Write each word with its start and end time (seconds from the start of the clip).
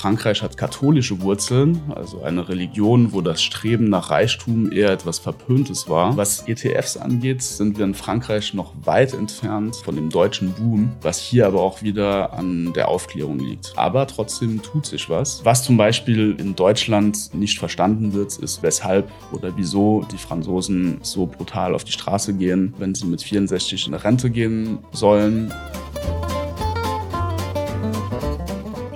Frankreich 0.00 0.42
hat 0.42 0.56
katholische 0.56 1.20
Wurzeln, 1.20 1.82
also 1.94 2.22
eine 2.22 2.48
Religion, 2.48 3.12
wo 3.12 3.20
das 3.20 3.42
Streben 3.42 3.90
nach 3.90 4.08
Reichtum 4.08 4.72
eher 4.72 4.92
etwas 4.92 5.18
Verpöntes 5.18 5.90
war. 5.90 6.16
Was 6.16 6.48
ETFs 6.48 6.96
angeht, 6.96 7.42
sind 7.42 7.76
wir 7.76 7.84
in 7.84 7.92
Frankreich 7.92 8.54
noch 8.54 8.72
weit 8.82 9.12
entfernt 9.12 9.76
von 9.76 9.96
dem 9.96 10.08
deutschen 10.08 10.52
Boom, 10.54 10.92
was 11.02 11.20
hier 11.20 11.46
aber 11.46 11.60
auch 11.60 11.82
wieder 11.82 12.32
an 12.32 12.72
der 12.72 12.88
Aufklärung 12.88 13.40
liegt. 13.40 13.74
Aber 13.76 14.06
trotzdem 14.06 14.62
tut 14.62 14.86
sich 14.86 15.10
was. 15.10 15.44
Was 15.44 15.64
zum 15.64 15.76
Beispiel 15.76 16.34
in 16.38 16.56
Deutschland 16.56 17.34
nicht 17.34 17.58
verstanden 17.58 18.14
wird, 18.14 18.38
ist, 18.38 18.62
weshalb 18.62 19.10
oder 19.32 19.52
wieso 19.58 20.06
die 20.10 20.16
Franzosen 20.16 21.00
so 21.02 21.26
brutal 21.26 21.74
auf 21.74 21.84
die 21.84 21.92
Straße 21.92 22.32
gehen, 22.32 22.72
wenn 22.78 22.94
sie 22.94 23.04
mit 23.04 23.22
64 23.22 23.88
in 23.88 23.92
Rente 23.92 24.30
gehen 24.30 24.78
sollen. 24.92 25.52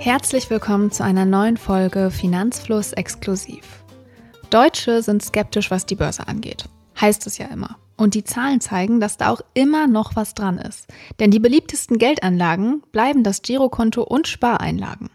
Herzlich 0.05 0.51
willkommen 0.51 0.91
zu 0.91 1.03
einer 1.03 1.25
neuen 1.25 1.57
Folge 1.57 2.11
Finanzfluss 2.11 2.93
exklusiv. 2.93 3.83
Deutsche 4.51 5.01
sind 5.01 5.23
skeptisch, 5.23 5.71
was 5.71 5.87
die 5.87 5.95
Börse 5.95 6.27
angeht. 6.27 6.65
Heißt 7.01 7.25
es 7.25 7.39
ja 7.39 7.47
immer. 7.47 7.79
Und 7.97 8.13
die 8.13 8.23
Zahlen 8.23 8.61
zeigen, 8.61 8.99
dass 8.99 9.17
da 9.17 9.31
auch 9.31 9.41
immer 9.55 9.87
noch 9.87 10.15
was 10.15 10.35
dran 10.35 10.59
ist. 10.59 10.85
Denn 11.19 11.31
die 11.31 11.39
beliebtesten 11.39 11.97
Geldanlagen 11.97 12.83
bleiben 12.91 13.23
das 13.23 13.41
Girokonto 13.41 14.03
und 14.03 14.27
Spareinlagen. 14.27 15.09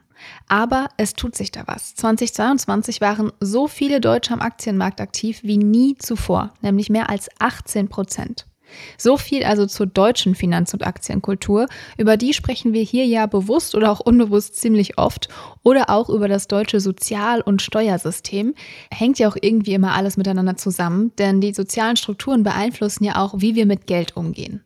Aber 0.48 0.88
es 0.96 1.12
tut 1.12 1.36
sich 1.36 1.52
da 1.52 1.68
was. 1.68 1.94
2022 1.94 3.00
waren 3.00 3.30
so 3.38 3.68
viele 3.68 4.00
Deutsche 4.00 4.34
am 4.34 4.40
Aktienmarkt 4.40 5.00
aktiv 5.00 5.38
wie 5.44 5.58
nie 5.58 5.98
zuvor, 5.98 6.52
nämlich 6.62 6.90
mehr 6.90 7.10
als 7.10 7.28
18 7.38 7.88
Prozent. 7.88 8.49
So 8.98 9.16
viel 9.16 9.44
also 9.44 9.66
zur 9.66 9.86
deutschen 9.86 10.34
Finanz- 10.34 10.74
und 10.74 10.86
Aktienkultur. 10.86 11.66
Über 11.96 12.16
die 12.16 12.32
sprechen 12.32 12.72
wir 12.72 12.82
hier 12.82 13.06
ja 13.06 13.26
bewusst 13.26 13.74
oder 13.74 13.90
auch 13.90 14.00
unbewusst 14.00 14.56
ziemlich 14.56 14.98
oft. 14.98 15.28
Oder 15.62 15.90
auch 15.90 16.08
über 16.08 16.28
das 16.28 16.48
deutsche 16.48 16.80
Sozial- 16.80 17.42
und 17.42 17.62
Steuersystem. 17.62 18.54
Hängt 18.92 19.18
ja 19.18 19.28
auch 19.28 19.36
irgendwie 19.40 19.74
immer 19.74 19.94
alles 19.94 20.16
miteinander 20.16 20.56
zusammen, 20.56 21.12
denn 21.18 21.40
die 21.40 21.52
sozialen 21.52 21.96
Strukturen 21.96 22.42
beeinflussen 22.42 23.04
ja 23.04 23.16
auch, 23.16 23.34
wie 23.38 23.54
wir 23.54 23.66
mit 23.66 23.86
Geld 23.86 24.16
umgehen. 24.16 24.64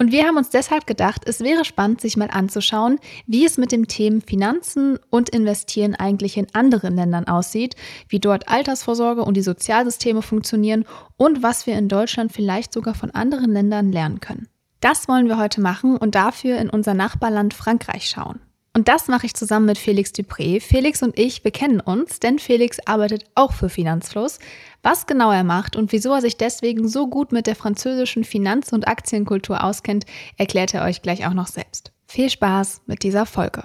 Und 0.00 0.12
wir 0.12 0.26
haben 0.26 0.38
uns 0.38 0.48
deshalb 0.48 0.86
gedacht, 0.86 1.24
es 1.26 1.40
wäre 1.40 1.62
spannend, 1.66 2.00
sich 2.00 2.16
mal 2.16 2.30
anzuschauen, 2.30 2.98
wie 3.26 3.44
es 3.44 3.58
mit 3.58 3.70
dem 3.70 3.86
Thema 3.86 4.22
Finanzen 4.26 4.98
und 5.10 5.28
Investieren 5.28 5.94
eigentlich 5.94 6.38
in 6.38 6.46
anderen 6.54 6.96
Ländern 6.96 7.28
aussieht, 7.28 7.76
wie 8.08 8.18
dort 8.18 8.48
Altersvorsorge 8.48 9.22
und 9.22 9.36
die 9.36 9.42
Sozialsysteme 9.42 10.22
funktionieren 10.22 10.86
und 11.18 11.42
was 11.42 11.66
wir 11.66 11.76
in 11.76 11.88
Deutschland 11.88 12.32
vielleicht 12.32 12.72
sogar 12.72 12.94
von 12.94 13.10
anderen 13.10 13.52
Ländern 13.52 13.92
lernen 13.92 14.20
können. 14.20 14.48
Das 14.80 15.06
wollen 15.06 15.28
wir 15.28 15.36
heute 15.36 15.60
machen 15.60 15.98
und 15.98 16.14
dafür 16.14 16.56
in 16.56 16.70
unser 16.70 16.94
Nachbarland 16.94 17.52
Frankreich 17.52 18.08
schauen. 18.08 18.40
Und 18.72 18.86
das 18.86 19.08
mache 19.08 19.26
ich 19.26 19.34
zusammen 19.34 19.66
mit 19.66 19.78
Felix 19.78 20.12
Dupré. 20.12 20.60
Felix 20.60 21.02
und 21.02 21.18
ich 21.18 21.42
bekennen 21.42 21.80
uns, 21.80 22.20
denn 22.20 22.38
Felix 22.38 22.78
arbeitet 22.86 23.24
auch 23.34 23.52
für 23.52 23.68
Finanzfluss. 23.68 24.38
Was 24.80 25.06
genau 25.06 25.32
er 25.32 25.42
macht 25.42 25.74
und 25.74 25.90
wieso 25.90 26.12
er 26.12 26.20
sich 26.20 26.36
deswegen 26.36 26.86
so 26.86 27.08
gut 27.08 27.32
mit 27.32 27.48
der 27.48 27.56
französischen 27.56 28.22
Finanz- 28.22 28.72
und 28.72 28.86
Aktienkultur 28.86 29.64
auskennt, 29.64 30.06
erklärt 30.36 30.72
er 30.72 30.84
euch 30.84 31.02
gleich 31.02 31.26
auch 31.26 31.34
noch 31.34 31.48
selbst. 31.48 31.90
Viel 32.06 32.30
Spaß 32.30 32.82
mit 32.86 33.02
dieser 33.02 33.26
Folge. 33.26 33.64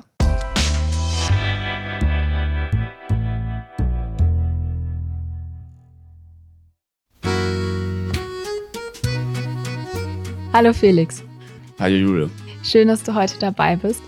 Hallo 10.52 10.74
Felix. 10.74 11.24
Hallo 11.78 11.96
Julia. 11.96 12.30
Schön, 12.64 12.88
dass 12.88 13.04
du 13.04 13.14
heute 13.14 13.38
dabei 13.38 13.76
bist. 13.76 14.02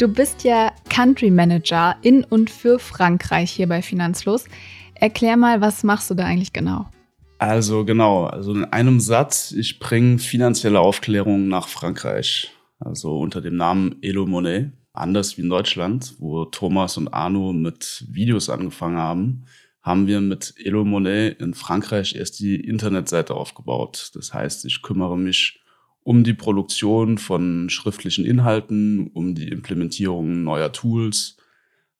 Du 0.00 0.08
bist 0.08 0.44
ja 0.44 0.72
Country 0.88 1.30
Manager 1.30 1.94
in 2.00 2.24
und 2.24 2.48
für 2.48 2.78
Frankreich 2.78 3.50
hier 3.50 3.68
bei 3.68 3.82
Finanzlos. 3.82 4.46
Erklär 4.94 5.36
mal, 5.36 5.60
was 5.60 5.84
machst 5.84 6.08
du 6.08 6.14
da 6.14 6.24
eigentlich 6.24 6.54
genau? 6.54 6.88
Also 7.36 7.84
genau, 7.84 8.24
also 8.24 8.54
in 8.54 8.64
einem 8.64 8.98
Satz, 8.98 9.52
ich 9.52 9.78
bringe 9.78 10.18
finanzielle 10.18 10.80
Aufklärung 10.80 11.48
nach 11.48 11.68
Frankreich. 11.68 12.50
Also 12.78 13.18
unter 13.18 13.42
dem 13.42 13.56
Namen 13.56 13.96
Elo 14.00 14.24
Monet. 14.24 14.72
Anders 14.94 15.36
wie 15.36 15.42
in 15.42 15.50
Deutschland, 15.50 16.14
wo 16.18 16.46
Thomas 16.46 16.96
und 16.96 17.08
Arno 17.08 17.52
mit 17.52 18.06
Videos 18.08 18.48
angefangen 18.48 18.96
haben, 18.96 19.44
haben 19.82 20.06
wir 20.06 20.22
mit 20.22 20.54
Elo 20.56 20.82
Monet 20.82 21.38
in 21.42 21.52
Frankreich 21.52 22.16
erst 22.16 22.40
die 22.40 22.56
Internetseite 22.56 23.34
aufgebaut. 23.34 24.12
Das 24.14 24.32
heißt, 24.32 24.64
ich 24.64 24.80
kümmere 24.80 25.18
mich 25.18 25.60
um 26.02 26.24
die 26.24 26.34
Produktion 26.34 27.18
von 27.18 27.68
schriftlichen 27.70 28.24
Inhalten, 28.24 29.08
um 29.08 29.34
die 29.34 29.48
Implementierung 29.48 30.42
neuer 30.44 30.72
Tools, 30.72 31.36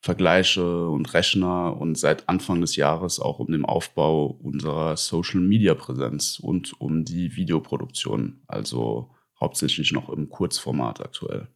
Vergleiche 0.02 0.88
und 0.88 1.12
Rechner 1.12 1.76
und 1.78 1.98
seit 1.98 2.28
Anfang 2.28 2.62
des 2.62 2.76
Jahres 2.76 3.20
auch 3.20 3.38
um 3.38 3.52
den 3.52 3.66
Aufbau 3.66 4.38
unserer 4.42 4.96
Social-Media-Präsenz 4.96 6.38
und 6.40 6.80
um 6.80 7.04
die 7.04 7.36
Videoproduktion, 7.36 8.40
also 8.46 9.10
hauptsächlich 9.38 9.92
noch 9.92 10.08
im 10.08 10.30
Kurzformat 10.30 11.02
aktuell. 11.02 11.48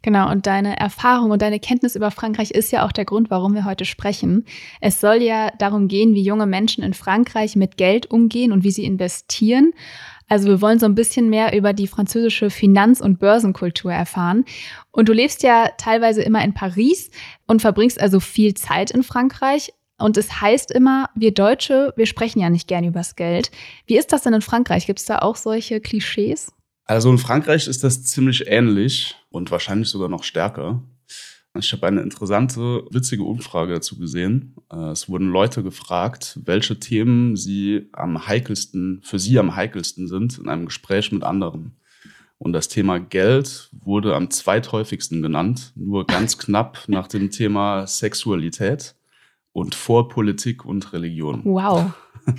Genau, 0.00 0.30
und 0.30 0.46
deine 0.46 0.78
Erfahrung 0.78 1.30
und 1.30 1.42
deine 1.42 1.60
Kenntnis 1.60 1.94
über 1.94 2.10
Frankreich 2.10 2.50
ist 2.50 2.70
ja 2.70 2.86
auch 2.86 2.92
der 2.92 3.04
Grund, 3.04 3.30
warum 3.30 3.54
wir 3.54 3.66
heute 3.66 3.84
sprechen. 3.84 4.44
Es 4.80 5.00
soll 5.00 5.22
ja 5.22 5.50
darum 5.58 5.88
gehen, 5.88 6.14
wie 6.14 6.22
junge 6.22 6.46
Menschen 6.46 6.82
in 6.82 6.94
Frankreich 6.94 7.54
mit 7.54 7.76
Geld 7.76 8.10
umgehen 8.10 8.52
und 8.52 8.64
wie 8.64 8.70
sie 8.70 8.84
investieren. 8.84 9.72
Also 10.28 10.48
wir 10.48 10.60
wollen 10.60 10.78
so 10.78 10.86
ein 10.86 10.94
bisschen 10.94 11.30
mehr 11.30 11.56
über 11.56 11.72
die 11.72 11.86
französische 11.86 12.50
Finanz- 12.50 13.00
und 13.00 13.18
Börsenkultur 13.18 13.92
erfahren. 13.92 14.44
Und 14.92 15.08
du 15.08 15.12
lebst 15.12 15.42
ja 15.42 15.70
teilweise 15.78 16.22
immer 16.22 16.44
in 16.44 16.54
Paris 16.54 17.10
und 17.46 17.62
verbringst 17.62 18.00
also 18.00 18.20
viel 18.20 18.54
Zeit 18.54 18.90
in 18.90 19.02
Frankreich. 19.02 19.72
Und 19.98 20.16
es 20.16 20.40
heißt 20.40 20.70
immer, 20.70 21.10
wir 21.16 21.34
Deutsche, 21.34 21.92
wir 21.96 22.06
sprechen 22.06 22.40
ja 22.40 22.50
nicht 22.50 22.68
gerne 22.68 22.86
übers 22.86 23.16
Geld. 23.16 23.50
Wie 23.86 23.98
ist 23.98 24.12
das 24.12 24.22
denn 24.22 24.34
in 24.34 24.42
Frankreich? 24.42 24.86
Gibt 24.86 25.00
es 25.00 25.06
da 25.06 25.18
auch 25.18 25.34
solche 25.34 25.80
Klischees? 25.80 26.52
Also 26.84 27.10
in 27.10 27.18
Frankreich 27.18 27.66
ist 27.66 27.82
das 27.82 28.04
ziemlich 28.04 28.46
ähnlich 28.46 29.16
und 29.30 29.50
wahrscheinlich 29.50 29.88
sogar 29.88 30.08
noch 30.08 30.22
stärker. 30.22 30.82
Ich 31.58 31.72
habe 31.72 31.86
eine 31.86 32.02
interessante, 32.02 32.84
witzige 32.90 33.24
Umfrage 33.24 33.74
dazu 33.74 33.98
gesehen. 33.98 34.54
Äh, 34.72 34.90
es 34.90 35.08
wurden 35.08 35.30
Leute 35.30 35.62
gefragt, 35.62 36.38
welche 36.44 36.78
Themen 36.78 37.36
sie 37.36 37.88
am 37.92 38.26
heikelsten, 38.26 39.00
für 39.02 39.18
sie 39.18 39.38
am 39.38 39.56
heikelsten 39.56 40.06
sind 40.08 40.38
in 40.38 40.48
einem 40.48 40.66
Gespräch 40.66 41.10
mit 41.10 41.24
anderen. 41.24 41.72
Und 42.38 42.52
das 42.52 42.68
Thema 42.68 43.00
Geld 43.00 43.68
wurde 43.72 44.14
am 44.14 44.30
zweithäufigsten 44.30 45.20
genannt, 45.22 45.72
nur 45.74 46.06
ganz 46.06 46.38
knapp 46.38 46.84
nach 46.86 47.08
dem 47.08 47.30
Thema 47.30 47.86
Sexualität 47.86 48.94
und 49.52 49.74
vor 49.74 50.08
Politik 50.08 50.64
und 50.64 50.92
Religion. 50.92 51.42
Wow. 51.44 51.92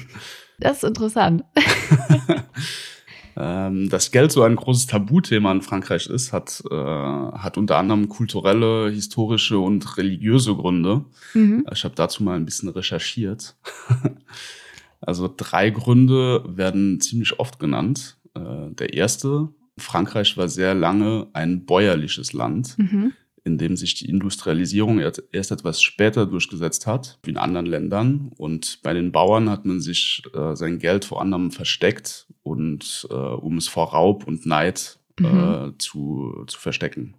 Das 0.61 0.83
ist 0.83 0.83
interessant. 0.83 1.45
Ähm, 3.41 3.89
dass 3.89 4.11
Geld 4.11 4.33
so 4.33 4.43
ein 4.43 4.57
großes 4.57 4.87
Tabuthema 4.87 5.51
in 5.53 5.61
Frankreich 5.61 6.07
ist, 6.07 6.33
hat, 6.33 6.61
äh, 6.69 6.75
hat 6.75 7.57
unter 7.57 7.77
anderem 7.77 8.09
kulturelle, 8.09 8.91
historische 8.91 9.57
und 9.59 9.97
religiöse 9.97 10.53
Gründe. 10.55 11.05
Mhm. 11.33 11.65
Ich 11.71 11.85
habe 11.85 11.95
dazu 11.95 12.21
mal 12.21 12.35
ein 12.35 12.43
bisschen 12.43 12.67
recherchiert. 12.67 13.55
also 15.01 15.33
drei 15.35 15.69
Gründe 15.69 16.43
werden 16.47 16.99
ziemlich 16.99 17.39
oft 17.39 17.59
genannt. 17.59 18.17
Äh, 18.35 18.71
der 18.71 18.93
erste, 18.93 19.47
Frankreich 19.77 20.35
war 20.35 20.49
sehr 20.49 20.73
lange 20.73 21.27
ein 21.31 21.65
bäuerliches 21.65 22.33
Land. 22.33 22.77
Mhm 22.77 23.13
in 23.49 23.57
dem 23.57 23.75
sich 23.75 23.95
die 23.95 24.09
Industrialisierung 24.09 24.99
erst 24.99 25.51
etwas 25.51 25.81
später 25.81 26.25
durchgesetzt 26.25 26.87
hat, 26.87 27.19
wie 27.23 27.31
in 27.31 27.37
anderen 27.37 27.65
Ländern. 27.65 28.31
Und 28.37 28.79
bei 28.83 28.93
den 28.93 29.11
Bauern 29.11 29.49
hat 29.49 29.65
man 29.65 29.81
sich 29.81 30.23
äh, 30.33 30.55
sein 30.55 30.79
Geld 30.79 31.05
vor 31.05 31.21
anderem 31.21 31.51
versteckt 31.51 32.27
und 32.43 33.07
äh, 33.09 33.13
um 33.13 33.57
es 33.57 33.67
vor 33.67 33.91
Raub 33.91 34.27
und 34.27 34.45
Neid 34.45 34.99
äh, 35.19 35.23
mhm. 35.23 35.75
zu, 35.79 36.43
zu 36.47 36.59
verstecken. 36.59 37.15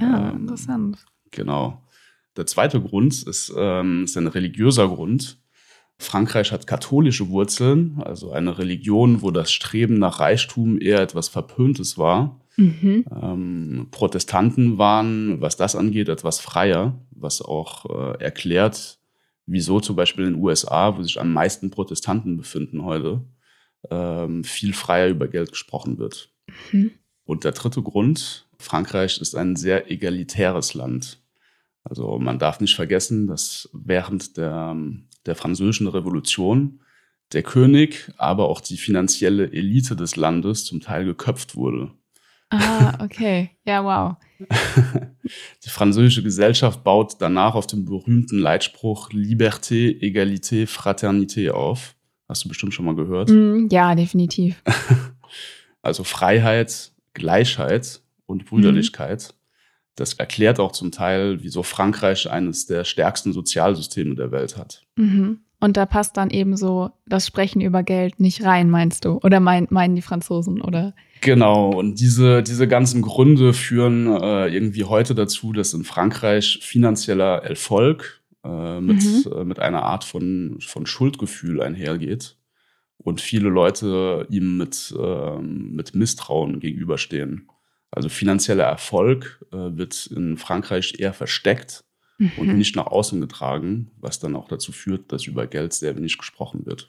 Ja, 0.00 0.30
ähm, 0.30 0.42
interessant. 0.42 1.04
Genau. 1.30 1.82
Der 2.36 2.46
zweite 2.46 2.80
Grund 2.80 3.22
ist, 3.22 3.52
ähm, 3.56 4.04
ist 4.04 4.16
ein 4.16 4.26
religiöser 4.26 4.88
Grund. 4.88 5.38
Frankreich 5.98 6.50
hat 6.50 6.66
katholische 6.66 7.28
Wurzeln, 7.28 8.02
also 8.04 8.32
eine 8.32 8.58
Religion, 8.58 9.22
wo 9.22 9.30
das 9.30 9.52
Streben 9.52 9.98
nach 9.98 10.18
Reichtum 10.18 10.80
eher 10.80 11.00
etwas 11.00 11.28
Verpöntes 11.28 11.96
war. 11.98 12.40
Mhm. 12.56 13.04
Ähm, 13.10 13.88
Protestanten 13.90 14.78
waren, 14.78 15.40
was 15.40 15.56
das 15.56 15.76
angeht, 15.76 16.08
etwas 16.08 16.40
freier, 16.40 17.00
was 17.10 17.42
auch 17.42 17.86
äh, 17.86 18.22
erklärt, 18.22 18.98
wieso 19.46 19.80
zum 19.80 19.96
Beispiel 19.96 20.26
in 20.26 20.34
den 20.34 20.42
USA, 20.42 20.96
wo 20.96 21.02
sich 21.02 21.20
am 21.20 21.32
meisten 21.32 21.70
Protestanten 21.70 22.36
befinden 22.36 22.84
heute, 22.84 23.22
ähm, 23.90 24.44
viel 24.44 24.72
freier 24.72 25.08
über 25.08 25.28
Geld 25.28 25.50
gesprochen 25.50 25.98
wird. 25.98 26.30
Mhm. 26.72 26.92
Und 27.24 27.44
der 27.44 27.52
dritte 27.52 27.82
Grund, 27.82 28.46
Frankreich 28.58 29.20
ist 29.20 29.34
ein 29.34 29.56
sehr 29.56 29.90
egalitäres 29.90 30.74
Land. 30.74 31.20
Also 31.82 32.18
man 32.18 32.38
darf 32.38 32.60
nicht 32.60 32.74
vergessen, 32.74 33.26
dass 33.26 33.68
während 33.72 34.36
der, 34.36 34.76
der 35.26 35.34
französischen 35.34 35.86
Revolution 35.86 36.80
der 37.32 37.42
König, 37.42 38.12
aber 38.16 38.48
auch 38.48 38.60
die 38.60 38.76
finanzielle 38.76 39.52
Elite 39.52 39.96
des 39.96 40.16
Landes 40.16 40.64
zum 40.64 40.80
Teil 40.80 41.04
geköpft 41.04 41.56
wurde. 41.56 41.90
Ah, 42.50 42.98
okay. 43.02 43.50
Ja, 43.64 43.84
wow. 43.84 44.16
Die 45.64 45.70
französische 45.70 46.22
Gesellschaft 46.22 46.84
baut 46.84 47.16
danach 47.20 47.54
auf 47.54 47.66
dem 47.66 47.84
berühmten 47.84 48.38
Leitspruch 48.38 49.10
Liberté, 49.10 50.00
Egalité, 50.00 50.66
Fraternité 50.66 51.50
auf. 51.50 51.96
Hast 52.28 52.44
du 52.44 52.48
bestimmt 52.48 52.74
schon 52.74 52.86
mal 52.86 52.94
gehört. 52.94 53.30
Mm, 53.30 53.68
ja, 53.70 53.94
definitiv. 53.94 54.62
Also 55.82 56.02
Freiheit, 56.02 56.92
Gleichheit 57.12 58.00
und 58.24 58.46
Brüderlichkeit. 58.46 59.34
Mhm. 59.34 59.38
Das 59.96 60.14
erklärt 60.14 60.58
auch 60.58 60.72
zum 60.72 60.90
Teil, 60.90 61.42
wieso 61.42 61.62
Frankreich 61.62 62.30
eines 62.30 62.64
der 62.64 62.84
stärksten 62.84 63.34
Sozialsysteme 63.34 64.14
der 64.14 64.32
Welt 64.32 64.56
hat. 64.56 64.82
Mhm. 64.96 65.43
Und 65.64 65.78
da 65.78 65.86
passt 65.86 66.18
dann 66.18 66.28
eben 66.28 66.58
so 66.58 66.90
das 67.06 67.26
Sprechen 67.26 67.62
über 67.62 67.82
Geld 67.82 68.20
nicht 68.20 68.44
rein, 68.44 68.68
meinst 68.68 69.06
du? 69.06 69.18
Oder 69.22 69.40
mein, 69.40 69.66
meinen 69.70 69.96
die 69.96 70.02
Franzosen, 70.02 70.60
oder? 70.60 70.94
Genau, 71.22 71.70
und 71.70 71.98
diese, 72.00 72.42
diese 72.42 72.68
ganzen 72.68 73.00
Gründe 73.00 73.54
führen 73.54 74.06
äh, 74.08 74.48
irgendwie 74.48 74.84
heute 74.84 75.14
dazu, 75.14 75.54
dass 75.54 75.72
in 75.72 75.84
Frankreich 75.84 76.58
finanzieller 76.60 77.44
Erfolg 77.44 78.20
äh, 78.44 78.78
mit, 78.78 79.02
mhm. 79.04 79.32
äh, 79.32 79.44
mit 79.44 79.58
einer 79.58 79.84
Art 79.84 80.04
von, 80.04 80.58
von 80.60 80.84
Schuldgefühl 80.84 81.62
einhergeht 81.62 82.36
und 82.98 83.22
viele 83.22 83.48
Leute 83.48 84.26
ihm 84.28 84.58
mit, 84.58 84.94
ähm, 84.98 85.74
mit 85.74 85.94
Misstrauen 85.94 86.60
gegenüberstehen. 86.60 87.48
Also 87.90 88.10
finanzieller 88.10 88.64
Erfolg 88.64 89.42
äh, 89.50 89.56
wird 89.56 90.08
in 90.14 90.36
Frankreich 90.36 90.96
eher 90.98 91.14
versteckt 91.14 91.83
mhm. 92.18 92.32
und 92.36 92.56
nicht 92.56 92.76
nach 92.76 92.86
außen 92.86 93.20
getragen, 93.20 93.90
was 94.00 94.18
dann 94.18 94.36
auch 94.36 94.48
dazu 94.48 94.72
führt, 94.72 95.12
dass 95.12 95.26
über 95.26 95.46
Geld 95.46 95.72
sehr 95.72 95.96
wenig 95.96 96.18
gesprochen 96.18 96.66
wird. 96.66 96.88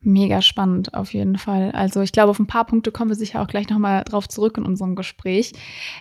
Mega 0.00 0.40
spannend, 0.40 0.94
auf 0.94 1.12
jeden 1.14 1.36
Fall. 1.36 1.72
Also 1.72 2.00
ich 2.00 2.12
glaube, 2.12 2.30
auf 2.30 2.38
ein 2.38 2.46
paar 2.46 2.66
Punkte 2.66 2.92
kommen 2.92 3.10
wir 3.10 3.16
sicher 3.16 3.42
auch 3.42 3.48
gleich 3.48 3.68
nochmal 3.68 4.04
drauf 4.04 4.28
zurück 4.28 4.56
in 4.56 4.64
unserem 4.64 4.94
Gespräch. 4.94 5.52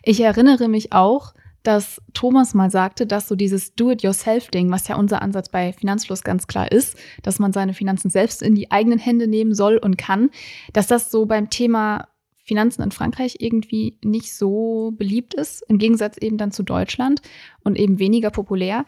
Ich 0.03 0.19
erinnere 0.21 0.67
mich 0.67 0.93
auch, 0.93 1.33
dass 1.63 2.01
Thomas 2.13 2.53
mal 2.53 2.69
sagte, 2.69 3.07
dass 3.07 3.27
so 3.27 3.35
dieses 3.35 3.73
Do-it-yourself-Ding, 3.75 4.69
was 4.71 4.87
ja 4.87 4.95
unser 4.95 5.21
Ansatz 5.21 5.49
bei 5.49 5.73
Finanzfluss 5.73 6.23
ganz 6.23 6.45
klar 6.47 6.71
ist, 6.71 6.97
dass 7.23 7.39
man 7.39 7.53
seine 7.53 7.73
Finanzen 7.73 8.09
selbst 8.09 8.43
in 8.43 8.55
die 8.55 8.71
eigenen 8.71 8.99
Hände 8.99 9.27
nehmen 9.27 9.55
soll 9.55 9.77
und 9.77 9.97
kann, 9.97 10.29
dass 10.73 10.87
das 10.87 11.09
so 11.09 11.25
beim 11.25 11.49
Thema 11.49 12.07
Finanzen 12.45 12.83
in 12.83 12.91
Frankreich 12.91 13.37
irgendwie 13.39 13.97
nicht 14.03 14.33
so 14.33 14.93
beliebt 14.95 15.33
ist, 15.33 15.63
im 15.67 15.77
Gegensatz 15.77 16.17
eben 16.17 16.37
dann 16.37 16.51
zu 16.51 16.63
Deutschland 16.63 17.21
und 17.63 17.77
eben 17.77 17.99
weniger 17.99 18.29
populär. 18.29 18.85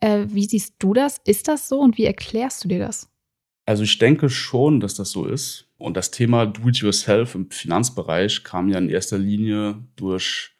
Äh, 0.00 0.26
wie 0.28 0.44
siehst 0.44 0.74
du 0.78 0.94
das? 0.94 1.20
Ist 1.24 1.48
das 1.48 1.68
so 1.68 1.80
und 1.80 1.98
wie 1.98 2.04
erklärst 2.04 2.64
du 2.64 2.68
dir 2.68 2.78
das? 2.78 3.10
Also 3.66 3.82
ich 3.82 3.98
denke 3.98 4.30
schon, 4.30 4.80
dass 4.80 4.94
das 4.94 5.10
so 5.10 5.26
ist. 5.26 5.66
Und 5.78 5.96
das 5.96 6.10
Thema 6.10 6.46
Do-it-yourself 6.46 7.34
im 7.34 7.50
Finanzbereich 7.50 8.42
kam 8.44 8.68
ja 8.68 8.78
in 8.78 8.88
erster 8.88 9.18
Linie 9.18 9.82
durch 9.96 10.52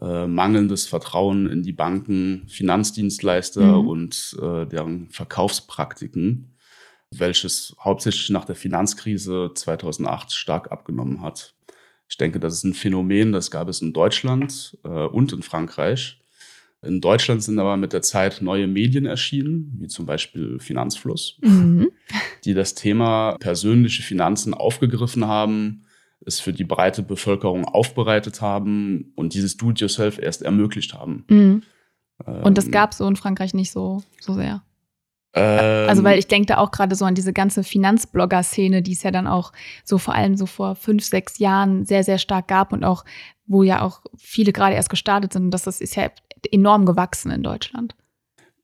äh, 0.00 0.26
mangelndes 0.26 0.86
Vertrauen 0.86 1.48
in 1.48 1.62
die 1.62 1.72
Banken, 1.72 2.46
Finanzdienstleister 2.48 3.80
mhm. 3.80 3.88
und 3.88 4.36
äh, 4.40 4.66
deren 4.66 5.10
Verkaufspraktiken, 5.10 6.56
welches 7.10 7.74
hauptsächlich 7.80 8.30
nach 8.30 8.44
der 8.44 8.54
Finanzkrise 8.54 9.50
2008 9.54 10.32
stark 10.32 10.70
abgenommen 10.70 11.22
hat. 11.22 11.54
Ich 12.10 12.16
denke, 12.16 12.40
das 12.40 12.54
ist 12.54 12.64
ein 12.64 12.74
Phänomen, 12.74 13.32
das 13.32 13.52
gab 13.52 13.68
es 13.68 13.80
in 13.80 13.92
Deutschland 13.92 14.76
äh, 14.84 14.88
und 14.88 15.32
in 15.32 15.42
Frankreich. 15.42 16.20
In 16.82 17.00
Deutschland 17.00 17.42
sind 17.42 17.58
aber 17.58 17.76
mit 17.76 17.92
der 17.92 18.02
Zeit 18.02 18.42
neue 18.42 18.66
Medien 18.66 19.06
erschienen, 19.06 19.76
wie 19.78 19.86
zum 19.86 20.06
Beispiel 20.06 20.58
Finanzfluss, 20.58 21.38
mhm. 21.40 21.90
die 22.44 22.52
das 22.52 22.74
Thema 22.74 23.36
persönliche 23.38 24.02
Finanzen 24.02 24.54
aufgegriffen 24.54 25.26
haben, 25.26 25.84
es 26.26 26.40
für 26.40 26.52
die 26.52 26.64
breite 26.64 27.02
Bevölkerung 27.02 27.64
aufbereitet 27.64 28.40
haben 28.40 29.12
und 29.14 29.34
dieses 29.34 29.56
Do-it-yourself 29.56 30.18
erst 30.18 30.42
ermöglicht 30.42 30.94
haben. 30.94 31.24
Mhm. 31.28 31.62
Und 32.26 32.58
das 32.58 32.66
ähm, 32.66 32.72
gab 32.72 32.92
es 32.92 32.98
so 32.98 33.06
in 33.06 33.16
Frankreich 33.16 33.54
nicht 33.54 33.70
so, 33.70 34.02
so 34.20 34.34
sehr. 34.34 34.62
Ähm, 35.32 35.88
also, 35.88 36.02
weil 36.02 36.18
ich 36.18 36.26
denke 36.26 36.46
da 36.46 36.58
auch 36.58 36.70
gerade 36.70 36.96
so 36.96 37.04
an 37.04 37.14
diese 37.14 37.32
ganze 37.32 37.62
Finanzblogger-Szene, 37.62 38.82
die 38.82 38.92
es 38.92 39.02
ja 39.02 39.10
dann 39.10 39.26
auch 39.26 39.52
so 39.84 39.98
vor 39.98 40.14
allem 40.14 40.36
so 40.36 40.46
vor 40.46 40.74
fünf, 40.74 41.04
sechs 41.04 41.38
Jahren 41.38 41.84
sehr, 41.84 42.02
sehr 42.02 42.18
stark 42.18 42.48
gab 42.48 42.72
und 42.72 42.84
auch, 42.84 43.04
wo 43.46 43.62
ja 43.62 43.82
auch 43.82 44.02
viele 44.16 44.52
gerade 44.52 44.74
erst 44.74 44.90
gestartet 44.90 45.32
sind. 45.32 45.44
Und 45.44 45.50
das 45.52 45.66
ist 45.66 45.94
ja 45.94 46.10
enorm 46.50 46.86
gewachsen 46.86 47.30
in 47.30 47.42
Deutschland. 47.42 47.94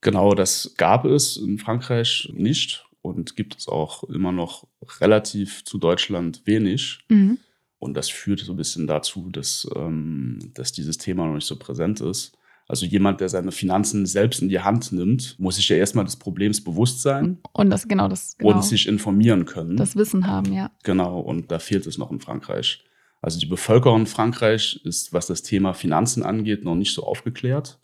Genau, 0.01 0.35
das 0.35 0.75
gab 0.77 1.05
es 1.05 1.37
in 1.37 1.59
Frankreich 1.59 2.31
nicht 2.33 2.85
und 3.03 3.37
gibt 3.37 3.57
es 3.57 3.69
auch 3.69 4.05
immer 4.05 4.33
noch 4.33 4.67
relativ 5.01 5.65
zu 5.65 5.79
Deutschland 5.79 6.43
wenig. 6.47 7.01
Mhm. 7.09 7.39
Und 7.79 7.95
das 7.95 8.09
führt 8.09 8.41
so 8.41 8.53
ein 8.53 8.57
bisschen 8.57 8.87
dazu, 8.87 9.29
dass, 9.31 9.69
ähm, 9.75 10.39
dass 10.55 10.73
dieses 10.73 10.99
Thema 10.99 11.27
noch 11.27 11.35
nicht 11.35 11.47
so 11.47 11.57
präsent 11.57 12.01
ist. 12.01 12.37
Also 12.69 12.85
jemand, 12.85 13.21
der 13.21 13.29
seine 13.29 13.53
Finanzen 13.53 14.07
selbst 14.07 14.43
in 14.43 14.49
die 14.49 14.61
Hand 14.61 14.91
nimmt, 14.91 15.39
muss 15.39 15.57
sich 15.57 15.69
ja 15.69 15.77
erstmal 15.77 16.05
des 16.05 16.17
Problems 16.17 16.63
bewusst 16.63 17.01
sein. 17.01 17.39
Und 17.53 17.71
das 17.71 17.87
genau 17.87 18.09
das 18.09 18.37
genau. 18.39 18.55
und 18.55 18.65
sich 18.65 18.89
informieren 18.89 19.45
können. 19.45 19.77
Das 19.77 19.95
Wissen 19.95 20.27
haben, 20.27 20.53
ja. 20.53 20.73
Genau, 20.83 21.21
und 21.21 21.53
da 21.53 21.61
fehlt 21.61 21.87
es 21.87 21.97
noch 21.97 22.11
in 22.11 22.19
Frankreich. 22.19 22.83
Also 23.23 23.39
die 23.39 23.47
Bevölkerung 23.47 24.01
in 24.01 24.07
Frankreich 24.07 24.81
ist, 24.85 25.13
was 25.13 25.27
das 25.27 25.43
Thema 25.43 25.75
Finanzen 25.75 26.25
angeht, 26.25 26.65
noch 26.65 26.75
nicht 26.75 26.93
so 26.93 27.05
aufgeklärt. 27.05 27.79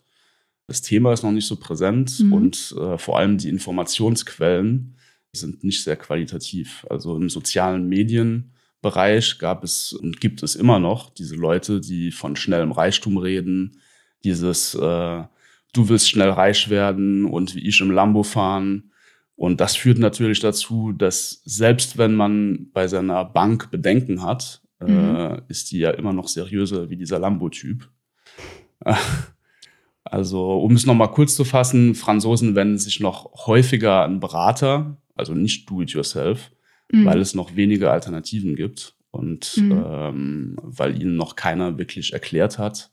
Das 0.67 0.81
Thema 0.81 1.13
ist 1.13 1.23
noch 1.23 1.31
nicht 1.31 1.47
so 1.47 1.55
präsent 1.55 2.19
mhm. 2.19 2.33
und 2.33 2.75
äh, 2.77 2.97
vor 2.97 3.17
allem 3.17 3.37
die 3.37 3.49
Informationsquellen 3.49 4.95
sind 5.33 5.63
nicht 5.63 5.83
sehr 5.83 5.95
qualitativ. 5.95 6.85
Also 6.89 7.15
im 7.15 7.29
sozialen 7.29 7.87
Medienbereich 7.87 9.39
gab 9.39 9.63
es 9.63 9.93
und 9.93 10.21
gibt 10.21 10.43
es 10.43 10.55
immer 10.55 10.79
noch 10.79 11.09
diese 11.09 11.35
Leute, 11.35 11.81
die 11.81 12.11
von 12.11 12.35
schnellem 12.35 12.71
Reichtum 12.71 13.17
reden, 13.17 13.79
dieses, 14.23 14.75
äh, 14.75 15.23
du 15.73 15.89
willst 15.89 16.09
schnell 16.09 16.29
reich 16.29 16.69
werden 16.69 17.25
und 17.25 17.55
wie 17.55 17.67
ich 17.67 17.81
im 17.81 17.91
Lambo 17.91 18.23
fahren. 18.23 18.91
Und 19.35 19.59
das 19.59 19.75
führt 19.75 19.97
natürlich 19.97 20.39
dazu, 20.39 20.91
dass 20.91 21.41
selbst 21.43 21.97
wenn 21.97 22.13
man 22.13 22.69
bei 22.71 22.87
seiner 22.87 23.25
Bank 23.25 23.71
Bedenken 23.71 24.23
hat, 24.23 24.61
äh, 24.79 24.91
mhm. 24.91 25.15
äh, 25.15 25.41
ist 25.47 25.71
die 25.71 25.79
ja 25.79 25.91
immer 25.91 26.13
noch 26.13 26.27
seriöser 26.27 26.89
wie 26.89 26.97
dieser 26.97 27.19
Lambo-Typ. 27.19 27.89
Also, 30.05 30.59
um 30.59 30.73
es 30.73 30.85
nochmal 30.85 31.11
kurz 31.11 31.35
zu 31.35 31.45
fassen, 31.45 31.95
Franzosen 31.95 32.55
wenden 32.55 32.77
sich 32.77 32.99
noch 32.99 33.47
häufiger 33.47 34.03
an 34.03 34.19
Berater, 34.19 34.97
also 35.15 35.33
nicht 35.33 35.69
do-it-yourself, 35.69 36.51
mhm. 36.91 37.05
weil 37.05 37.19
es 37.19 37.33
noch 37.33 37.55
weniger 37.55 37.91
Alternativen 37.91 38.55
gibt 38.55 38.95
und 39.11 39.57
mhm. 39.57 39.83
ähm, 39.85 40.55
weil 40.61 41.01
ihnen 41.01 41.15
noch 41.15 41.35
keiner 41.35 41.77
wirklich 41.77 42.13
erklärt 42.13 42.59
hat, 42.59 42.91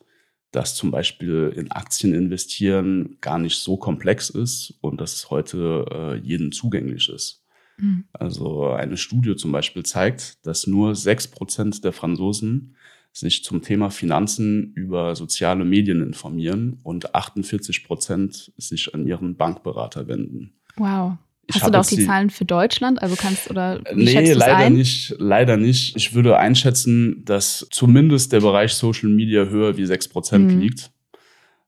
dass 0.52 0.74
zum 0.74 0.90
Beispiel 0.90 1.52
in 1.54 1.70
Aktien 1.70 2.14
investieren 2.14 3.16
gar 3.20 3.38
nicht 3.38 3.58
so 3.58 3.76
komplex 3.76 4.30
ist 4.30 4.74
und 4.80 5.00
dass 5.00 5.14
es 5.14 5.30
heute 5.30 5.86
äh, 5.90 6.16
jedem 6.16 6.52
zugänglich 6.52 7.08
ist. 7.08 7.44
Mhm. 7.76 8.04
Also 8.12 8.68
eine 8.70 8.96
Studie 8.96 9.36
zum 9.36 9.52
Beispiel 9.52 9.84
zeigt, 9.84 10.44
dass 10.46 10.66
nur 10.66 10.94
sechs 10.94 11.28
Prozent 11.28 11.84
der 11.84 11.92
Franzosen 11.92 12.76
sich 13.12 13.42
zum 13.42 13.62
Thema 13.62 13.90
Finanzen 13.90 14.72
über 14.74 15.16
soziale 15.16 15.64
Medien 15.64 16.02
informieren 16.02 16.78
und 16.84 17.14
48 17.14 17.84
Prozent 17.84 18.52
sich 18.56 18.94
an 18.94 19.06
ihren 19.06 19.36
Bankberater 19.36 20.06
wenden. 20.06 20.52
Wow. 20.76 21.16
Hast 21.54 21.66
du 21.66 21.70
da 21.70 21.80
auch 21.80 21.86
die, 21.86 21.96
die, 21.96 22.06
Zahlen 22.06 22.30
für 22.30 22.44
Deutschland? 22.44 23.02
Also 23.02 23.16
kannst 23.16 23.50
oder 23.50 23.80
wie 23.92 24.04
Nee, 24.04 24.32
leider 24.32 24.56
ein? 24.56 24.74
nicht, 24.74 25.14
leider 25.18 25.56
nicht. 25.56 25.96
Ich 25.96 26.14
würde 26.14 26.38
einschätzen, 26.38 27.24
dass 27.24 27.66
zumindest 27.70 28.32
der 28.32 28.40
Bereich 28.40 28.74
Social 28.74 29.08
Media 29.08 29.44
höher 29.44 29.76
wie 29.76 29.84
6% 29.84 30.38
mhm. 30.38 30.60
liegt. 30.60 30.90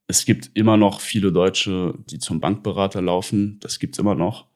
Es 0.07 0.25
gibt 0.25 0.51
immer 0.55 0.77
noch 0.77 1.01
viele 1.01 1.33
Deutsche, 1.33 1.95
die 2.11 2.19
zum 2.19 2.41
Bankberater 2.41 3.01
laufen. 3.01 3.59
Das 3.61 3.79
gibt 3.79 3.95
es 3.95 3.99
immer 3.99 4.15
noch. 4.15 4.47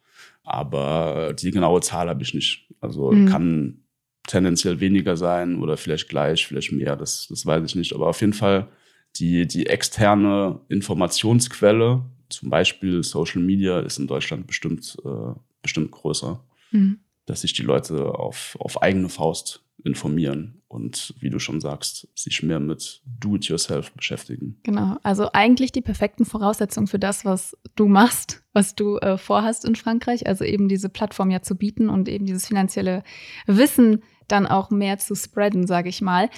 Aber 0.43 1.35
die 1.39 1.51
genaue 1.51 1.81
Zahl 1.81 2.09
habe 2.09 2.23
ich 2.23 2.35
nicht. 2.35 2.69
Also 2.81 3.11
mhm. 3.11 3.29
kann 3.29 3.79
tendenziell 4.27 4.81
weniger 4.81 5.17
sein 5.17 5.61
oder 5.61 5.77
vielleicht 5.77 6.09
gleich, 6.09 6.47
vielleicht 6.47 6.73
mehr. 6.73 6.97
Das, 6.97 7.27
das 7.29 7.47
weiß 7.47 7.65
ich 7.65 7.75
nicht. 7.75 7.95
Aber 7.95 8.09
auf 8.09 8.21
jeden 8.21 8.33
Fall 8.33 8.69
die, 9.17 9.47
die 9.47 9.67
externe 9.67 10.61
Informationsquelle 10.69 12.05
zum 12.29 12.51
Beispiel 12.51 13.03
Social 13.03 13.43
Media 13.43 13.81
ist 13.81 13.99
in 13.99 14.07
Deutschland 14.07 14.47
bestimmt, 14.47 14.97
äh, 15.05 15.35
bestimmt 15.63 15.91
größer, 15.91 16.43
mhm. 16.73 17.01
dass 17.27 17.43
sich 17.43 17.53
die 17.53 17.63
Leute 17.63 18.15
auf, 18.15 18.57
auf 18.61 18.83
eigene 18.83 19.09
Faust 19.09 19.63
informieren 19.85 20.63
und, 20.69 21.15
wie 21.21 21.31
du 21.31 21.39
schon 21.39 21.61
sagst, 21.61 22.09
sich 22.15 22.43
mehr 22.43 22.59
mit 22.59 23.03
Do-it-yourself 23.21 23.93
beschäftigen. 23.93 24.59
Genau, 24.65 24.97
also 25.03 25.31
eigentlich 25.33 25.71
die 25.71 25.81
perfekten 25.81 26.25
Voraussetzungen 26.25 26.87
für 26.87 26.99
das, 26.99 27.25
was 27.25 27.57
du 27.77 27.87
machst, 27.87 28.43
was 28.53 28.75
du 28.75 28.99
äh, 28.99 29.17
vorhast 29.17 29.65
in 29.65 29.77
Frankreich, 29.77 30.27
also 30.27 30.45
eben 30.45 30.69
diese 30.69 30.89
Plattform 30.89 31.31
ja 31.31 31.41
zu 31.41 31.55
bieten 31.55 31.89
und 31.89 32.09
eben 32.09 32.27
dieses 32.27 32.47
finanzielle 32.47 33.05
Wissen 33.47 34.03
dann 34.29 34.47
auch 34.47 34.71
mehr 34.71 34.99
zu 34.99 35.15
spreaden, 35.15 35.67
sage 35.67 35.89
ich 35.89 36.03
mal. 36.03 36.29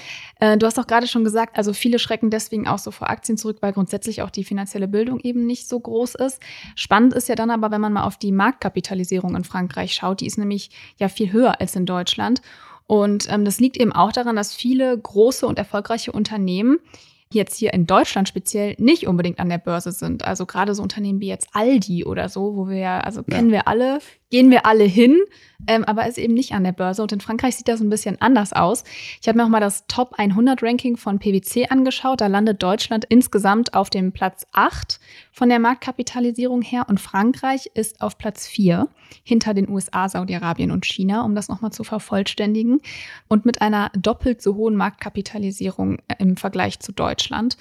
Äh, 0.40 0.58
du 0.58 0.66
hast 0.66 0.78
auch 0.78 0.86
gerade 0.86 1.06
schon 1.06 1.24
gesagt, 1.24 1.56
also 1.56 1.72
viele 1.72 1.98
schrecken 1.98 2.30
deswegen 2.30 2.68
auch 2.68 2.78
so 2.78 2.90
vor 2.90 3.10
Aktien 3.10 3.38
zurück, 3.38 3.58
weil 3.60 3.72
grundsätzlich 3.72 4.22
auch 4.22 4.30
die 4.30 4.44
finanzielle 4.44 4.88
Bildung 4.88 5.20
eben 5.20 5.46
nicht 5.46 5.68
so 5.68 5.78
groß 5.78 6.14
ist. 6.16 6.40
Spannend 6.74 7.14
ist 7.14 7.28
ja 7.28 7.34
dann 7.34 7.50
aber, 7.50 7.70
wenn 7.70 7.80
man 7.80 7.92
mal 7.92 8.04
auf 8.04 8.16
die 8.16 8.32
Marktkapitalisierung 8.32 9.36
in 9.36 9.44
Frankreich 9.44 9.94
schaut, 9.94 10.20
die 10.20 10.26
ist 10.26 10.38
nämlich 10.38 10.70
ja 10.98 11.08
viel 11.08 11.32
höher 11.32 11.60
als 11.60 11.76
in 11.76 11.86
Deutschland. 11.86 12.42
Und 12.86 13.30
ähm, 13.30 13.44
das 13.44 13.60
liegt 13.60 13.76
eben 13.76 13.92
auch 13.92 14.12
daran, 14.12 14.36
dass 14.36 14.54
viele 14.54 14.96
große 14.96 15.46
und 15.46 15.58
erfolgreiche 15.58 16.10
Unternehmen 16.10 16.78
jetzt 17.30 17.56
hier 17.56 17.74
in 17.74 17.86
Deutschland 17.86 18.28
speziell 18.28 18.74
nicht 18.78 19.06
unbedingt 19.06 19.38
an 19.38 19.48
der 19.48 19.58
Börse 19.58 19.92
sind. 19.92 20.24
Also 20.24 20.46
gerade 20.46 20.74
so 20.74 20.82
Unternehmen 20.82 21.20
wie 21.20 21.28
jetzt 21.28 21.48
Aldi 21.52 22.04
oder 22.04 22.28
so, 22.28 22.56
wo 22.56 22.68
wir 22.68 22.78
ja, 22.78 23.00
also 23.00 23.22
kennen 23.22 23.50
ja. 23.50 23.56
wir 23.56 23.68
alle, 23.68 23.98
gehen 24.30 24.50
wir 24.50 24.66
alle 24.66 24.84
hin, 24.84 25.16
ähm, 25.66 25.84
aber 25.84 26.06
ist 26.06 26.18
eben 26.18 26.34
nicht 26.34 26.52
an 26.52 26.64
der 26.64 26.72
Börse. 26.72 27.02
Und 27.02 27.12
in 27.12 27.20
Frankreich 27.20 27.56
sieht 27.56 27.68
das 27.68 27.80
ein 27.80 27.90
bisschen 27.90 28.20
anders 28.20 28.52
aus. 28.52 28.84
Ich 29.20 29.28
habe 29.28 29.38
mir 29.38 29.44
auch 29.44 29.48
mal 29.48 29.60
das 29.60 29.86
Top 29.86 30.14
100 30.18 30.62
Ranking 30.62 30.96
von 30.96 31.18
PwC 31.18 31.68
angeschaut. 31.68 32.20
Da 32.20 32.26
landet 32.26 32.62
Deutschland 32.62 33.04
insgesamt 33.08 33.74
auf 33.74 33.90
dem 33.90 34.12
Platz 34.12 34.46
8 34.52 35.00
von 35.32 35.48
der 35.48 35.58
Marktkapitalisierung 35.58 36.62
her 36.62 36.86
und 36.88 37.00
Frankreich 37.00 37.70
ist 37.74 38.00
auf 38.00 38.18
Platz 38.18 38.46
4 38.46 38.88
hinter 39.24 39.54
den 39.54 39.68
USA, 39.68 40.08
Saudi-Arabien 40.08 40.70
und 40.70 40.84
China, 40.84 41.22
um 41.22 41.34
das 41.34 41.48
nochmal 41.48 41.72
zu 41.72 41.82
vervollständigen. 41.82 42.80
Und 43.28 43.46
mit 43.46 43.62
einer 43.62 43.90
doppelt 43.96 44.42
so 44.42 44.54
hohen 44.56 44.76
Marktkapitalisierung 44.76 45.98
äh, 46.08 46.16
im 46.18 46.36
Vergleich 46.36 46.80
zu 46.80 46.92
Deutschland. 46.92 47.56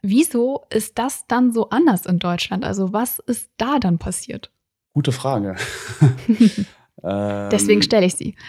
Wieso 0.00 0.62
ist 0.70 0.98
das 0.98 1.26
dann 1.26 1.52
so 1.52 1.70
anders 1.70 2.06
in 2.06 2.18
Deutschland? 2.18 2.64
Also 2.64 2.92
was 2.92 3.18
ist 3.18 3.50
da 3.56 3.78
dann 3.78 3.98
passiert? 3.98 4.50
Gute 4.92 5.12
Frage. 5.12 5.56
Deswegen 7.02 7.80
ähm, 7.80 7.82
stelle 7.82 8.06
ich 8.06 8.14
sie. 8.14 8.34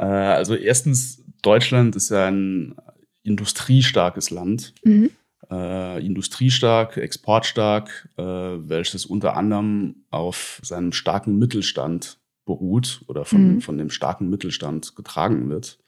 Äh, 0.00 0.04
also 0.04 0.54
erstens, 0.54 1.24
Deutschland 1.42 1.96
ist 1.96 2.10
ja 2.10 2.28
ein 2.28 2.76
industriestarkes 3.24 4.30
Land. 4.30 4.72
Mhm. 4.84 5.10
Äh, 5.50 6.06
industriestark, 6.06 6.98
exportstark, 6.98 8.08
äh, 8.16 8.22
welches 8.22 9.06
unter 9.06 9.36
anderem 9.36 10.04
auf 10.10 10.60
seinem 10.62 10.92
starken 10.92 11.38
Mittelstand 11.38 12.18
beruht 12.44 13.02
oder 13.08 13.24
von, 13.24 13.54
mhm. 13.54 13.60
von 13.60 13.76
dem 13.76 13.90
starken 13.90 14.30
Mittelstand 14.30 14.94
getragen 14.94 15.48
wird. 15.48 15.78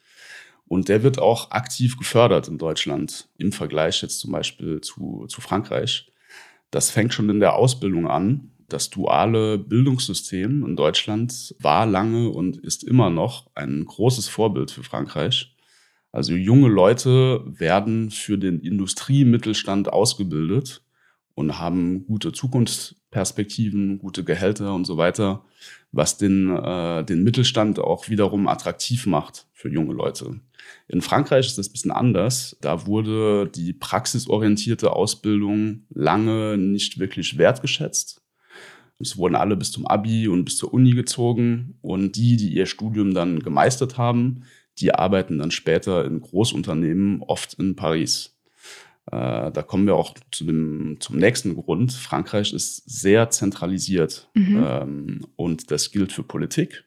Und 0.67 0.89
der 0.89 1.03
wird 1.03 1.19
auch 1.19 1.51
aktiv 1.51 1.97
gefördert 1.99 2.49
in 2.49 2.59
Deutschland 2.59 3.29
im 3.39 3.53
Vergleich 3.53 4.03
jetzt 4.03 4.21
zum 4.21 4.33
Beispiel 4.33 4.81
zu, 4.81 5.27
zu 5.29 5.41
Frankreich. 5.41 6.13
Das 6.71 6.91
fängt 6.91 7.13
schon 7.13 7.29
in 7.29 7.41
der 7.41 7.55
Ausbildung 7.55 8.07
an. 8.07 8.53
Das 8.73 8.89
duale 8.89 9.59
Bildungssystem 9.59 10.65
in 10.65 10.77
Deutschland 10.77 11.55
war 11.59 11.87
lange 11.87 12.31
und 12.31 12.57
ist 12.57 12.85
immer 12.85 13.11
noch 13.11 13.51
ein 13.55 13.85
großes 13.85 14.29
Vorbild 14.29 14.71
für 14.71 14.85
Frankreich. 14.85 15.57
Also 16.13 16.35
junge 16.35 16.69
Leute 16.69 17.43
werden 17.47 18.11
für 18.11 18.39
den 18.39 18.61
Industriemittelstand 18.61 19.93
ausgebildet 19.93 20.83
und 21.35 21.59
haben 21.59 22.07
gute 22.07 22.33
Zukunftsperspektiven, 22.33 23.99
gute 23.99 24.23
Gehälter 24.25 24.75
und 24.75 24.85
so 24.85 24.97
weiter, 24.97 25.45
was 25.91 26.17
den, 26.17 26.57
äh, 26.57 27.05
den 27.05 27.25
Mittelstand 27.25 27.81
auch 27.81 28.09
wiederum 28.09 28.47
attraktiv 28.47 29.07
macht 29.07 29.49
für 29.53 29.69
junge 29.69 29.95
Leute. 29.95 30.41
In 30.87 31.03
Frankreich 31.03 31.47
ist 31.47 31.59
das 31.59 31.69
ein 31.69 31.73
bisschen 31.73 31.91
anders. 31.91 32.57
Da 32.61 32.87
wurde 32.87 33.49
die 33.49 33.73
praxisorientierte 33.73 34.93
Ausbildung 34.93 35.87
lange 35.91 36.57
nicht 36.57 36.99
wirklich 36.99 37.39
wertgeschätzt. 37.39 38.23
Es 39.01 39.17
wurden 39.17 39.35
alle 39.35 39.57
bis 39.57 39.73
zum 39.73 39.87
Abi 39.87 40.29
und 40.29 40.45
bis 40.45 40.59
zur 40.59 40.75
Uni 40.75 40.93
gezogen 40.93 41.79
und 41.81 42.17
die, 42.17 42.37
die 42.37 42.53
ihr 42.53 42.67
Studium 42.67 43.15
dann 43.15 43.41
gemeistert 43.41 43.97
haben, 43.97 44.43
die 44.79 44.95
arbeiten 44.95 45.39
dann 45.39 45.51
später 45.51 46.05
in 46.05 46.21
Großunternehmen, 46.21 47.23
oft 47.23 47.55
in 47.55 47.77
Paris. 47.77 48.39
Äh, 49.11 49.51
da 49.51 49.63
kommen 49.63 49.87
wir 49.87 49.97
auch 49.97 50.15
zu 50.31 50.45
dem, 50.45 50.99
zum 51.01 51.17
nächsten 51.17 51.57
Grund. 51.57 51.93
Frankreich 51.93 52.53
ist 52.53 52.89
sehr 52.89 53.31
zentralisiert 53.31 54.29
mhm. 54.35 54.65
ähm, 54.65 55.27
und 55.37 55.71
das 55.71 55.91
gilt 55.91 56.13
für 56.13 56.23
Politik, 56.23 56.85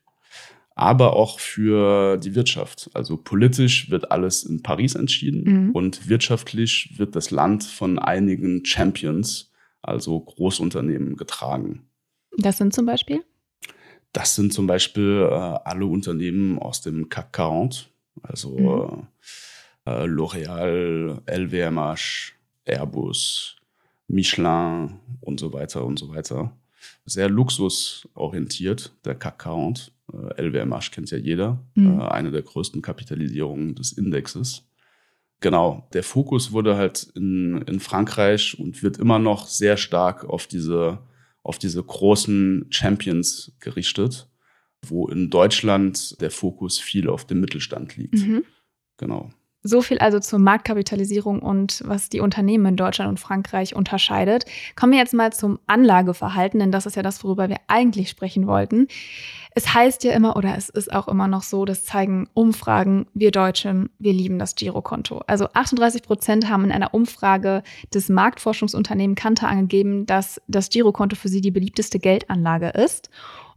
aber 0.76 1.16
auch 1.16 1.40
für 1.40 2.18
die 2.18 2.36
Wirtschaft. 2.36 2.90
Also 2.94 3.18
politisch 3.18 3.90
wird 3.90 4.12
alles 4.12 4.44
in 4.44 4.64
Paris 4.64 4.96
entschieden 4.96 5.66
mhm. 5.66 5.72
und 5.72 6.08
wirtschaftlich 6.08 6.94
wird 6.98 7.16
das 7.16 7.32
Land 7.32 7.64
von 7.64 8.00
einigen 8.00 8.64
Champions, 8.66 9.52
also 9.82 10.20
Großunternehmen, 10.20 11.18
getragen. 11.18 11.88
Das 12.38 12.58
sind 12.58 12.74
zum 12.74 12.86
Beispiel? 12.86 13.24
Das 14.12 14.36
sind 14.36 14.54
zum 14.54 14.68
Beispiel 14.68 15.28
äh, 15.30 15.34
alle 15.34 15.86
Unternehmen 15.86 16.60
aus 16.60 16.82
dem 16.82 17.10
CAC 17.10 17.36
40, 17.36 17.90
also 18.22 18.50
mhm. 18.58 19.08
äh, 19.86 20.06
L'Oréal, 20.06 21.22
LVMH, 21.28 22.34
Airbus, 22.66 23.56
Michelin 24.08 25.00
und 25.22 25.40
so 25.40 25.52
weiter 25.52 25.84
und 25.84 25.98
so 25.98 26.10
weiter. 26.10 26.56
Sehr 27.06 27.30
luxusorientiert, 27.30 28.94
der 29.04 29.16
CAC 29.16 29.44
40. 29.44 29.92
Äh, 30.12 30.42
LVMH 30.42 30.92
kennt 30.92 31.10
ja 31.10 31.18
jeder, 31.18 31.60
mhm. 31.74 32.00
äh, 32.00 32.04
eine 32.04 32.32
der 32.32 32.44
größten 32.44 32.82
Kapitalisierungen 32.82 33.74
des 33.74 33.94
Indexes. 33.94 34.64
Genau, 35.40 35.88
der 35.92 36.04
Fokus 36.04 36.52
wurde 36.52 36.78
halt 36.78 37.12
in, 37.16 37.64
in 37.64 37.80
Frankreich 37.80 38.58
und 38.60 38.82
wird 38.84 38.98
immer 38.98 39.20
noch 39.20 39.48
sehr 39.48 39.76
stark 39.76 40.24
auf 40.24 40.48
diese 40.48 41.00
auf 41.44 41.60
diese 41.60 41.84
großen 41.84 42.68
Champions 42.70 43.54
gerichtet, 43.60 44.30
wo 44.86 45.08
in 45.08 45.30
Deutschland 45.30 46.20
der 46.22 46.32
Fokus 46.32 46.80
viel 46.80 47.10
auf 47.10 47.26
dem 47.26 47.42
Mittelstand 47.42 47.98
liegt. 47.98 48.16
Mhm. 48.16 48.44
Genau. 48.98 49.32
So 49.64 49.82
viel 49.82 50.00
also 50.00 50.20
zur 50.20 50.40
Marktkapitalisierung 50.40 51.40
und 51.40 51.82
was 51.86 52.10
die 52.10 52.20
Unternehmen 52.20 52.66
in 52.66 52.76
Deutschland 52.76 53.10
und 53.10 53.20
Frankreich 53.20 53.76
unterscheidet. 53.76 54.46
Kommen 54.76 54.92
wir 54.92 55.00
jetzt 55.00 55.14
mal 55.14 55.32
zum 55.32 55.60
Anlageverhalten, 55.68 56.60
denn 56.60 56.72
das 56.72 56.86
ist 56.86 56.96
ja 56.96 57.02
das, 57.02 57.24
worüber 57.24 57.50
wir 57.50 57.58
eigentlich 57.68 58.10
sprechen 58.10 58.46
wollten. 58.46 58.88
Es 59.56 59.74
heißt 59.74 60.04
ja 60.04 60.14
immer, 60.14 60.36
oder 60.36 60.58
es 60.58 60.70
ist 60.70 60.92
auch 60.92 61.08
immer 61.08 61.28
noch 61.28 61.44
so, 61.44 61.64
das 61.64 61.86
zeigen 61.86 62.28
Umfragen, 62.34 63.06
wir 63.14 63.32
Deutschen, 63.32 63.90
wir 64.00 64.12
lieben 64.12 64.40
das 64.40 64.56
Girokonto. 64.56 65.22
Also 65.28 65.48
38 65.54 66.02
Prozent 66.02 66.50
haben 66.50 66.66
in 66.66 66.72
einer 66.72 66.94
Umfrage 66.94 67.62
des 67.94 68.10
Marktforschungsunternehmens 68.10 69.20
Kanter 69.20 69.48
angegeben, 69.48 70.06
dass 70.06 70.42
das 70.48 70.70
Girokonto 70.70 71.16
für 71.16 71.30
sie 71.30 71.42
die 71.42 71.52
beliebteste 71.52 72.00
Geldanlage 72.00 72.70
ist. 72.70 73.10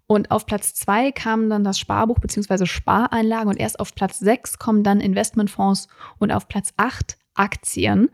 Und 0.06 0.30
auf 0.30 0.46
Platz 0.46 0.75
zwei 0.75 1.10
kamen 1.10 1.50
dann 1.50 1.64
das 1.64 1.78
Sparbuch 1.78 2.18
bzw. 2.20 2.66
Spareinlagen 2.66 3.48
und 3.48 3.58
erst 3.58 3.80
auf 3.80 3.94
Platz 3.94 4.18
sechs 4.18 4.58
kommen 4.58 4.84
dann 4.84 5.00
Investmentfonds 5.00 5.88
und 6.18 6.30
auf 6.30 6.48
Platz 6.48 6.72
acht 6.76 7.18
Aktien. 7.34 8.10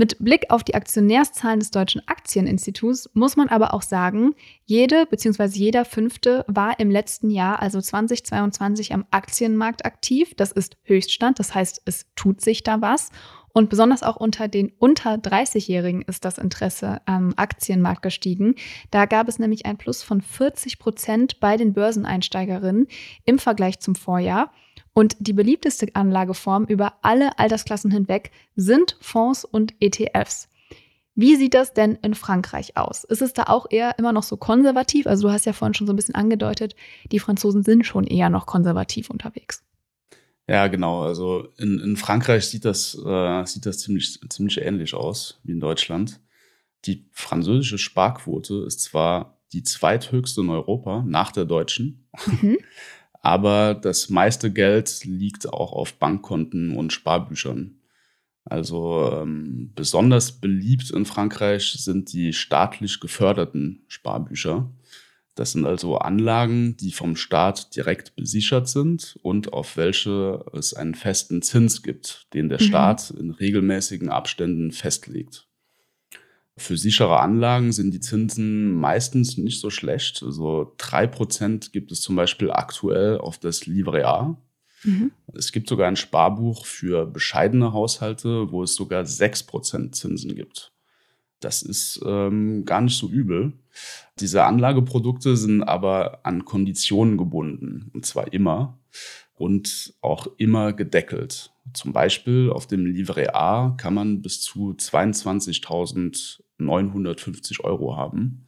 Mit 0.00 0.16
Blick 0.18 0.46
auf 0.48 0.64
die 0.64 0.74
Aktionärszahlen 0.74 1.60
des 1.60 1.72
Deutschen 1.72 2.00
Aktieninstituts 2.08 3.10
muss 3.12 3.36
man 3.36 3.48
aber 3.48 3.74
auch 3.74 3.82
sagen, 3.82 4.34
jede 4.64 5.04
bzw. 5.04 5.44
jeder 5.58 5.84
Fünfte 5.84 6.46
war 6.48 6.80
im 6.80 6.90
letzten 6.90 7.28
Jahr, 7.28 7.60
also 7.60 7.82
2022, 7.82 8.94
am 8.94 9.04
Aktienmarkt 9.10 9.84
aktiv. 9.84 10.32
Das 10.36 10.52
ist 10.52 10.78
Höchststand, 10.84 11.38
das 11.38 11.54
heißt, 11.54 11.82
es 11.84 12.06
tut 12.16 12.40
sich 12.40 12.62
da 12.62 12.80
was. 12.80 13.10
Und 13.52 13.70
besonders 13.70 14.02
auch 14.02 14.16
unter 14.16 14.48
den 14.48 14.72
unter 14.78 15.14
30-Jährigen 15.14 16.02
ist 16.02 16.24
das 16.24 16.38
Interesse 16.38 17.00
am 17.06 17.34
Aktienmarkt 17.36 18.02
gestiegen. 18.02 18.54
Da 18.90 19.06
gab 19.06 19.28
es 19.28 19.38
nämlich 19.38 19.66
ein 19.66 19.76
Plus 19.76 20.02
von 20.02 20.20
40 20.20 20.78
Prozent 20.78 21.40
bei 21.40 21.56
den 21.56 21.72
Börseneinsteigerinnen 21.72 22.86
im 23.24 23.38
Vergleich 23.38 23.80
zum 23.80 23.94
Vorjahr. 23.94 24.52
Und 24.92 25.16
die 25.20 25.32
beliebteste 25.32 25.86
Anlageform 25.94 26.64
über 26.64 26.94
alle 27.02 27.38
Altersklassen 27.38 27.90
hinweg 27.90 28.30
sind 28.56 28.96
Fonds 29.00 29.44
und 29.44 29.74
ETFs. 29.80 30.48
Wie 31.14 31.36
sieht 31.36 31.54
das 31.54 31.74
denn 31.74 31.98
in 32.02 32.14
Frankreich 32.14 32.76
aus? 32.76 33.04
Ist 33.04 33.20
es 33.20 33.32
da 33.32 33.44
auch 33.44 33.66
eher 33.68 33.98
immer 33.98 34.12
noch 34.12 34.22
so 34.22 34.36
konservativ? 34.36 35.06
Also 35.06 35.28
du 35.28 35.32
hast 35.32 35.44
ja 35.44 35.52
vorhin 35.52 35.74
schon 35.74 35.86
so 35.86 35.92
ein 35.92 35.96
bisschen 35.96 36.14
angedeutet, 36.14 36.74
die 37.12 37.18
Franzosen 37.18 37.62
sind 37.62 37.84
schon 37.84 38.04
eher 38.04 38.30
noch 38.30 38.46
konservativ 38.46 39.10
unterwegs. 39.10 39.62
Ja, 40.50 40.66
genau. 40.66 41.02
Also 41.02 41.46
in, 41.58 41.78
in 41.78 41.96
Frankreich 41.96 42.48
sieht 42.48 42.64
das, 42.64 42.98
äh, 43.06 43.46
sieht 43.46 43.66
das 43.66 43.78
ziemlich, 43.78 44.18
ziemlich 44.30 44.60
ähnlich 44.60 44.94
aus 44.94 45.38
wie 45.44 45.52
in 45.52 45.60
Deutschland. 45.60 46.18
Die 46.86 47.08
französische 47.12 47.78
Sparquote 47.78 48.64
ist 48.66 48.80
zwar 48.80 49.38
die 49.52 49.62
zweithöchste 49.62 50.40
in 50.40 50.48
Europa 50.48 51.04
nach 51.06 51.30
der 51.30 51.44
deutschen, 51.44 52.08
mhm. 52.26 52.58
aber 53.22 53.74
das 53.74 54.08
meiste 54.08 54.52
Geld 54.52 55.04
liegt 55.04 55.48
auch 55.48 55.72
auf 55.72 55.94
Bankkonten 56.00 56.76
und 56.76 56.92
Sparbüchern. 56.92 57.78
Also 58.44 59.08
ähm, 59.12 59.70
besonders 59.76 60.32
beliebt 60.32 60.90
in 60.90 61.06
Frankreich 61.06 61.74
sind 61.78 62.12
die 62.12 62.32
staatlich 62.32 62.98
geförderten 62.98 63.84
Sparbücher. 63.86 64.68
Das 65.40 65.52
sind 65.52 65.64
also 65.64 65.96
Anlagen, 65.96 66.76
die 66.76 66.92
vom 66.92 67.16
Staat 67.16 67.74
direkt 67.74 68.14
besichert 68.14 68.68
sind 68.68 69.18
und 69.22 69.54
auf 69.54 69.78
welche 69.78 70.44
es 70.52 70.74
einen 70.74 70.94
festen 70.94 71.40
Zins 71.40 71.82
gibt, 71.82 72.26
den 72.34 72.50
der 72.50 72.60
mhm. 72.60 72.66
Staat 72.66 73.10
in 73.12 73.30
regelmäßigen 73.30 74.10
Abständen 74.10 74.70
festlegt. 74.70 75.48
Für 76.58 76.76
sichere 76.76 77.20
Anlagen 77.20 77.72
sind 77.72 77.94
die 77.94 78.00
Zinsen 78.00 78.74
meistens 78.74 79.38
nicht 79.38 79.62
so 79.62 79.70
schlecht. 79.70 80.22
Also 80.22 80.74
drei 80.76 81.06
Prozent 81.06 81.72
gibt 81.72 81.90
es 81.90 82.02
zum 82.02 82.16
Beispiel 82.16 82.50
aktuell 82.50 83.16
auf 83.16 83.38
das 83.38 83.64
Livret 83.64 84.04
A. 84.04 84.36
Mhm. 84.84 85.10
Es 85.32 85.52
gibt 85.52 85.70
sogar 85.70 85.88
ein 85.88 85.96
Sparbuch 85.96 86.66
für 86.66 87.06
bescheidene 87.06 87.72
Haushalte, 87.72 88.52
wo 88.52 88.62
es 88.62 88.74
sogar 88.74 89.06
sechs 89.06 89.42
Prozent 89.42 89.96
Zinsen 89.96 90.34
gibt. 90.34 90.70
Das 91.40 91.62
ist 91.62 92.00
ähm, 92.06 92.64
gar 92.64 92.82
nicht 92.82 92.98
so 92.98 93.08
übel. 93.08 93.54
Diese 94.18 94.44
Anlageprodukte 94.44 95.36
sind 95.36 95.62
aber 95.62 96.20
an 96.24 96.44
Konditionen 96.44 97.16
gebunden, 97.16 97.90
und 97.94 98.06
zwar 98.06 98.32
immer. 98.32 98.78
und 99.40 99.94
auch 100.02 100.28
immer 100.36 100.74
gedeckelt. 100.74 101.52
Zum 101.72 101.94
Beispiel 101.94 102.50
auf 102.50 102.66
dem 102.66 102.84
Livret 102.84 103.34
A 103.34 103.70
kann 103.78 103.94
man 103.94 104.20
bis 104.20 104.42
zu 104.42 104.74
22.950 104.78 107.64
Euro 107.64 107.96
haben. 107.96 108.44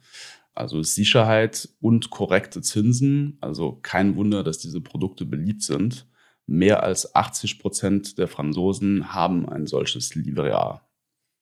Also 0.53 0.83
Sicherheit 0.83 1.67
und 1.81 2.11
korrekte 2.11 2.61
Zinsen. 2.61 3.39
Also 3.41 3.79
kein 3.81 4.15
Wunder, 4.15 4.43
dass 4.43 4.59
diese 4.59 4.81
Produkte 4.81 5.25
beliebt 5.25 5.63
sind. 5.63 6.05
Mehr 6.45 6.83
als 6.83 7.15
80 7.15 7.57
Prozent 7.57 8.19
der 8.19 8.27
Franzosen 8.27 9.13
haben 9.13 9.49
ein 9.49 9.65
solches 9.65 10.13
Livret 10.13 10.53
A. 10.53 10.87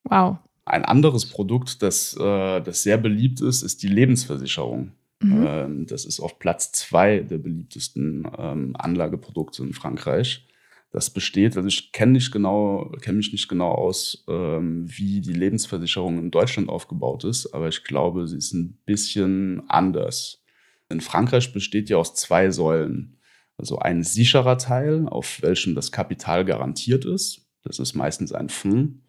Wow. 0.04 0.38
Ein 0.72 0.86
anderes 0.86 1.26
Produkt, 1.26 1.82
das, 1.82 2.16
äh, 2.16 2.62
das 2.62 2.84
sehr 2.84 2.98
beliebt 2.98 3.42
ist, 3.42 3.62
ist 3.62 3.84
die 3.84 3.90
Lebensversicherung. 3.90 4.94
Mhm. 5.20 5.46
Ähm, 5.46 5.86
das 5.86 6.06
ist 6.06 6.22
auf 6.22 6.40
Platz 6.40 6.72
zwei 6.72 7.20
der 7.20 7.40
beliebtesten 7.40 8.26
ähm, 8.38 8.74
Anlageprodukte 8.80 9.64
in 9.64 9.74
Frankreich. 9.74 10.48
Das 10.94 11.10
besteht, 11.10 11.58
also 11.58 11.68
ich 11.68 11.92
kenne 11.92 12.14
nicht 12.14 12.32
genau, 12.32 12.90
kenne 13.02 13.18
mich 13.18 13.34
nicht 13.34 13.50
genau 13.50 13.72
aus, 13.74 14.24
ähm, 14.30 14.86
wie 14.88 15.20
die 15.20 15.34
Lebensversicherung 15.34 16.18
in 16.20 16.32
Deutschland 16.32 16.70
aufgebaut 16.70 17.26
ist, 17.26 17.54
aber 17.54 17.68
ich 17.68 17.84
glaube, 17.84 18.26
sie 18.30 18.38
ist 18.38 18.54
ein 18.54 18.78
bisschen 18.86 19.64
anders. 19.68 20.42
In 20.88 21.02
Frankreich 21.02 21.52
besteht 21.52 21.90
ja 21.90 21.98
aus 21.98 22.16
zwei 22.16 22.50
Säulen. 22.50 23.18
Also 23.58 23.80
ein 23.80 24.04
sicherer 24.04 24.58
Teil, 24.58 25.10
auf 25.10 25.42
welchem 25.42 25.76
das 25.76 25.92
Kapital 25.92 26.46
garantiert 26.46 27.04
ist. 27.04 27.42
Das 27.62 27.78
ist 27.78 27.94
meistens 27.94 28.32
ein 28.32 28.48
Fonds, 28.48 29.02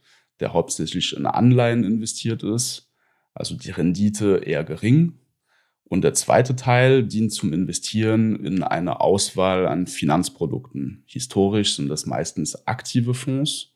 der 0.42 0.52
hauptsächlich 0.52 1.16
in 1.16 1.24
Anleihen 1.24 1.84
investiert 1.84 2.42
ist. 2.42 2.90
Also 3.32 3.56
die 3.56 3.70
Rendite 3.70 4.42
eher 4.44 4.64
gering, 4.64 5.14
und 5.92 6.04
der 6.04 6.14
zweite 6.14 6.56
Teil 6.56 7.04
dient 7.04 7.34
zum 7.34 7.52
Investieren 7.52 8.42
in 8.42 8.62
eine 8.62 9.02
Auswahl 9.02 9.66
an 9.66 9.86
Finanzprodukten. 9.86 11.02
Historisch 11.04 11.76
sind 11.76 11.90
das 11.90 12.06
meistens 12.06 12.66
aktive 12.66 13.12
Fonds, 13.12 13.74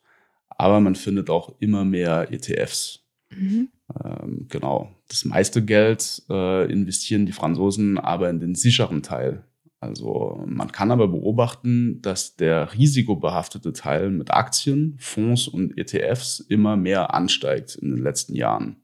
aber 0.49 0.81
man 0.81 0.95
findet 0.95 1.29
auch 1.29 1.57
immer 1.61 1.85
mehr 1.85 2.33
ETFs. 2.33 3.05
Mhm. 3.29 3.69
Ähm, 4.03 4.47
genau. 4.49 4.97
Das 5.09 5.27
meiste 5.27 5.63
Geld 5.63 6.23
äh, 6.31 6.73
investieren 6.73 7.27
die 7.27 7.33
Franzosen 7.33 7.99
aber 7.99 8.31
in 8.31 8.41
den 8.41 8.55
sicheren 8.55 9.03
Teil. 9.03 9.45
Also 9.87 10.43
man 10.47 10.73
kann 10.73 10.90
aber 10.90 11.09
beobachten, 11.09 12.02
dass 12.02 12.37
der 12.37 12.75
risikobehaftete 12.75 13.73
Teil 13.73 14.11
mit 14.11 14.33
Aktien, 14.33 14.97
Fonds 14.99 15.49
und 15.49 15.78
ETFs 15.78 16.40
immer 16.40 16.76
mehr 16.76 17.14
ansteigt 17.14 17.76
in 17.76 17.90
den 17.90 18.02
letzten 18.02 18.35
Jahren. 18.35 18.76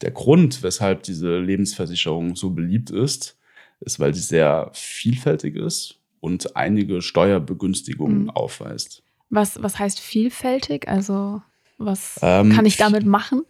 Der 0.00 0.10
Grund, 0.10 0.62
weshalb 0.62 1.02
diese 1.02 1.38
Lebensversicherung 1.38 2.36
so 2.36 2.50
beliebt 2.50 2.90
ist, 2.90 3.38
ist, 3.80 4.00
weil 4.00 4.14
sie 4.14 4.20
sehr 4.20 4.70
vielfältig 4.72 5.56
ist 5.56 6.00
und 6.20 6.56
einige 6.56 7.02
Steuerbegünstigungen 7.02 8.24
mhm. 8.24 8.30
aufweist. 8.30 9.02
Was, 9.30 9.62
was 9.62 9.78
heißt 9.78 10.00
vielfältig? 10.00 10.88
Also 10.88 11.42
was 11.76 12.18
ähm, 12.22 12.50
kann 12.50 12.66
ich 12.66 12.76
damit 12.76 13.04
machen? 13.04 13.42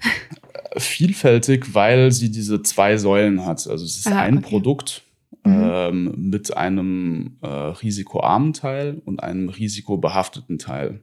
Vielfältig, 0.76 1.75
weil 1.75 2.11
sie 2.11 2.31
diese 2.31 2.62
zwei 2.62 2.97
Säulen 2.97 3.45
hat. 3.47 3.66
Also 3.69 3.85
es 3.85 3.99
ist 3.99 4.09
ah, 4.09 4.21
ein 4.21 4.38
okay. 4.38 4.49
Produkt 4.49 5.04
mhm. 5.45 5.71
ähm, 5.73 6.15
mit 6.17 6.57
einem 6.57 7.37
äh, 7.43 7.47
risikoarmen 7.47 8.53
Teil 8.53 9.01
und 9.05 9.23
einem 9.23 9.49
risikobehafteten 9.49 10.59
Teil 10.59 11.01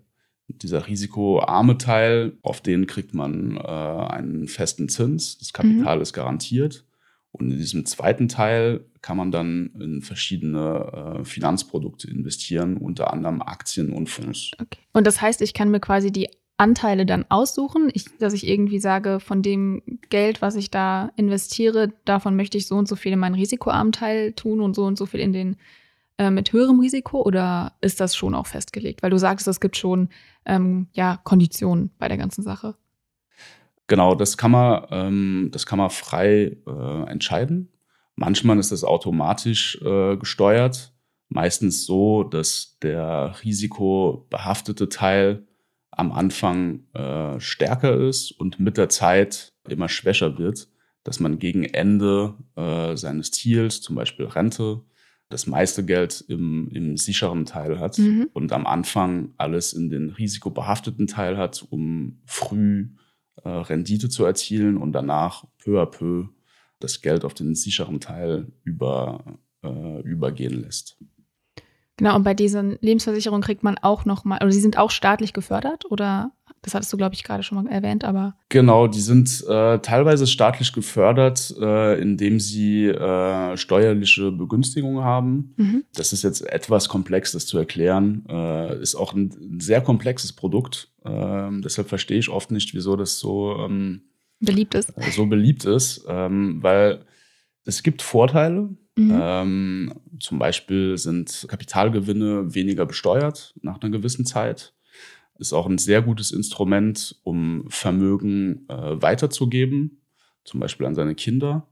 dieser 0.57 0.88
risikoarme 0.88 1.77
Teil, 1.77 2.33
auf 2.41 2.62
den 2.62 2.88
kriegt 2.88 3.13
man 3.13 3.57
äh, 3.57 3.62
einen 3.62 4.48
festen 4.48 4.89
Zins. 4.89 5.38
Das 5.38 5.53
Kapital 5.53 5.98
mhm. 5.98 6.01
ist 6.01 6.13
garantiert. 6.13 6.86
Und 7.33 7.50
in 7.50 7.57
diesem 7.57 7.86
zweiten 7.86 8.27
Teil 8.27 8.83
kann 9.01 9.15
man 9.15 9.31
dann 9.31 9.71
in 9.79 10.01
verschiedene 10.01 11.19
äh, 11.21 11.24
Finanzprodukte 11.24 12.10
investieren, 12.10 12.75
unter 12.75 13.13
anderem 13.13 13.41
Aktien 13.41 13.93
und 13.93 14.10
Fonds. 14.10 14.51
Okay. 14.60 14.79
Und 14.91 15.07
das 15.07 15.21
heißt, 15.21 15.41
ich 15.41 15.53
kann 15.53 15.71
mir 15.71 15.79
quasi 15.79 16.12
die 16.12 16.29
Anteile 16.61 17.07
dann 17.07 17.25
aussuchen, 17.29 17.89
ich, 17.91 18.05
dass 18.19 18.33
ich 18.33 18.47
irgendwie 18.47 18.79
sage, 18.79 19.19
von 19.19 19.41
dem 19.41 19.81
Geld, 20.11 20.43
was 20.43 20.55
ich 20.55 20.69
da 20.69 21.11
investiere, 21.15 21.91
davon 22.05 22.35
möchte 22.35 22.55
ich 22.55 22.67
so 22.67 22.75
und 22.75 22.87
so 22.87 22.95
viel 22.95 23.13
in 23.13 23.19
meinen 23.19 23.33
risikoarmen 23.33 23.91
Teil 23.91 24.33
tun 24.33 24.61
und 24.61 24.75
so 24.75 24.85
und 24.85 24.95
so 24.95 25.07
viel 25.07 25.21
in 25.21 25.33
den 25.33 25.57
äh, 26.19 26.29
mit 26.29 26.53
höherem 26.53 26.79
Risiko 26.79 27.24
oder 27.24 27.74
ist 27.81 28.00
das 28.00 28.15
schon 28.15 28.35
auch 28.35 28.45
festgelegt? 28.45 29.01
Weil 29.01 29.09
du 29.09 29.17
sagst, 29.17 29.47
es 29.47 29.59
gibt 29.59 29.75
schon 29.75 30.09
ähm, 30.45 30.85
ja, 30.93 31.19
Konditionen 31.24 31.89
bei 31.97 32.07
der 32.07 32.17
ganzen 32.17 32.43
Sache. 32.43 32.75
Genau, 33.87 34.13
das 34.13 34.37
kann 34.37 34.51
man, 34.51 34.85
ähm, 34.91 35.50
das 35.51 35.65
kann 35.65 35.79
man 35.79 35.89
frei 35.89 36.57
äh, 36.67 37.09
entscheiden. 37.09 37.69
Manchmal 38.15 38.59
ist 38.59 38.71
das 38.71 38.83
automatisch 38.83 39.81
äh, 39.81 40.15
gesteuert. 40.15 40.93
Meistens 41.27 41.85
so, 41.85 42.24
dass 42.24 42.77
der 42.83 43.33
risikobehaftete 43.43 44.89
Teil 44.89 45.47
am 45.91 46.11
Anfang 46.11 46.85
äh, 46.93 47.39
stärker 47.39 47.95
ist 47.97 48.31
und 48.31 48.59
mit 48.59 48.77
der 48.77 48.89
Zeit 48.89 49.53
immer 49.67 49.89
schwächer 49.89 50.37
wird, 50.37 50.69
dass 51.03 51.19
man 51.19 51.39
gegen 51.39 51.63
Ende 51.63 52.35
äh, 52.55 52.95
seines 52.95 53.31
Ziels, 53.31 53.81
zum 53.81 53.95
Beispiel 53.95 54.25
Rente, 54.25 54.81
das 55.29 55.47
meiste 55.47 55.85
Geld 55.85 56.23
im, 56.27 56.69
im 56.71 56.97
sicheren 56.97 57.45
Teil 57.45 57.79
hat 57.79 57.97
mhm. 57.97 58.29
und 58.33 58.51
am 58.51 58.67
Anfang 58.67 59.33
alles 59.37 59.73
in 59.73 59.89
den 59.89 60.09
risikobehafteten 60.09 61.07
Teil 61.07 61.37
hat, 61.37 61.65
um 61.69 62.19
früh 62.25 62.89
äh, 63.43 63.49
Rendite 63.49 64.09
zu 64.09 64.25
erzielen 64.25 64.77
und 64.77 64.91
danach 64.91 65.45
peu 65.57 65.81
à 65.81 65.85
peu 65.85 66.27
das 66.79 67.01
Geld 67.01 67.23
auf 67.23 67.33
den 67.33 67.55
sicheren 67.55 67.99
Teil 67.99 68.51
über, 68.63 69.23
äh, 69.63 70.01
übergehen 70.01 70.61
lässt. 70.61 70.97
Genau, 72.01 72.16
und 72.16 72.24
bei 72.24 72.33
diesen 72.33 72.79
Lebensversicherungen 72.81 73.44
kriegt 73.44 73.61
man 73.61 73.77
auch 73.77 74.05
nochmal, 74.05 74.40
oder 74.42 74.51
sie 74.51 74.59
sind 74.59 74.75
auch 74.75 74.90
staatlich 74.90 75.33
gefördert 75.33 75.85
oder 75.92 76.31
das 76.64 76.74
hattest 76.74 76.92
du, 76.92 76.98
glaube 76.98 77.14
ich, 77.14 77.24
gerade 77.24 77.44
schon 77.44 77.64
mal 77.64 77.72
erwähnt, 77.72 78.03
aber. 78.03 78.35
Genau, 78.50 78.87
die 78.87 79.01
sind 79.01 79.46
äh, 79.48 79.77
teilweise 79.79 80.25
staatlich 80.25 80.74
gefördert, 80.74 81.55
äh, 81.59 82.01
indem 82.01 82.40
sie 82.40 82.87
äh, 82.87 83.55
steuerliche 83.55 84.31
Begünstigungen 84.31 85.03
haben. 85.03 85.53
Mhm. 85.57 85.83
Das 85.94 86.11
ist 86.11 86.24
jetzt 86.24 86.42
etwas 86.42 86.90
komplex, 86.90 87.33
das 87.33 87.46
zu 87.46 87.59
erklären. 87.59 88.25
Äh, 88.27 88.81
ist 88.81 88.96
auch 88.96 89.14
ein 89.14 89.59
sehr 89.59 89.81
komplexes 89.81 90.33
Produkt. 90.33 90.92
Ähm, 91.05 91.61
deshalb 91.61 91.87
verstehe 91.87 92.18
ich 92.18 92.29
oft 92.29 92.50
nicht, 92.50 92.74
wieso 92.74 92.96
das 92.96 93.20
so 93.20 93.57
ähm, 93.59 94.01
beliebt 94.40 94.74
ist. 94.74 94.90
Äh, 94.98 95.11
so 95.11 95.27
beliebt 95.27 95.66
ist, 95.66 96.03
ähm, 96.07 96.64
weil 96.64 97.05
es 97.64 97.83
gibt 97.83 98.01
Vorteile. 98.01 98.70
Mhm. 98.95 99.19
Ähm, 99.21 99.93
zum 100.19 100.39
Beispiel 100.39 100.97
sind 100.97 101.45
Kapitalgewinne 101.47 102.53
weniger 102.53 102.85
besteuert 102.85 103.53
nach 103.61 103.81
einer 103.81 103.91
gewissen 103.91 104.25
Zeit 104.25 104.73
ist 105.41 105.53
auch 105.53 105.65
ein 105.65 105.79
sehr 105.79 106.03
gutes 106.03 106.31
Instrument, 106.31 107.19
um 107.23 107.65
Vermögen 107.67 108.63
äh, 108.69 109.01
weiterzugeben, 109.01 109.99
zum 110.45 110.59
Beispiel 110.59 110.85
an 110.85 110.93
seine 110.93 111.15
Kinder. 111.15 111.67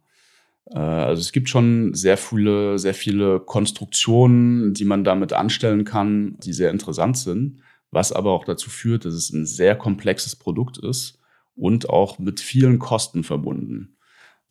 Äh, 0.72 0.80
also 0.80 1.22
es 1.22 1.32
gibt 1.32 1.50
schon 1.50 1.94
sehr 1.94 2.18
viele, 2.18 2.80
sehr 2.80 2.96
viele 2.96 3.40
Konstruktionen, 3.40 4.74
die 4.74 4.86
man 4.86 5.04
damit 5.04 5.34
anstellen 5.34 5.86
kann, 5.86 6.36
die 6.40 6.52
sehr 6.52 6.72
interessant 6.72 7.18
sind, 7.18 7.60
was 7.92 8.12
aber 8.12 8.32
auch 8.32 8.44
dazu 8.44 8.72
führt, 8.72 9.06
dass 9.06 9.14
es 9.14 9.32
ein 9.32 9.46
sehr 9.46 9.76
komplexes 9.76 10.36
Produkt 10.36 10.80
ist 10.80 11.20
und 11.56 11.90
auch 11.90 12.18
mit 12.18 12.40
vielen 12.40 12.80
Kosten 12.80 13.24
verbunden. 13.24 13.96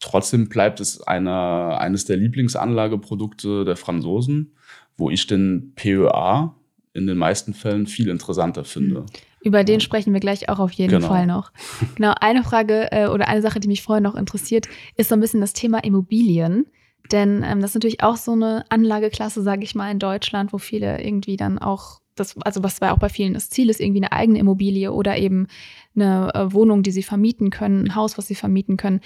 Trotzdem 0.00 0.48
bleibt 0.48 0.80
es 0.80 1.00
einer, 1.00 1.78
eines 1.80 2.04
der 2.04 2.16
Lieblingsanlageprodukte 2.16 3.64
der 3.64 3.76
Franzosen, 3.76 4.52
wo 4.96 5.10
ich 5.10 5.26
den 5.26 5.72
PEA, 5.74 6.54
in 6.94 7.06
den 7.06 7.18
meisten 7.18 7.54
Fällen 7.54 7.86
viel 7.86 8.08
interessanter 8.08 8.64
finde. 8.64 9.06
Über 9.42 9.62
den 9.62 9.80
sprechen 9.80 10.12
wir 10.12 10.20
gleich 10.20 10.48
auch 10.48 10.58
auf 10.58 10.72
jeden 10.72 10.90
genau. 10.90 11.08
Fall 11.08 11.26
noch. 11.26 11.52
Genau, 11.94 12.12
eine 12.20 12.42
Frage 12.42 12.90
äh, 12.90 13.06
oder 13.06 13.28
eine 13.28 13.40
Sache, 13.42 13.60
die 13.60 13.68
mich 13.68 13.82
vorher 13.82 14.00
noch 14.00 14.16
interessiert, 14.16 14.66
ist 14.96 15.08
so 15.08 15.14
ein 15.14 15.20
bisschen 15.20 15.40
das 15.40 15.52
Thema 15.52 15.82
Immobilien. 15.84 16.66
Denn 17.12 17.42
ähm, 17.44 17.60
das 17.60 17.70
ist 17.70 17.74
natürlich 17.74 18.02
auch 18.02 18.16
so 18.16 18.32
eine 18.32 18.64
Anlageklasse, 18.68 19.42
sage 19.42 19.62
ich 19.62 19.74
mal, 19.74 19.90
in 19.90 19.98
Deutschland, 19.98 20.52
wo 20.52 20.58
viele 20.58 21.02
irgendwie 21.02 21.36
dann 21.36 21.58
auch, 21.58 22.00
das, 22.16 22.36
also 22.42 22.62
was 22.62 22.80
war 22.80 22.92
auch 22.92 22.98
bei 22.98 23.08
vielen 23.08 23.34
das 23.34 23.48
Ziel 23.48 23.70
ist, 23.70 23.80
irgendwie 23.80 24.00
eine 24.00 24.12
eigene 24.12 24.40
Immobilie 24.40 24.92
oder 24.92 25.16
eben 25.16 25.46
eine 25.94 26.32
äh, 26.34 26.52
Wohnung, 26.52 26.82
die 26.82 26.90
sie 26.90 27.02
vermieten 27.04 27.50
können, 27.50 27.86
ein 27.86 27.94
Haus, 27.94 28.18
was 28.18 28.26
sie 28.26 28.34
vermieten 28.34 28.76
können. 28.76 29.00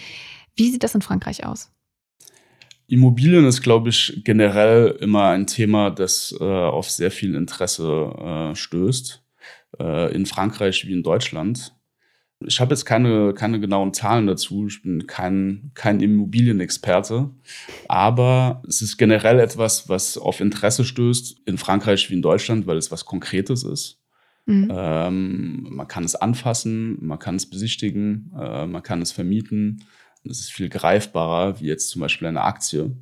Wie 0.56 0.70
sieht 0.70 0.82
das 0.82 0.94
in 0.94 1.02
Frankreich 1.02 1.44
aus? 1.44 1.70
Immobilien 2.86 3.46
ist, 3.46 3.62
glaube 3.62 3.88
ich, 3.88 4.20
generell 4.24 4.98
immer 5.00 5.28
ein 5.28 5.46
Thema, 5.46 5.90
das 5.90 6.34
äh, 6.38 6.44
auf 6.44 6.90
sehr 6.90 7.10
viel 7.10 7.34
Interesse 7.34 8.50
äh, 8.52 8.54
stößt. 8.54 9.22
Äh, 9.78 10.14
in 10.14 10.26
Frankreich 10.26 10.86
wie 10.86 10.92
in 10.92 11.02
Deutschland. 11.02 11.74
Ich 12.44 12.60
habe 12.60 12.74
jetzt 12.74 12.84
keine, 12.84 13.34
keine 13.34 13.60
genauen 13.60 13.94
Zahlen 13.94 14.26
dazu. 14.26 14.66
Ich 14.66 14.82
bin 14.82 15.06
kein, 15.06 15.70
kein 15.74 16.00
Immobilienexperte. 16.00 17.30
Aber 17.88 18.62
es 18.68 18.82
ist 18.82 18.98
generell 18.98 19.38
etwas, 19.38 19.88
was 19.88 20.18
auf 20.18 20.40
Interesse 20.40 20.84
stößt 20.84 21.42
in 21.46 21.56
Frankreich 21.56 22.10
wie 22.10 22.14
in 22.14 22.22
Deutschland, 22.22 22.66
weil 22.66 22.76
es 22.76 22.90
was 22.90 23.04
Konkretes 23.04 23.62
ist. 23.62 24.00
Mhm. 24.46 24.68
Ähm, 24.74 25.68
man 25.70 25.86
kann 25.86 26.04
es 26.04 26.16
anfassen, 26.16 26.98
man 27.00 27.20
kann 27.20 27.36
es 27.36 27.48
besichtigen, 27.48 28.32
äh, 28.36 28.66
man 28.66 28.82
kann 28.82 29.00
es 29.00 29.12
vermieten. 29.12 29.84
Das 30.24 30.40
ist 30.40 30.52
viel 30.52 30.68
greifbarer, 30.68 31.60
wie 31.60 31.66
jetzt 31.66 31.88
zum 31.90 32.00
Beispiel 32.00 32.28
eine 32.28 32.42
Aktie. 32.42 32.96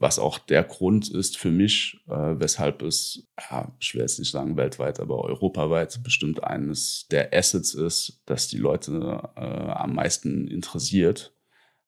was 0.00 0.18
auch 0.18 0.38
der 0.38 0.64
Grund 0.64 1.10
ist 1.10 1.36
für 1.36 1.50
mich, 1.50 2.00
äh, 2.08 2.12
weshalb 2.38 2.80
es, 2.82 3.28
ja, 3.38 3.70
ich 3.78 3.94
will 3.94 4.00
jetzt 4.00 4.18
nicht 4.18 4.30
sagen 4.30 4.56
weltweit, 4.56 4.98
aber 4.98 5.22
europaweit 5.24 6.02
bestimmt 6.02 6.42
eines 6.42 7.06
der 7.10 7.34
Assets 7.34 7.74
ist, 7.74 8.22
das 8.24 8.48
die 8.48 8.56
Leute 8.56 9.20
äh, 9.36 9.40
am 9.40 9.94
meisten 9.94 10.48
interessiert. 10.48 11.34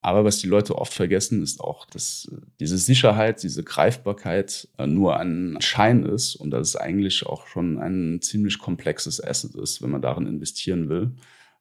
Aber 0.02 0.24
was 0.24 0.38
die 0.38 0.48
Leute 0.48 0.76
oft 0.76 0.92
vergessen, 0.92 1.42
ist 1.42 1.60
auch, 1.60 1.86
dass 1.86 2.30
diese 2.60 2.76
Sicherheit, 2.76 3.42
diese 3.42 3.64
Greifbarkeit 3.64 4.68
äh, 4.76 4.86
nur 4.86 5.16
ein 5.16 5.56
Schein 5.60 6.04
ist 6.04 6.36
und 6.36 6.50
dass 6.50 6.68
es 6.68 6.76
eigentlich 6.76 7.24
auch 7.24 7.46
schon 7.46 7.78
ein 7.78 8.20
ziemlich 8.20 8.58
komplexes 8.58 9.24
Asset 9.24 9.54
ist, 9.54 9.80
wenn 9.80 9.90
man 9.90 10.02
darin 10.02 10.26
investieren 10.26 10.90
will 10.90 11.12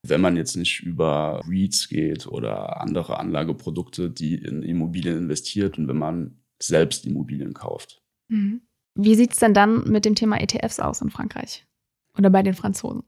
wenn 0.03 0.21
man 0.21 0.35
jetzt 0.35 0.55
nicht 0.55 0.81
über 0.81 1.41
REITs 1.47 1.89
geht 1.89 2.27
oder 2.27 2.81
andere 2.81 3.19
Anlageprodukte, 3.19 4.09
die 4.09 4.35
in 4.35 4.63
Immobilien 4.63 5.17
investiert 5.17 5.77
und 5.77 5.87
wenn 5.87 5.97
man 5.97 6.39
selbst 6.59 7.05
Immobilien 7.05 7.53
kauft. 7.53 8.01
Mhm. 8.27 8.61
Wie 8.95 9.15
sieht 9.15 9.33
es 9.33 9.39
denn 9.39 9.53
dann 9.53 9.89
mit 9.89 10.05
dem 10.05 10.15
Thema 10.15 10.41
ETFs 10.41 10.79
aus 10.79 11.01
in 11.01 11.09
Frankreich 11.09 11.65
oder 12.17 12.29
bei 12.29 12.43
den 12.43 12.53
Franzosen? 12.53 13.03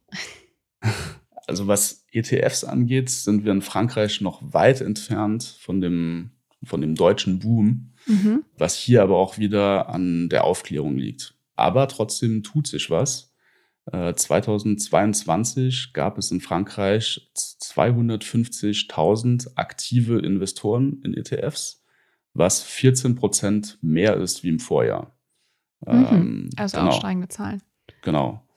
Also 1.45 1.67
was 1.67 2.06
ETFs 2.13 2.63
angeht, 2.63 3.10
sind 3.10 3.43
wir 3.43 3.51
in 3.51 3.62
Frankreich 3.62 4.21
noch 4.21 4.41
weit 4.53 4.79
entfernt 4.79 5.43
von 5.60 5.82
dem, 5.82 6.32
von 6.63 6.79
dem 6.79 6.95
deutschen 6.95 7.39
Boom, 7.39 7.91
mhm. 8.06 8.45
was 8.58 8.77
hier 8.77 9.03
aber 9.03 9.17
auch 9.17 9.38
wieder 9.38 9.89
an 9.89 10.29
der 10.29 10.45
Aufklärung 10.45 10.95
liegt. 10.95 11.36
Aber 11.56 11.89
trotzdem 11.89 12.43
tut 12.43 12.67
sich 12.67 12.89
was. 12.89 13.33
2022 13.91 15.89
äh, 15.89 15.93
gab 15.93 16.17
es 16.17 16.32
in 16.32 16.39
Frankreich 16.39 17.30
250.000 17.36 19.56
aktive 19.56 20.19
Investoren 20.19 21.02
in 21.04 21.13
ETFs, 21.13 21.84
was 22.34 22.63
14 22.63 23.15
Prozent 23.15 23.78
mehr 23.82 24.15
ist 24.15 24.43
wie 24.43 24.50
im 24.50 24.60
Vorjahr. 24.60 25.13
Mhm. 25.86 26.08
Ähm, 26.12 26.50
also 26.56 26.78
genau. 26.78 26.91
auch 26.91 26.98
steigende 26.98 27.28
Zahlen. 27.28 27.62
Genau. 28.02 28.48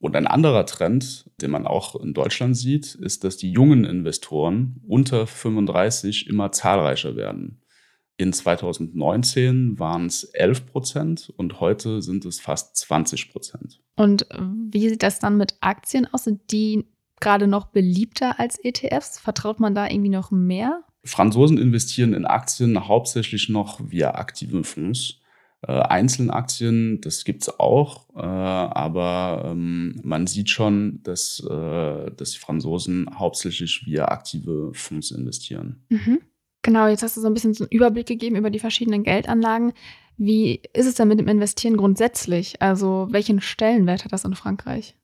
Und 0.00 0.16
ein 0.16 0.26
anderer 0.26 0.66
Trend, 0.66 1.30
den 1.40 1.52
man 1.52 1.64
auch 1.64 1.94
in 1.94 2.12
Deutschland 2.12 2.56
sieht, 2.56 2.96
ist, 2.96 3.22
dass 3.22 3.36
die 3.36 3.52
jungen 3.52 3.84
Investoren 3.84 4.82
unter 4.88 5.28
35 5.28 6.26
immer 6.26 6.50
zahlreicher 6.50 7.14
werden. 7.14 7.61
In 8.16 8.32
2019 8.32 9.78
waren 9.78 10.06
es 10.06 10.24
11 10.24 10.66
Prozent 10.66 11.32
und 11.36 11.60
heute 11.60 12.02
sind 12.02 12.24
es 12.24 12.40
fast 12.40 12.76
20 12.76 13.32
Prozent. 13.32 13.80
Und 13.96 14.26
wie 14.70 14.88
sieht 14.88 15.02
das 15.02 15.18
dann 15.18 15.36
mit 15.36 15.56
Aktien 15.60 16.06
aus? 16.12 16.24
Sind 16.24 16.52
die 16.52 16.86
gerade 17.20 17.46
noch 17.46 17.66
beliebter 17.66 18.38
als 18.38 18.58
ETFs? 18.62 19.18
Vertraut 19.18 19.60
man 19.60 19.74
da 19.74 19.88
irgendwie 19.88 20.10
noch 20.10 20.30
mehr? 20.30 20.82
Franzosen 21.04 21.58
investieren 21.58 22.14
in 22.14 22.26
Aktien 22.26 22.86
hauptsächlich 22.86 23.48
noch 23.48 23.80
via 23.90 24.14
aktive 24.14 24.62
Fonds. 24.62 25.18
Äh, 25.66 25.72
Einzelaktien, 25.72 27.00
das 27.00 27.24
gibt 27.24 27.42
es 27.42 27.60
auch, 27.60 28.08
äh, 28.16 28.20
aber 28.20 29.44
ähm, 29.46 30.00
man 30.02 30.26
sieht 30.26 30.50
schon, 30.50 31.00
dass, 31.04 31.40
äh, 31.48 32.10
dass 32.16 32.32
die 32.32 32.38
Franzosen 32.38 33.08
hauptsächlich 33.16 33.86
via 33.86 34.06
aktive 34.06 34.72
Fonds 34.74 35.12
investieren. 35.12 35.84
Mhm. 35.88 36.20
Genau, 36.62 36.86
jetzt 36.86 37.02
hast 37.02 37.16
du 37.16 37.20
so 37.20 37.26
ein 37.26 37.34
bisschen 37.34 37.54
so 37.54 37.64
einen 37.64 37.72
Überblick 37.72 38.06
gegeben 38.06 38.36
über 38.36 38.50
die 38.50 38.60
verschiedenen 38.60 39.02
Geldanlagen. 39.02 39.72
Wie 40.16 40.60
ist 40.72 40.86
es 40.86 40.94
denn 40.94 41.08
mit 41.08 41.18
dem 41.18 41.26
Investieren 41.26 41.76
grundsätzlich? 41.76 42.62
Also 42.62 43.08
welchen 43.10 43.40
Stellenwert 43.40 44.04
hat 44.04 44.12
das 44.12 44.24
in 44.24 44.34
Frankreich? 44.34 44.94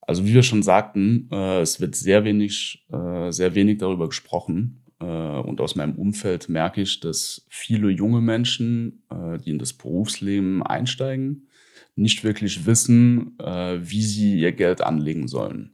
Also 0.00 0.26
wie 0.26 0.34
wir 0.34 0.42
schon 0.42 0.62
sagten, 0.62 1.28
äh, 1.30 1.60
es 1.60 1.80
wird 1.80 1.94
sehr 1.94 2.24
wenig, 2.24 2.84
äh, 2.92 3.30
sehr 3.30 3.54
wenig 3.54 3.78
darüber 3.78 4.08
gesprochen. 4.08 4.82
Äh, 5.00 5.04
und 5.04 5.60
aus 5.60 5.76
meinem 5.76 5.94
Umfeld 5.94 6.48
merke 6.48 6.82
ich, 6.82 6.98
dass 6.98 7.46
viele 7.48 7.88
junge 7.90 8.20
Menschen, 8.20 9.04
äh, 9.10 9.38
die 9.38 9.50
in 9.50 9.58
das 9.58 9.72
Berufsleben 9.72 10.62
einsteigen, 10.62 11.48
nicht 11.94 12.24
wirklich 12.24 12.66
wissen, 12.66 13.38
äh, 13.38 13.78
wie 13.80 14.02
sie 14.02 14.40
ihr 14.40 14.52
Geld 14.52 14.80
anlegen 14.80 15.28
sollen 15.28 15.73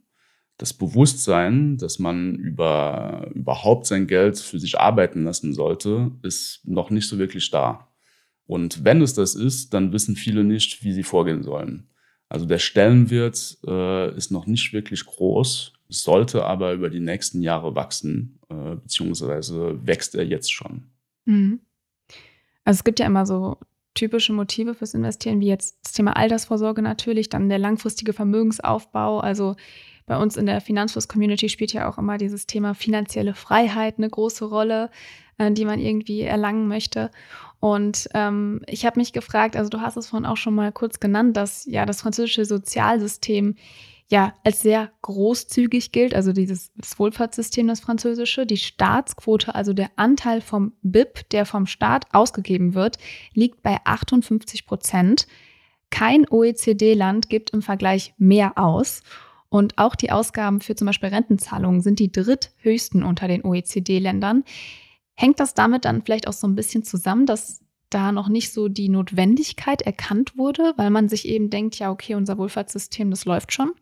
das 0.60 0.74
Bewusstsein, 0.74 1.78
dass 1.78 1.98
man 1.98 2.34
über 2.34 3.30
überhaupt 3.34 3.86
sein 3.86 4.06
Geld 4.06 4.38
für 4.38 4.58
sich 4.58 4.78
arbeiten 4.78 5.24
lassen 5.24 5.54
sollte, 5.54 6.10
ist 6.22 6.60
noch 6.64 6.90
nicht 6.90 7.08
so 7.08 7.18
wirklich 7.18 7.50
da. 7.50 7.88
Und 8.44 8.84
wenn 8.84 9.00
es 9.00 9.14
das 9.14 9.34
ist, 9.34 9.72
dann 9.72 9.94
wissen 9.94 10.16
viele 10.16 10.44
nicht, 10.44 10.84
wie 10.84 10.92
sie 10.92 11.02
vorgehen 11.02 11.42
sollen. 11.42 11.88
Also 12.28 12.44
der 12.44 12.58
Stellenwert 12.58 13.56
äh, 13.66 14.14
ist 14.14 14.30
noch 14.30 14.46
nicht 14.46 14.74
wirklich 14.74 15.06
groß, 15.06 15.72
sollte 15.88 16.44
aber 16.44 16.74
über 16.74 16.90
die 16.90 17.00
nächsten 17.00 17.40
Jahre 17.40 17.74
wachsen, 17.74 18.38
äh, 18.50 18.76
beziehungsweise 18.76 19.78
wächst 19.86 20.14
er 20.14 20.26
jetzt 20.26 20.52
schon. 20.52 20.90
Mhm. 21.24 21.60
Also 22.64 22.80
es 22.80 22.84
gibt 22.84 23.00
ja 23.00 23.06
immer 23.06 23.24
so 23.24 23.56
typische 23.94 24.34
Motive 24.34 24.74
fürs 24.74 24.92
Investieren, 24.92 25.40
wie 25.40 25.48
jetzt 25.48 25.78
das 25.82 25.92
Thema 25.92 26.16
Altersvorsorge 26.18 26.82
natürlich, 26.82 27.30
dann 27.30 27.48
der 27.48 27.58
langfristige 27.58 28.12
Vermögensaufbau. 28.12 29.20
Also 29.20 29.56
bei 30.10 30.16
uns 30.16 30.36
in 30.36 30.46
der 30.46 30.60
Finanzfluss-Community 30.60 31.48
spielt 31.48 31.72
ja 31.72 31.88
auch 31.88 31.96
immer 31.96 32.18
dieses 32.18 32.44
Thema 32.44 32.74
finanzielle 32.74 33.32
Freiheit 33.32 33.94
eine 33.98 34.10
große 34.10 34.44
Rolle, 34.44 34.90
äh, 35.38 35.52
die 35.52 35.64
man 35.64 35.78
irgendwie 35.78 36.22
erlangen 36.22 36.66
möchte. 36.66 37.12
Und 37.60 38.08
ähm, 38.12 38.60
ich 38.66 38.84
habe 38.84 38.98
mich 38.98 39.12
gefragt, 39.12 39.54
also 39.54 39.70
du 39.70 39.80
hast 39.80 39.96
es 39.96 40.08
vorhin 40.08 40.26
auch 40.26 40.36
schon 40.36 40.56
mal 40.56 40.72
kurz 40.72 40.98
genannt, 40.98 41.36
dass 41.36 41.64
ja 41.64 41.86
das 41.86 42.00
französische 42.00 42.44
Sozialsystem 42.44 43.54
ja 44.08 44.34
als 44.42 44.62
sehr 44.62 44.90
großzügig 45.02 45.92
gilt, 45.92 46.12
also 46.12 46.32
dieses 46.32 46.72
das 46.74 46.98
Wohlfahrtssystem, 46.98 47.68
das 47.68 47.78
französische. 47.78 48.46
Die 48.46 48.56
Staatsquote, 48.56 49.54
also 49.54 49.74
der 49.74 49.92
Anteil 49.94 50.40
vom 50.40 50.72
BIP, 50.82 51.30
der 51.30 51.46
vom 51.46 51.66
Staat 51.66 52.06
ausgegeben 52.12 52.74
wird, 52.74 52.98
liegt 53.32 53.62
bei 53.62 53.78
58 53.84 54.66
Prozent. 54.66 55.28
Kein 55.90 56.28
OECD-Land 56.28 57.28
gibt 57.28 57.50
im 57.50 57.62
Vergleich 57.62 58.12
mehr 58.18 58.58
aus. 58.58 59.04
Und 59.50 59.78
auch 59.78 59.96
die 59.96 60.12
Ausgaben 60.12 60.60
für 60.60 60.76
zum 60.76 60.86
Beispiel 60.86 61.10
Rentenzahlungen 61.10 61.80
sind 61.80 61.98
die 61.98 62.10
dritthöchsten 62.10 63.02
unter 63.02 63.28
den 63.28 63.44
OECD-Ländern. 63.44 64.44
Hängt 65.16 65.40
das 65.40 65.54
damit 65.54 65.84
dann 65.84 66.02
vielleicht 66.02 66.28
auch 66.28 66.32
so 66.32 66.46
ein 66.46 66.54
bisschen 66.54 66.84
zusammen, 66.84 67.26
dass 67.26 67.60
da 67.90 68.12
noch 68.12 68.28
nicht 68.28 68.52
so 68.52 68.68
die 68.68 68.88
Notwendigkeit 68.88 69.82
erkannt 69.82 70.38
wurde, 70.38 70.72
weil 70.76 70.90
man 70.90 71.08
sich 71.08 71.26
eben 71.26 71.50
denkt, 71.50 71.76
ja, 71.80 71.90
okay, 71.90 72.14
unser 72.14 72.38
Wohlfahrtssystem, 72.38 73.10
das 73.10 73.24
läuft 73.24 73.52
schon? 73.52 73.72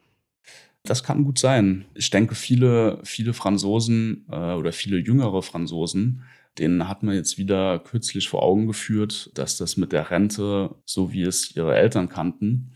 Das 0.85 1.05
kann 1.05 1.25
gut 1.25 1.39
sein. 1.39 1.85
Ich 1.95 2.09
denke, 2.09 2.35
viele, 2.35 3.01
viele 3.05 3.35
Franzosen 3.35 4.25
äh, 4.31 4.55
oder 4.55 4.73
viele 4.73 4.97
jüngere 4.97 5.43
Franzosen, 5.43 6.23
denen 6.59 6.89
hat 6.89 7.03
man 7.03 7.15
jetzt 7.15 7.37
wieder 7.37 7.79
kürzlich 7.79 8.29
vor 8.29 8.43
Augen 8.43 8.67
geführt, 8.67 9.31
dass 9.35 9.59
das 9.59 9.77
mit 9.77 9.93
der 9.93 10.11
Rente, 10.11 10.75
so 10.87 11.13
wie 11.13 11.23
es 11.23 11.55
ihre 11.55 11.77
Eltern 11.77 12.09
kannten, 12.09 12.73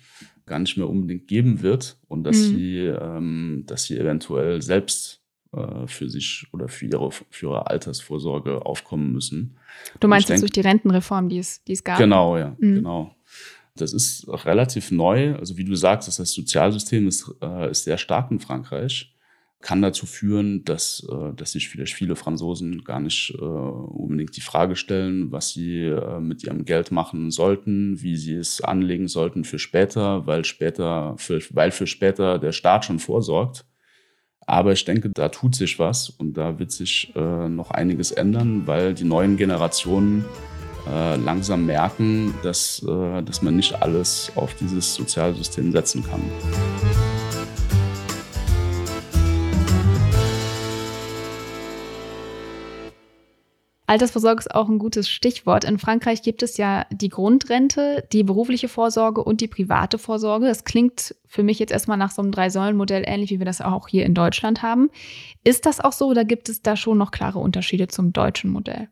gar 0.47 0.59
nicht 0.59 0.77
mehr 0.77 0.89
unbedingt 0.89 1.29
geben 1.29 1.63
wird 1.63 1.99
und 2.09 2.25
dass 2.25 2.37
mhm. 2.37 2.57
sie, 2.57 2.79
ähm, 2.79 3.65
dass 3.67 3.85
sie 3.85 3.99
eventuell 3.99 4.63
selbst 4.63 5.21
äh, 5.53 5.87
für 5.87 6.09
sich 6.09 6.47
oder 6.53 6.69
für 6.69 6.87
ihre, 6.87 7.11
für 7.11 7.47
ihre 7.47 7.67
Altersvorsorge 7.69 8.65
aufkommen 8.65 9.13
müssen. 9.13 9.57
Du 10.01 10.09
meinst 10.09 10.29
jetzt 10.29 10.43
durch 10.43 10.53
die 10.53 10.61
Rentenreform, 10.61 11.29
die 11.29 11.39
es, 11.39 11.63
die 11.65 11.73
es 11.73 11.85
gab? 11.85 11.99
Genau, 11.99 12.37
ja, 12.37 12.57
mhm. 12.59 12.77
genau. 12.77 13.17
Das 13.77 13.93
ist 13.93 14.29
relativ 14.29 14.91
neu. 14.91 15.35
Also 15.37 15.57
wie 15.57 15.65
du 15.65 15.75
sagst, 15.75 16.07
das 16.07 16.17
Sozialsystem 16.17 17.09
ist, 17.09 17.33
äh, 17.43 17.71
ist 17.71 17.85
sehr 17.85 17.99
stark 17.99 18.31
in 18.31 18.39
Frankreich 18.39 19.12
kann 19.63 19.81
dazu 19.81 20.05
führen, 20.07 20.65
dass, 20.65 21.07
äh, 21.11 21.33
dass 21.35 21.53
sich 21.53 21.69
vielleicht 21.69 21.95
viele 21.95 22.17
Franzosen 22.17 22.85
gar 22.85 23.01
nicht 23.01 23.33
äh, 23.39 23.43
unbedingt 23.43 24.37
die 24.37 24.43
Frage 24.43 24.77
stellen, 24.77 25.33
was 25.33 25.51
sie 25.51 25.85
äh, 25.85 26.21
mit 26.21 26.45
ihrem 26.45 26.65
Geld 26.65 26.91
machen 26.91 27.31
sollten, 27.31 28.03
wie 28.03 28.17
sie 28.17 28.35
es 28.35 28.61
anlegen 28.61 29.09
sollten 29.09 29.45
für 29.45 29.59
später, 29.59 30.27
weil 30.27 30.45
später, 30.45 31.15
für, 31.17 31.41
weil 31.51 31.71
für 31.71 31.87
später 31.87 32.39
der 32.39 32.53
Staat 32.53 32.85
schon 32.85 32.99
vorsorgt. 32.99 33.65
Aber 34.45 34.73
ich 34.73 34.85
denke, 34.85 35.09
da 35.09 35.29
tut 35.29 35.55
sich 35.55 35.79
was 35.79 36.11
und 36.11 36.37
da 36.37 36.59
wird 36.59 36.73
sich 36.73 37.13
noch 37.15 37.71
einiges 37.71 38.11
ändern, 38.11 38.67
weil 38.67 38.93
die 38.93 39.05
neuen 39.05 39.37
Generationen 39.37 40.25
langsam 40.85 41.65
merken, 41.65 42.35
dass, 42.43 42.85
dass 43.25 43.41
man 43.43 43.55
nicht 43.55 43.81
alles 43.81 44.33
auf 44.35 44.53
dieses 44.55 44.97
Sozialsystem 44.97 45.71
setzen 45.71 46.03
kann. 46.03 46.23
Altersvorsorge 53.93 54.41
ist 54.41 54.55
auch 54.55 54.71
ein 54.71 54.79
gutes 54.79 55.07
Stichwort. 55.11 55.65
In 55.65 55.79
Frankreich 55.79 56.23
gibt 56.23 56.43
es 56.43 56.57
ja 56.57 56.87
die 56.91 57.11
Grundrente, 57.11 58.09
die 58.11 58.23
berufliche 58.23 58.69
Vorsorge 58.69 59.23
und 59.23 59.43
die 59.43 59.49
private 59.49 59.99
Vorsorge. 59.99 60.47
Das 60.47 60.65
klingt 60.65 61.15
für 61.27 61.43
mich 61.43 61.59
jetzt 61.59 61.73
erstmal 61.73 61.99
nach 61.99 62.11
so 62.11 62.23
einem 62.23 62.33
Drei-Säulen-Modell, 62.33 63.05
ähnlich 63.07 63.29
wie 63.29 63.39
wir 63.39 63.45
das 63.45 63.61
auch 63.61 63.89
hier 63.89 64.07
in 64.07 64.15
Deutschland 64.15 64.63
haben. 64.63 64.89
Ist 65.45 65.67
das 65.67 65.79
auch 65.79 65.93
so 65.93 66.07
oder 66.07 66.25
gibt 66.25 66.49
es 66.49 66.63
da 66.63 66.75
schon 66.75 66.97
noch 66.97 67.11
klare 67.11 67.39
Unterschiede 67.39 67.87
zum 67.87 68.15
deutschen 68.15 68.49
Modell? 68.49 68.89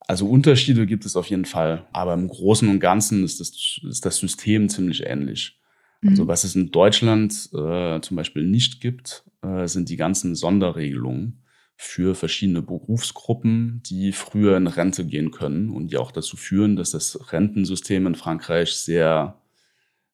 Also 0.00 0.26
Unterschiede 0.26 0.84
gibt 0.84 1.06
es 1.06 1.14
auf 1.14 1.26
jeden 1.26 1.44
Fall, 1.44 1.86
aber 1.92 2.14
im 2.14 2.26
Großen 2.26 2.68
und 2.68 2.80
Ganzen 2.80 3.22
ist 3.22 3.38
das, 3.38 3.78
ist 3.88 4.04
das 4.04 4.16
System 4.16 4.68
ziemlich 4.68 5.06
ähnlich. 5.06 5.60
Also 6.04 6.24
mhm. 6.24 6.28
was 6.28 6.42
es 6.42 6.56
in 6.56 6.72
Deutschland 6.72 7.50
äh, 7.54 8.00
zum 8.00 8.16
Beispiel 8.16 8.42
nicht 8.48 8.80
gibt, 8.80 9.22
äh, 9.42 9.68
sind 9.68 9.88
die 9.90 9.96
ganzen 9.96 10.34
Sonderregelungen 10.34 11.41
für 11.82 12.14
verschiedene 12.14 12.62
Berufsgruppen, 12.62 13.82
die 13.84 14.12
früher 14.12 14.56
in 14.56 14.68
Rente 14.68 15.04
gehen 15.04 15.32
können 15.32 15.70
und 15.70 15.88
die 15.90 15.96
auch 15.96 16.12
dazu 16.12 16.36
führen, 16.36 16.76
dass 16.76 16.92
das 16.92 17.32
Rentensystem 17.32 18.06
in 18.06 18.14
Frankreich 18.14 18.76
sehr, 18.76 19.40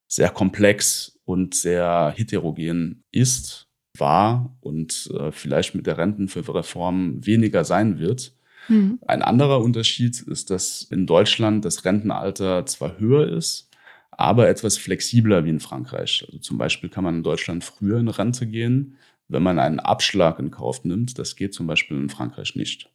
sehr 0.07 0.31
komplex 0.31 1.21
und 1.27 1.55
sehr 1.55 2.15
heterogen 2.17 3.05
ist, 3.13 3.69
war 3.99 4.57
und 4.61 5.11
äh, 5.21 5.31
vielleicht 5.31 5.75
mit 5.75 5.87
der 5.87 5.99
Rentenreform 5.99 7.25
weniger 7.25 7.65
sein 7.65 7.99
wird. 7.99 8.33
Mhm. 8.69 8.99
Ein 9.07 9.21
anderer 9.21 9.61
Unterschied 9.61 10.23
ist, 10.23 10.49
dass 10.49 10.83
in 10.83 11.07
Deutschland 11.07 11.67
das 11.67 11.85
Rentenalter 11.85 12.65
zwar 12.65 12.99
höher 12.99 13.29
ist, 13.29 13.69
aber 14.11 14.49
etwas 14.49 14.79
flexibler 14.79 15.45
wie 15.45 15.51
in 15.51 15.61
Frankreich. 15.61 16.25
Also 16.27 16.39
zum 16.39 16.57
Beispiel 16.57 16.89
kann 16.89 17.05
man 17.05 17.17
in 17.17 17.23
Deutschland 17.23 17.63
früher 17.63 17.99
in 18.01 18.09
Rente 18.09 18.47
gehen, 18.47 18.97
wenn 19.29 19.43
man 19.43 19.59
einen 19.59 19.81
Abschlag 19.81 20.39
in 20.39 20.51
Kauf 20.51 20.85
nimmt. 20.85 21.19
Das 21.19 21.37
geht 21.37 21.55
zum 21.55 21.67
Beispiel 21.67 21.97
in 21.97 22.09
Frankreich 22.09 22.57
nicht. 22.57 22.91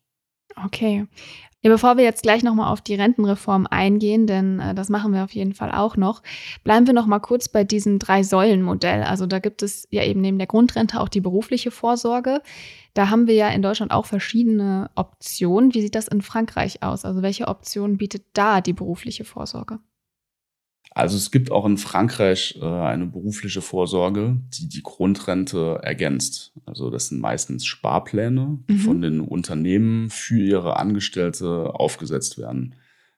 Okay. 0.66 1.08
Ja, 1.66 1.72
bevor 1.72 1.96
wir 1.96 2.04
jetzt 2.04 2.24
gleich 2.24 2.44
nochmal 2.44 2.72
auf 2.72 2.82
die 2.82 2.96
Rentenreform 2.96 3.68
eingehen, 3.68 4.28
denn 4.28 4.60
äh, 4.60 4.76
das 4.76 4.90
machen 4.90 5.14
wir 5.14 5.24
auf 5.24 5.34
jeden 5.34 5.54
Fall 5.54 5.72
auch 5.72 5.96
noch, 5.96 6.22
bleiben 6.66 6.88
wir 6.88 6.94
nochmal 6.94 7.22
kurz 7.22 7.48
bei 7.48 7.64
diesem 7.64 8.00
Drei-Säulen-Modell. 8.00 9.04
Also 9.04 9.28
da 9.28 9.40
gibt 9.40 9.64
es 9.64 9.88
ja 9.90 10.04
eben 10.04 10.20
neben 10.20 10.38
der 10.38 10.48
Grundrente 10.48 11.00
auch 11.00 11.08
die 11.08 11.22
berufliche 11.22 11.72
Vorsorge. 11.72 12.42
Da 12.94 13.10
haben 13.10 13.28
wir 13.28 13.36
ja 13.36 13.48
in 13.48 13.62
Deutschland 13.62 13.94
auch 13.94 14.06
verschiedene 14.06 14.92
Optionen. 14.96 15.74
Wie 15.74 15.82
sieht 15.82 15.96
das 15.96 16.10
in 16.10 16.22
Frankreich 16.22 16.84
aus? 16.84 17.06
Also 17.06 17.22
welche 17.22 17.48
Option 17.48 17.98
bietet 17.98 18.26
da 18.34 18.60
die 18.60 18.74
berufliche 18.74 19.24
Vorsorge? 19.24 19.80
Also 20.96 21.18
es 21.18 21.32
gibt 21.32 21.52
auch 21.52 21.66
in 21.66 21.78
Frankreich 21.78 22.60
äh, 22.62 22.66
eine 22.66 23.08
berufliche 23.08 23.62
Vorsorge, 23.62 24.38
die 24.54 24.70
die 24.70 24.84
Grundrente 24.84 25.80
ergänzt. 25.82 26.54
Also 26.66 26.92
das 26.92 27.08
sind 27.08 27.20
meistens 27.20 27.66
Sparpläne, 27.66 28.60
die 28.70 28.74
mhm. 28.74 28.80
von 28.80 29.02
den 29.02 29.20
Unternehmen 29.20 30.10
für 30.12 30.40
ihre 30.40 30.78
Angestellte 30.78 31.74
aufgesetzt 31.74 32.38
werden. 32.38 32.76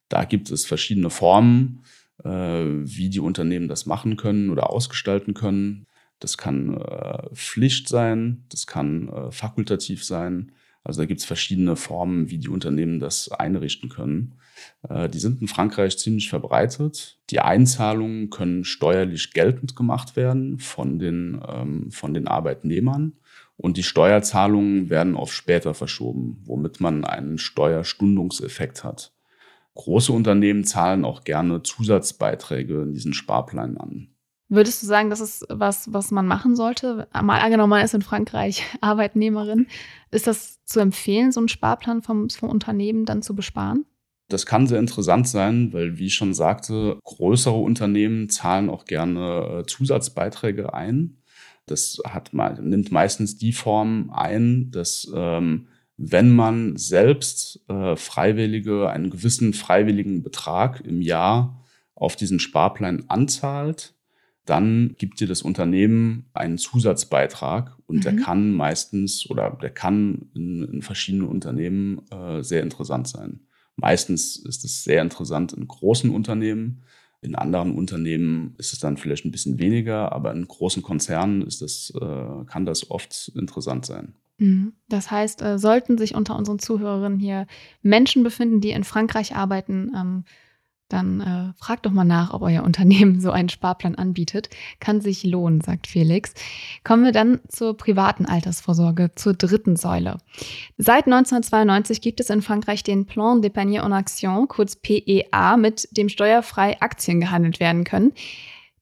Da 0.07 0.23
gibt 0.23 0.51
es 0.51 0.65
verschiedene 0.65 1.09
Formen, 1.09 1.81
äh, 2.23 2.29
wie 2.29 3.09
die 3.09 3.19
Unternehmen 3.19 3.67
das 3.67 3.85
machen 3.85 4.15
können 4.15 4.51
oder 4.51 4.69
ausgestalten 4.69 5.33
können. 5.33 5.85
Das 6.19 6.38
kann 6.38 6.77
äh, 6.77 7.27
Pflicht 7.33 7.89
sein, 7.89 8.45
das 8.49 8.67
kann 8.67 9.09
äh, 9.09 9.31
fakultativ 9.31 10.05
sein. 10.05 10.53
Also 10.83 11.01
da 11.01 11.05
gibt 11.05 11.19
es 11.19 11.25
verschiedene 11.25 11.75
Formen, 11.75 12.29
wie 12.29 12.38
die 12.38 12.47
Unternehmen 12.47 13.01
das 13.01 13.29
einrichten 13.31 13.89
können. 13.89 14.35
Äh, 14.89 15.10
die 15.10 15.20
sind 15.20 15.41
in 15.41 15.48
Frankreich 15.48 15.98
ziemlich 15.98 16.30
verbreitet. 16.30 17.20
Die 17.30 17.39
Einzahlungen 17.39 18.30
können 18.30 18.63
steuerlich 18.63 19.34
geltend 19.34 19.76
gemacht 19.76 20.15
werden 20.15 20.60
von 20.60 21.00
den, 21.00 21.41
ähm, 21.48 21.91
von 21.91 22.13
den 22.13 22.28
Arbeitnehmern. 22.28 23.13
Und 23.58 23.78
die 23.78 23.84
Steuerzahlungen 23.84 24.89
werden 24.89 25.15
auf 25.15 25.34
später 25.34 25.74
verschoben, 25.74 26.41
womit 26.44 26.82
man 26.82 27.06
einen 27.06 27.38
Steuerstundungseffekt 27.38 28.84
hat. 28.84 29.13
Große 29.76 30.12
Unternehmen 30.12 30.63
zahlen 30.63 31.06
auch 31.06 31.24
gerne 31.24 31.63
Zusatzbeiträge 31.63 32.82
in 32.82 32.94
diesen 32.94 33.13
Sparplänen 33.13 33.78
an. 33.78 34.10
Würdest 34.48 34.84
du 34.84 34.88
sagen, 34.88 35.10
das 35.10 35.22
ist 35.22 35.46
was, 35.50 35.91
was 35.91 36.12
man 36.12 36.28
machen 36.28 36.56
sollte? 36.56 37.08
Mal 37.13 37.41
angenommen, 37.41 37.72
man 37.72 37.84
ist 37.84 37.96
in 37.96 38.04
Frankreich 38.04 38.63
Arbeitnehmerin. 38.80 39.68
Ist 40.12 40.28
das 40.28 40.63
zu 40.65 40.80
empfehlen, 40.80 41.32
so 41.32 41.39
einen 41.39 41.50
Sparplan 41.50 42.04
vom, 42.04 42.30
vom 42.30 42.50
Unternehmen 42.50 43.06
dann 43.06 43.22
zu 43.22 43.36
besparen? 43.36 43.86
Das 44.27 44.45
kann 44.45 44.67
sehr 44.67 44.79
interessant 44.79 45.27
sein, 45.27 45.71
weil, 45.71 45.99
wie 45.99 46.07
ich 46.07 46.15
schon 46.15 46.33
sagte, 46.33 46.97
größere 47.03 47.57
Unternehmen 47.57 48.29
zahlen 48.29 48.69
auch 48.69 48.85
gerne 48.85 49.59
äh, 49.61 49.65
Zusatzbeiträge 49.67 50.73
ein. 50.73 51.17
Das 51.67 51.99
hat, 52.05 52.31
nimmt 52.33 52.91
meistens 52.91 53.38
die 53.38 53.53
Form 53.53 54.11
ein, 54.11 54.71
dass 54.71 55.11
ähm, 55.13 55.67
wenn 55.97 56.35
man 56.35 56.75
selbst 56.75 57.63
äh, 57.69 57.95
Freiwillige 57.95 58.89
einen 58.89 59.09
gewissen 59.09 59.53
freiwilligen 59.53 60.23
Betrag 60.23 60.81
im 60.81 61.01
Jahr 61.01 61.63
auf 61.95 62.15
diesen 62.15 62.39
Sparplan 62.39 63.05
anzahlt, 63.07 63.95
dann 64.45 64.95
gibt 64.97 65.19
dir 65.19 65.27
das 65.27 65.41
Unternehmen 65.41 66.25
einen 66.33 66.57
Zusatzbeitrag 66.57 67.77
und 67.88 67.97
mhm. 67.97 68.01
der 68.01 68.15
kann 68.17 68.53
meistens 68.53 69.27
oder 69.29 69.57
der 69.61 69.71
kann 69.71 70.29
in, 70.35 70.63
in 70.63 70.81
verschiedenen 70.81 71.27
Unternehmen 71.27 72.01
äh, 72.11 72.43
sehr 72.43 72.61
interessant 72.61 73.07
sein. 73.07 73.44
Meistens 73.75 74.38
ist 74.38 74.63
es 74.63 74.83
sehr 74.83 75.01
interessant 75.01 75.53
in 75.53 75.67
großen 75.67 76.09
Unternehmen. 76.09 76.83
In 77.21 77.35
anderen 77.35 77.75
Unternehmen 77.75 78.55
ist 78.57 78.73
es 78.73 78.79
dann 78.79 78.97
vielleicht 78.97 79.25
ein 79.25 79.31
bisschen 79.31 79.57
weniger, 79.57 80.11
aber 80.11 80.31
in 80.31 80.47
großen 80.47 80.83
Konzernen 80.83 81.41
ist 81.41 81.61
das, 81.61 81.91
äh, 81.99 82.45
kann 82.45 82.65
das 82.65 82.91
oft 82.91 83.31
interessant 83.35 83.85
sein. 83.85 84.13
Mhm. 84.38 84.73
Das 84.89 85.11
heißt, 85.11 85.41
äh, 85.41 85.57
sollten 85.57 85.97
sich 85.97 86.13
unter 86.15 86.38
unseren 86.38 86.59
Zuhörerinnen 86.59 87.19
hier 87.19 87.47
Menschen 87.81 88.23
befinden, 88.23 88.61
die 88.61 88.71
in 88.71 88.83
Frankreich 88.83 89.35
arbeiten, 89.35 89.91
ähm, 89.95 90.23
dann 90.89 91.21
äh, 91.21 91.54
fragt 91.62 91.86
doch 91.86 91.91
mal 91.91 92.04
nach, 92.04 92.34
ob 92.34 92.41
euer 92.41 92.63
Unternehmen 92.63 93.19
so 93.21 93.32
einen 93.32 93.50
Sparplan 93.50 93.95
anbietet. 93.95 94.50
Kann 94.80 95.02
sich 95.02 95.24
lohnen, 95.24 95.62
sagt 95.62 95.88
Felix. 95.88 96.34
Kommen 96.84 97.04
wir 97.04 97.12
dann 97.12 97.39
zur 97.48 97.76
privaten 97.76 98.26
Altersvorsorge, 98.26 99.12
zur 99.15 99.34
dritten 99.34 99.76
Säule. 99.76 100.17
Seit 100.78 101.06
1992 101.06 102.02
gibt 102.02 102.19
es 102.19 102.30
in 102.30 102.41
Frankreich 102.41 102.84
den 102.84 103.06
Plan 103.06 103.41
d'épargne 103.41 103.84
en 103.84 103.91
action, 103.91 104.48
kurz 104.48 104.76
PEA, 104.76 105.58
mit 105.58 105.88
dem 105.91 106.10
steuerfrei 106.10 106.80
Aktien 106.82 107.19
gehandelt 107.19 107.60
werden 107.60 107.84
können. 107.84 108.13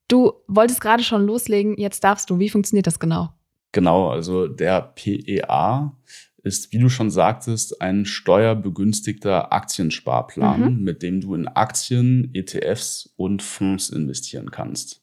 Du 0.07 0.33
wolltest 0.47 0.81
gerade 0.81 1.03
schon 1.03 1.25
loslegen, 1.25 1.77
jetzt 1.77 2.03
darfst 2.03 2.29
du. 2.29 2.39
Wie 2.39 2.49
funktioniert 2.49 2.87
das 2.87 2.99
genau? 2.99 3.29
Genau, 3.71 4.09
also 4.09 4.47
der 4.47 4.81
PEA 4.81 5.93
ist, 6.43 6.73
wie 6.73 6.77
du 6.77 6.89
schon 6.89 7.09
sagtest, 7.09 7.81
ein 7.81 8.05
steuerbegünstigter 8.05 9.53
Aktiensparplan, 9.53 10.75
mhm. 10.75 10.83
mit 10.83 11.01
dem 11.01 11.21
du 11.21 11.35
in 11.35 11.47
Aktien, 11.47 12.29
ETFs 12.33 13.13
und 13.15 13.41
Fonds 13.41 13.89
investieren 13.89 14.51
kannst. 14.51 15.01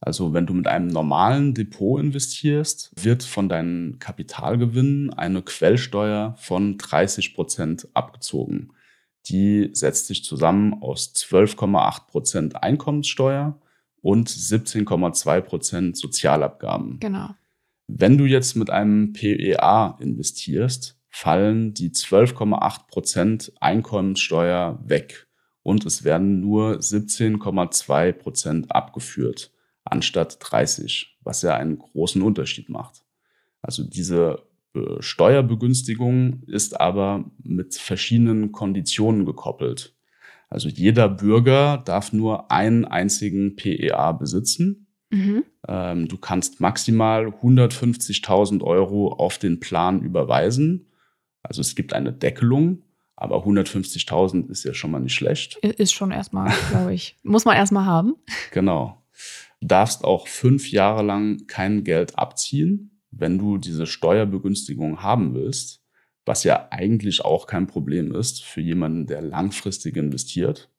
Also 0.00 0.34
wenn 0.34 0.46
du 0.46 0.52
mit 0.52 0.66
einem 0.66 0.88
normalen 0.88 1.54
Depot 1.54 1.98
investierst, 1.98 2.90
wird 2.94 3.22
von 3.22 3.48
deinen 3.48 3.98
Kapitalgewinnen 4.00 5.14
eine 5.14 5.40
Quellsteuer 5.40 6.34
von 6.38 6.76
30 6.76 7.34
Prozent 7.34 7.88
abgezogen. 7.94 8.72
Die 9.28 9.70
setzt 9.72 10.08
sich 10.08 10.22
zusammen 10.22 10.82
aus 10.82 11.14
12,8 11.14 12.06
Prozent 12.08 12.62
Einkommenssteuer 12.62 13.58
und 14.02 14.28
17,2 14.28 15.40
Prozent 15.40 15.96
Sozialabgaben. 15.96 16.98
Genau. 17.00 17.30
Wenn 17.86 18.16
du 18.16 18.24
jetzt 18.24 18.56
mit 18.56 18.70
einem 18.70 19.12
PEA 19.12 19.98
investierst, 20.00 20.98
fallen 21.10 21.74
die 21.74 21.90
12,8 21.90 22.86
Prozent 22.88 23.52
Einkommenssteuer 23.60 24.80
weg 24.84 25.28
und 25.62 25.84
es 25.84 26.02
werden 26.02 26.40
nur 26.40 26.78
17,2 26.78 28.12
Prozent 28.12 28.72
abgeführt 28.74 29.52
anstatt 29.84 30.38
30, 30.40 31.18
was 31.22 31.42
ja 31.42 31.56
einen 31.56 31.78
großen 31.78 32.22
Unterschied 32.22 32.70
macht. 32.70 33.04
Also 33.60 33.84
diese 33.84 34.42
äh, 34.74 34.80
Steuerbegünstigung 35.00 36.42
ist 36.46 36.80
aber 36.80 37.30
mit 37.42 37.74
verschiedenen 37.74 38.50
Konditionen 38.50 39.26
gekoppelt. 39.26 39.94
Also 40.48 40.68
jeder 40.68 41.08
Bürger 41.08 41.82
darf 41.84 42.12
nur 42.12 42.50
einen 42.50 42.84
einzigen 42.84 43.56
PEA 43.56 44.12
besitzen 44.12 44.83
Mhm. 45.14 45.44
Ähm, 45.68 46.08
du 46.08 46.18
kannst 46.18 46.60
maximal 46.60 47.26
150.000 47.26 48.62
Euro 48.62 49.12
auf 49.12 49.38
den 49.38 49.60
Plan 49.60 50.02
überweisen. 50.02 50.86
Also 51.42 51.60
es 51.60 51.74
gibt 51.74 51.92
eine 51.92 52.12
Deckelung, 52.12 52.82
aber 53.14 53.44
150.000 53.46 54.50
ist 54.50 54.64
ja 54.64 54.74
schon 54.74 54.90
mal 54.90 55.00
nicht 55.00 55.14
schlecht. 55.14 55.56
Ist 55.56 55.92
schon 55.92 56.10
erstmal, 56.10 56.52
glaube 56.70 56.94
ich. 56.94 57.16
Muss 57.22 57.44
man 57.44 57.56
erstmal 57.56 57.86
haben. 57.86 58.16
Genau. 58.50 59.02
Du 59.60 59.68
darfst 59.68 60.04
auch 60.04 60.26
fünf 60.26 60.70
Jahre 60.70 61.02
lang 61.02 61.46
kein 61.46 61.84
Geld 61.84 62.18
abziehen, 62.18 63.00
wenn 63.10 63.38
du 63.38 63.58
diese 63.58 63.86
Steuerbegünstigung 63.86 65.02
haben 65.02 65.34
willst, 65.34 65.80
was 66.26 66.42
ja 66.42 66.68
eigentlich 66.72 67.24
auch 67.24 67.46
kein 67.46 67.68
Problem 67.68 68.12
ist 68.14 68.42
für 68.42 68.60
jemanden, 68.60 69.06
der 69.06 69.22
langfristig 69.22 69.96
investiert. 69.96 70.70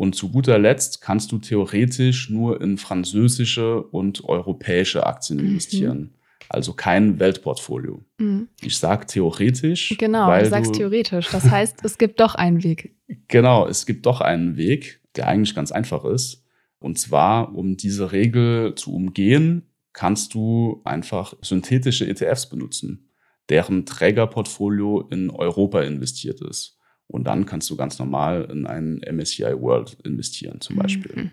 Und 0.00 0.14
zu 0.14 0.30
guter 0.30 0.58
Letzt 0.58 1.02
kannst 1.02 1.30
du 1.30 1.36
theoretisch 1.36 2.30
nur 2.30 2.62
in 2.62 2.78
französische 2.78 3.82
und 3.82 4.24
europäische 4.24 5.04
Aktien 5.04 5.38
mhm. 5.38 5.48
investieren. 5.48 6.14
Also 6.48 6.72
kein 6.72 7.20
Weltportfolio. 7.20 8.02
Mhm. 8.16 8.48
Ich 8.62 8.78
sage 8.78 9.04
theoretisch. 9.04 9.94
Genau, 9.98 10.26
weil 10.28 10.44
du 10.44 10.48
sagst 10.48 10.70
du, 10.70 10.78
theoretisch. 10.78 11.28
Das 11.28 11.50
heißt, 11.50 11.84
es 11.84 11.98
gibt 11.98 12.18
doch 12.18 12.34
einen 12.34 12.64
Weg. 12.64 12.96
Genau, 13.28 13.66
es 13.66 13.84
gibt 13.84 14.06
doch 14.06 14.22
einen 14.22 14.56
Weg, 14.56 15.02
der 15.16 15.28
eigentlich 15.28 15.54
ganz 15.54 15.70
einfach 15.70 16.06
ist. 16.06 16.46
Und 16.78 16.98
zwar, 16.98 17.54
um 17.54 17.76
diese 17.76 18.10
Regel 18.10 18.74
zu 18.76 18.94
umgehen, 18.94 19.68
kannst 19.92 20.32
du 20.32 20.80
einfach 20.84 21.34
synthetische 21.42 22.08
ETFs 22.08 22.48
benutzen, 22.48 23.10
deren 23.50 23.84
Trägerportfolio 23.84 25.02
in 25.10 25.28
Europa 25.28 25.82
investiert 25.82 26.40
ist. 26.40 26.79
Und 27.10 27.24
dann 27.24 27.44
kannst 27.46 27.68
du 27.70 27.76
ganz 27.76 27.98
normal 27.98 28.48
in 28.50 28.66
einen 28.66 29.00
MSCI 29.00 29.60
World 29.60 29.98
investieren, 30.04 30.60
zum 30.60 30.76
Beispiel. 30.76 31.12
Mhm. 31.14 31.30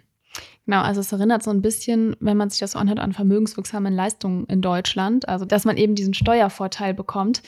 Genau, 0.66 0.82
also 0.82 1.00
es 1.00 1.12
erinnert 1.14 1.44
so 1.44 1.52
ein 1.52 1.62
bisschen, 1.62 2.16
wenn 2.20 2.36
man 2.36 2.50
sich 2.50 2.60
das 2.60 2.72
so 2.72 2.80
anhört, 2.80 3.00
an 3.00 3.14
vermögenswirksamen 3.14 3.94
Leistungen 3.94 4.46
in 4.48 4.62
Deutschland. 4.62 5.30
Also, 5.30 5.46
dass 5.46 5.64
man 5.64 5.78
eben 5.78 5.96
diesen 5.96 6.14
Steuervorteil 6.14 6.94
bekommt. 6.94 7.42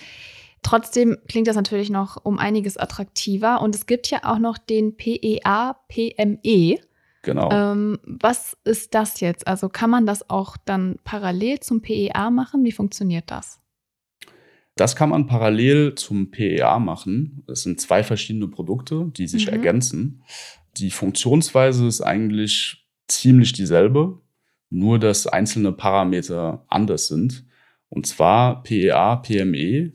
Trotzdem 0.62 1.18
klingt 1.28 1.48
das 1.48 1.56
natürlich 1.56 1.90
noch 1.90 2.24
um 2.24 2.38
einiges 2.38 2.78
attraktiver. 2.78 3.62
Und 3.62 3.76
es 3.76 3.86
gibt 3.86 4.10
ja 4.10 4.20
auch 4.24 4.40
noch 4.40 4.58
den 4.58 4.96
PEA, 4.96 5.76
PME. 5.90 6.80
Genau. 7.22 7.50
Ähm, 7.52 8.00
was 8.04 8.56
ist 8.64 8.94
das 8.94 9.20
jetzt? 9.20 9.48
Also 9.48 9.68
kann 9.68 9.90
man 9.90 10.06
das 10.06 10.30
auch 10.30 10.56
dann 10.58 10.98
parallel 11.04 11.60
zum 11.60 11.82
PEA 11.82 12.30
machen? 12.30 12.64
Wie 12.64 12.72
funktioniert 12.72 13.26
das? 13.28 13.60
Das 14.80 14.96
kann 14.96 15.10
man 15.10 15.28
parallel 15.28 15.96
zum 15.96 16.32
PEA 16.32 16.80
machen. 16.80 17.44
Das 17.48 17.64
sind 17.64 17.82
zwei 17.82 18.02
verschiedene 18.02 18.48
Produkte, 18.48 19.12
die 19.18 19.28
sich 19.28 19.48
mhm. 19.48 19.54
ergänzen. 19.54 20.24
Die 20.78 20.90
Funktionsweise 20.90 21.86
ist 21.86 22.00
eigentlich 22.00 22.88
ziemlich 23.10 23.52
dieselbe, 23.52 24.22
nur 24.70 24.98
dass 24.98 25.28
einzelne 25.28 25.74
Parameter 25.74 26.66
anders 26.70 27.08
sind. 27.08 27.44
Und 27.90 28.08
zwar 28.08 28.64
PEA, 28.64 29.18
PME 29.18 29.92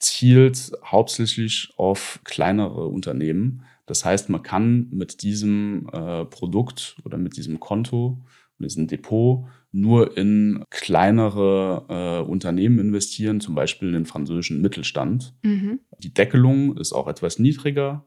zielt 0.00 0.72
hauptsächlich 0.84 1.72
auf 1.76 2.18
kleinere 2.24 2.88
Unternehmen. 2.88 3.62
Das 3.86 4.04
heißt, 4.04 4.30
man 4.30 4.42
kann 4.42 4.88
mit 4.90 5.22
diesem 5.22 5.88
äh, 5.92 6.24
Produkt 6.24 6.96
oder 7.04 7.18
mit 7.18 7.36
diesem 7.36 7.60
Konto, 7.60 8.24
mit 8.58 8.70
diesem 8.70 8.88
Depot 8.88 9.46
nur 9.74 10.16
in 10.16 10.64
kleinere 10.70 11.84
äh, 11.88 12.30
Unternehmen 12.30 12.78
investieren, 12.78 13.40
zum 13.40 13.56
Beispiel 13.56 13.88
in 13.88 13.94
den 13.94 14.06
französischen 14.06 14.62
Mittelstand. 14.62 15.34
Mhm. 15.42 15.80
Die 15.98 16.14
Deckelung 16.14 16.76
ist 16.78 16.92
auch 16.92 17.08
etwas 17.08 17.40
niedriger. 17.40 18.06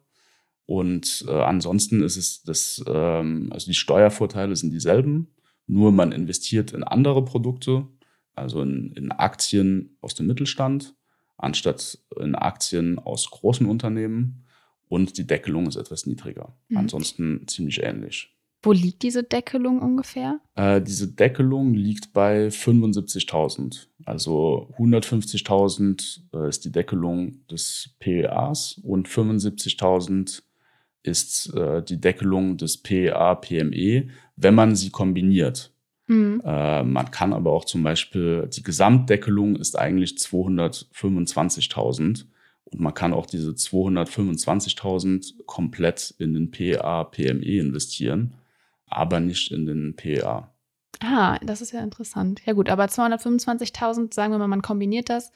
Und 0.66 1.26
äh, 1.28 1.32
ansonsten 1.32 2.02
ist 2.04 2.16
es 2.16 2.42
das, 2.44 2.82
ähm, 2.88 3.50
also 3.52 3.68
die 3.68 3.74
Steuervorteile 3.74 4.56
sind 4.56 4.72
dieselben, 4.72 5.36
nur 5.66 5.92
man 5.92 6.14
investiert 6.14 6.72
in 6.72 6.86
andere 6.86 7.26
Produkte, 7.26 7.86
also 8.34 8.62
in, 8.62 8.94
in 8.94 9.12
Aktien 9.12 9.98
aus 10.00 10.16
dem 10.16 10.28
Mittelstand, 10.28 10.96
anstatt 11.36 12.00
in 12.18 12.36
Aktien 12.36 12.98
aus 12.98 13.30
großen 13.30 13.68
Unternehmen. 13.68 14.46
Und 14.88 15.18
die 15.18 15.28
Deckelung 15.28 15.68
ist 15.68 15.76
etwas 15.76 16.06
niedriger. 16.06 16.58
Mhm. 16.70 16.78
Ansonsten 16.78 17.46
ziemlich 17.48 17.84
ähnlich. 17.84 18.37
Wo 18.68 18.74
liegt 18.74 19.02
diese 19.02 19.24
Deckelung 19.24 19.82
ungefähr? 19.82 20.42
Äh, 20.56 20.82
diese 20.82 21.08
Deckelung 21.08 21.74
liegt 21.74 22.12
bei 22.12 22.50
75.000. 22.50 23.88
Also 24.04 24.70
150.000 24.78 26.20
äh, 26.34 26.50
ist 26.50 26.66
die 26.66 26.74
Deckelung 26.74 27.48
des 27.48 27.92
PEAs 28.00 28.82
und 28.84 29.08
75.000 29.08 30.42
ist 31.02 31.54
äh, 31.54 31.82
die 31.82 32.02
Deckelung 32.02 32.58
des 32.58 32.78
PEA, 32.78 33.36
PME, 33.36 34.10
wenn 34.36 34.56
man 34.56 34.76
sie 34.76 34.90
kombiniert. 34.90 35.72
Mhm. 36.08 36.42
Äh, 36.44 36.84
man 36.84 37.10
kann 37.10 37.32
aber 37.32 37.54
auch 37.54 37.64
zum 37.64 37.84
Beispiel, 37.84 38.50
die 38.54 38.64
Gesamtdeckelung 38.64 39.56
ist 39.56 39.80
eigentlich 39.80 40.16
225.000 40.16 42.26
und 42.66 42.82
man 42.82 42.94
kann 42.94 43.14
auch 43.14 43.28
diese 43.28 43.52
225.000 43.52 45.46
komplett 45.46 46.14
in 46.18 46.34
den 46.34 46.52
PEA, 46.52 47.06
PME 47.06 47.60
investieren 47.60 48.34
aber 48.88 49.20
nicht 49.20 49.52
in 49.52 49.66
den 49.66 49.96
PA. 49.96 50.52
Ah, 51.00 51.38
das 51.44 51.62
ist 51.62 51.72
ja 51.72 51.82
interessant. 51.82 52.42
Ja 52.46 52.54
gut, 52.54 52.70
aber 52.70 52.86
225.000, 52.86 54.14
sagen 54.14 54.34
wir 54.34 54.40
mal, 54.40 54.48
man 54.48 54.62
kombiniert 54.62 55.10
das, 55.10 55.32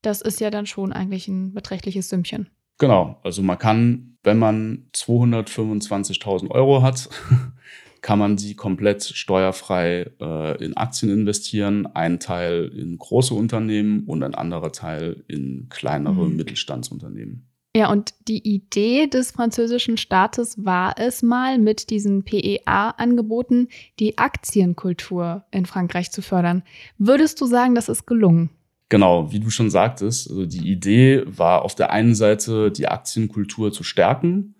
das 0.00 0.20
ist 0.22 0.40
ja 0.40 0.50
dann 0.50 0.66
schon 0.66 0.92
eigentlich 0.92 1.28
ein 1.28 1.52
beträchtliches 1.52 2.08
Sümmchen. 2.08 2.48
Genau, 2.78 3.20
also 3.22 3.42
man 3.42 3.58
kann, 3.58 4.16
wenn 4.22 4.38
man 4.38 4.88
225.000 4.94 6.50
Euro 6.50 6.82
hat, 6.82 7.08
kann 8.00 8.18
man 8.18 8.36
sie 8.36 8.56
komplett 8.56 9.04
steuerfrei 9.04 10.10
äh, 10.20 10.64
in 10.64 10.76
Aktien 10.76 11.12
investieren, 11.12 11.86
ein 11.86 12.18
Teil 12.18 12.72
in 12.74 12.98
große 12.98 13.34
Unternehmen 13.34 14.04
und 14.06 14.24
ein 14.24 14.34
anderer 14.34 14.72
Teil 14.72 15.24
in 15.28 15.68
kleinere 15.68 16.28
mhm. 16.28 16.36
Mittelstandsunternehmen. 16.36 17.51
Ja, 17.74 17.90
und 17.90 18.12
die 18.28 18.46
Idee 18.46 19.06
des 19.06 19.30
französischen 19.30 19.96
Staates 19.96 20.62
war 20.62 20.94
es 20.98 21.22
mal, 21.22 21.58
mit 21.58 21.88
diesen 21.88 22.22
PEA-Angeboten 22.22 23.68
die 23.98 24.18
Aktienkultur 24.18 25.44
in 25.50 25.64
Frankreich 25.64 26.12
zu 26.12 26.20
fördern. 26.20 26.64
Würdest 26.98 27.40
du 27.40 27.46
sagen, 27.46 27.74
das 27.74 27.88
ist 27.88 28.06
gelungen? 28.06 28.50
Genau, 28.90 29.32
wie 29.32 29.40
du 29.40 29.48
schon 29.48 29.70
sagtest, 29.70 30.28
also 30.28 30.44
die 30.44 30.70
Idee 30.70 31.22
war 31.24 31.62
auf 31.62 31.74
der 31.74 31.90
einen 31.92 32.14
Seite 32.14 32.70
die 32.70 32.88
Aktienkultur 32.88 33.72
zu 33.72 33.84
stärken 33.84 34.54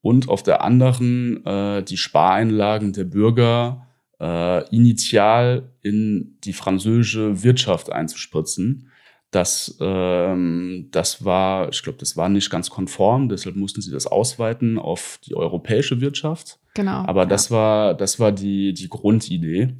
und 0.00 0.30
auf 0.30 0.42
der 0.42 0.64
anderen 0.64 1.44
äh, 1.44 1.82
die 1.82 1.98
Spareinlagen 1.98 2.94
der 2.94 3.04
Bürger 3.04 3.86
äh, 4.18 4.66
initial 4.74 5.74
in 5.82 6.38
die 6.44 6.54
französische 6.54 7.42
Wirtschaft 7.42 7.92
einzuspritzen. 7.92 8.90
Das, 9.34 9.76
ähm, 9.80 10.88
das 10.92 11.24
war, 11.24 11.68
ich 11.68 11.82
glaube, 11.82 11.98
das 11.98 12.16
war 12.16 12.28
nicht 12.28 12.50
ganz 12.50 12.70
konform, 12.70 13.28
deshalb 13.28 13.56
mussten 13.56 13.80
sie 13.80 13.90
das 13.90 14.06
ausweiten 14.06 14.78
auf 14.78 15.18
die 15.26 15.34
europäische 15.34 16.00
Wirtschaft. 16.00 16.60
Genau. 16.74 17.04
Aber 17.04 17.22
ja. 17.22 17.26
das 17.26 17.50
war, 17.50 17.94
das 17.94 18.20
war 18.20 18.30
die, 18.30 18.72
die 18.74 18.88
Grundidee. 18.88 19.74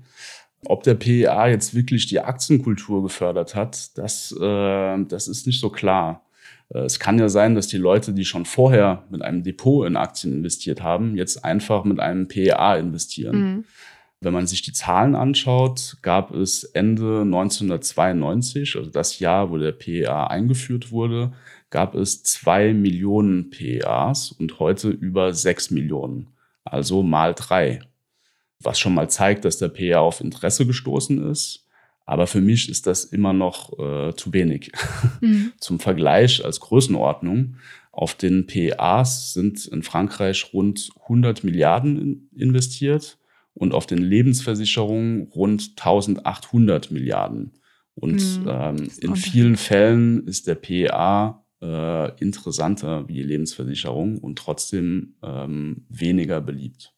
Ob 0.65 0.83
der 0.83 0.95
PEA 0.95 1.47
jetzt 1.47 1.73
wirklich 1.73 2.07
die 2.09 2.19
Aktienkultur 2.19 3.05
gefördert 3.05 3.55
hat, 3.55 3.97
das, 3.97 4.33
äh, 4.33 5.05
das 5.05 5.29
ist 5.29 5.47
nicht 5.47 5.61
so 5.61 5.71
klar. 5.71 6.25
Äh, 6.71 6.81
es 6.81 6.99
kann 6.99 7.21
ja 7.21 7.29
sein, 7.29 7.55
dass 7.55 7.69
die 7.69 7.79
Leute, 7.79 8.13
die 8.13 8.25
schon 8.25 8.47
vorher 8.47 9.05
mit 9.09 9.23
einem 9.23 9.45
Depot 9.45 9.87
in 9.87 9.97
Aktien 9.97 10.33
investiert 10.33 10.83
haben, 10.83 11.17
jetzt 11.17 11.45
einfach 11.45 11.85
mit 11.85 12.01
einem 12.01 12.27
PEA 12.27 12.75
investieren. 12.75 13.39
Mhm. 13.39 13.65
Wenn 14.25 14.33
man 14.33 14.47
sich 14.47 14.63
die 14.63 14.73
Zahlen 14.73 15.15
anschaut, 15.15 15.99
gab 16.01 16.35
es 16.35 16.65
Ende 16.65 17.21
1992, 17.21 18.77
also 18.77 18.91
das 18.91 19.19
Jahr, 19.19 19.51
wo 19.51 19.59
der 19.59 19.73
PEA 19.73 20.29
eingeführt 20.29 20.91
wurde, 20.91 21.35
gab 21.69 21.95
es 21.95 22.23
zwei 22.23 22.73
Millionen 22.73 23.51
PEAs 23.51 24.33
und 24.33 24.59
heute 24.61 24.89
über 24.89 25.35
sechs 25.35 25.71
Millionen, 25.71 26.29
also 26.65 27.03
mal 27.03 27.35
drei. 27.35 27.81
Was 28.61 28.81
schon 28.81 28.95
mal 28.95 29.11
zeigt, 29.11 29.45
dass 29.45 29.59
der 29.59 29.69
PEA 29.69 29.99
auf 29.99 30.23
Interesse 30.23 30.67
gestoßen 30.67 31.31
ist. 31.31 31.67
Aber 32.07 32.27
für 32.27 32.41
mich 32.41 32.71
ist 32.71 32.87
das 32.87 33.05
immer 33.05 33.35
noch 33.35 33.79
äh, 33.79 34.15
zu 34.17 34.33
wenig. 34.33 34.73
Mhm. 35.21 35.53
Zum 35.59 35.81
Vergleich 35.81 36.45
als 36.45 36.61
Größenordnung. 36.61 37.57
Auf 37.93 38.15
den 38.15 38.47
PEAs 38.47 39.33
sind 39.33 39.67
in 39.67 39.83
Frankreich 39.83 40.53
rund 40.53 40.91
100 41.03 41.45
Milliarden 41.45 42.29
investiert 42.35 43.19
und 43.55 43.73
auf 43.73 43.87
den 43.87 43.99
Lebensversicherungen 43.99 45.29
rund 45.35 45.71
1800 45.77 46.91
Milliarden. 46.91 47.53
Und 47.95 48.41
mhm, 48.41 48.49
ähm, 48.49 48.91
in 49.01 49.17
vielen 49.17 49.57
Fällen 49.57 50.27
ist 50.27 50.47
der 50.47 50.57
PEA 50.57 51.45
äh, 51.63 52.19
interessanter 52.21 53.09
wie 53.09 53.15
die 53.15 53.23
Lebensversicherung 53.23 54.19
und 54.19 54.39
trotzdem 54.39 55.17
ähm, 55.23 55.87
weniger 55.89 56.41
beliebt. 56.41 56.93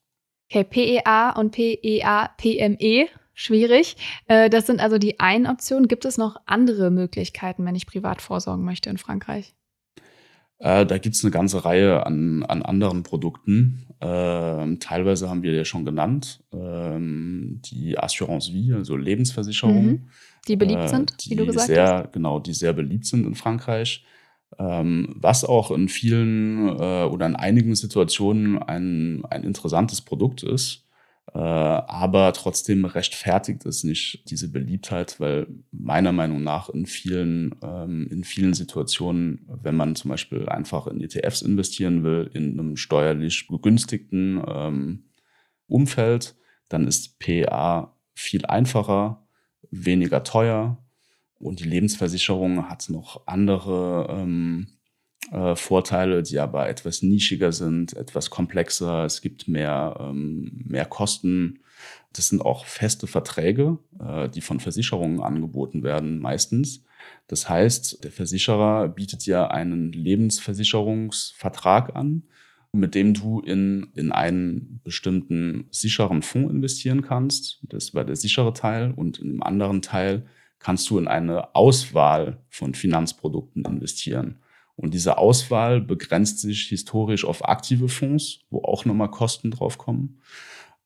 Okay, 0.51 0.65
PEA 0.65 1.31
und 1.39 1.51
PEA, 1.51 2.31
PME, 2.39 3.09
schwierig. 3.35 3.97
Äh, 4.27 4.49
das 4.49 4.67
sind 4.67 4.81
also 4.81 4.97
die 4.99 5.21
einen 5.21 5.47
Optionen. 5.47 5.89
Gibt 5.89 6.05
es 6.05 6.19
noch 6.19 6.37
andere 6.47 6.91
Möglichkeiten, 6.91 7.65
wenn 7.67 7.75
ich 7.75 7.87
privat 7.87 8.23
vorsorgen 8.23 8.65
möchte 8.65 8.89
in 8.89 8.99
Frankreich? 8.99 9.55
Äh, 10.59 10.87
da 10.87 10.99
gibt 10.99 11.17
es 11.17 11.25
eine 11.25 11.31
ganze 11.31 11.65
Reihe 11.65 12.07
an, 12.07 12.43
an 12.45 12.63
anderen 12.63 13.03
Produkten. 13.03 13.87
Ähm, 14.01 14.79
teilweise 14.81 15.29
haben 15.29 15.43
wir 15.43 15.55
ja 15.55 15.65
schon 15.65 15.85
genannt, 15.85 16.43
ähm, 16.53 17.61
die 17.65 17.99
Assurance 17.99 18.53
Vie, 18.53 18.73
also 18.73 18.97
Lebensversicherungen. 18.97 19.87
Mhm. 19.87 20.09
Die 20.49 20.57
beliebt 20.57 20.83
äh, 20.83 20.89
sind, 20.89 21.25
die 21.25 21.31
wie 21.31 21.37
du 21.37 21.47
gesagt 21.47 21.67
sehr, 21.67 21.87
hast. 22.05 22.13
Genau, 22.13 22.41
die 22.41 22.55
sehr 22.55 22.73
beliebt 22.73 23.07
sind 23.07 23.27
in 23.27 23.35
Frankreich. 23.35 24.05
Ähm, 24.59 25.17
was 25.17 25.45
auch 25.45 25.71
in 25.71 25.89
vielen 25.89 26.69
äh, 26.69 27.05
oder 27.05 27.27
in 27.27 27.37
einigen 27.37 27.75
Situationen 27.75 28.59
ein, 28.63 29.25
ein 29.27 29.43
interessantes 29.43 30.01
Produkt 30.01 30.43
ist. 30.43 30.86
Äh, 31.35 31.39
aber 31.39 32.33
trotzdem 32.33 32.85
rechtfertigt 32.85 33.67
es 33.67 33.85
nicht 33.85 34.31
diese 34.31 34.51
Beliebtheit, 34.51 35.19
weil 35.19 35.49
meiner 35.73 36.13
Meinung 36.13 36.43
nach 36.43 36.69
in 36.69 36.87
vielen, 36.87 37.55
ähm, 37.63 38.09
in 38.11 38.25
vielen 38.25 38.55
Situationen, 38.55 39.45
wenn 39.63 39.77
man 39.77 39.97
zum 39.97 40.11
Beispiel 40.11 40.49
einfach 40.49 40.87
in 40.87 41.01
ETFs 41.01 41.43
investieren 41.43 42.05
will, 42.05 42.31
in 42.33 42.59
einem 42.59 42.77
steuerlich 42.77 43.49
begünstigten 43.49 44.43
ähm, 44.47 45.05
Umfeld, 45.67 46.37
dann 46.69 46.87
ist 46.87 47.19
PA 47.19 47.93
viel 48.15 48.47
einfacher, 48.47 49.27
weniger 49.71 50.23
teuer 50.23 50.79
und 51.39 51.61
die 51.61 51.69
Lebensversicherung 51.69 52.69
hat 52.69 52.89
noch 52.89 53.27
andere 53.27 54.07
ähm, 54.11 54.69
äh, 55.33 55.57
Vorteile, 55.57 56.23
die 56.23 56.39
aber 56.39 56.69
etwas 56.69 57.03
nischiger 57.03 57.53
sind, 57.53 57.97
etwas 57.97 58.31
komplexer. 58.31 59.05
Es 59.05 59.21
gibt 59.21 59.49
mehr, 59.49 59.97
ähm, 60.01 60.63
mehr 60.65 60.85
Kosten. 60.85 61.61
Das 62.13 62.29
sind 62.29 62.43
auch 62.43 62.65
feste 62.65 63.07
Verträge, 63.07 63.79
äh, 64.01 64.29
die 64.29 64.41
von 64.41 64.61
Versicherungen 64.61 65.21
angeboten 65.21 65.83
werden, 65.83 66.21
meistens. 66.21 66.85
Das 67.29 67.49
heißt, 67.49 68.05
der 68.05 68.13
Versicherer 68.13 68.89
bietet 68.89 69.27
dir 69.27 69.51
einen 69.51 69.93
Lebensversicherungsvertrag 69.93 71.95
an, 71.95 72.25
mit 72.73 72.95
dem 72.95 73.15
du 73.15 73.41
in, 73.41 73.89
in 73.95 74.13
einen 74.13 74.81
bestimmten 74.85 75.67
sicheren 75.71 76.23
Fonds 76.23 76.53
investieren 76.53 77.03
kannst. 77.03 77.61
Das 77.63 77.95
war 77.95 78.05
der 78.05 78.17
sichere 78.17 78.53
Teil. 78.53 78.93
Und 78.95 79.21
einem 79.21 79.43
anderen 79.43 79.83
Teil 79.83 80.27
kannst 80.59 80.89
du 80.91 80.99
in 80.99 81.09
eine 81.09 81.55
Auswahl 81.55 82.39
von 82.49 82.75
Finanzprodukten 82.75 83.65
investieren. 83.65 84.39
Und 84.77 84.93
diese 84.93 85.19
Auswahl 85.19 85.81
begrenzt 85.81 86.41
sich 86.41 86.69
historisch 86.69 87.25
auf 87.25 87.49
aktive 87.49 87.89
Fonds, 87.89 88.41
wo 88.51 88.63
auch 88.63 88.85
nochmal 88.85 89.11
Kosten 89.11 89.51
drauf 89.51 89.79
kommen. 89.79 90.21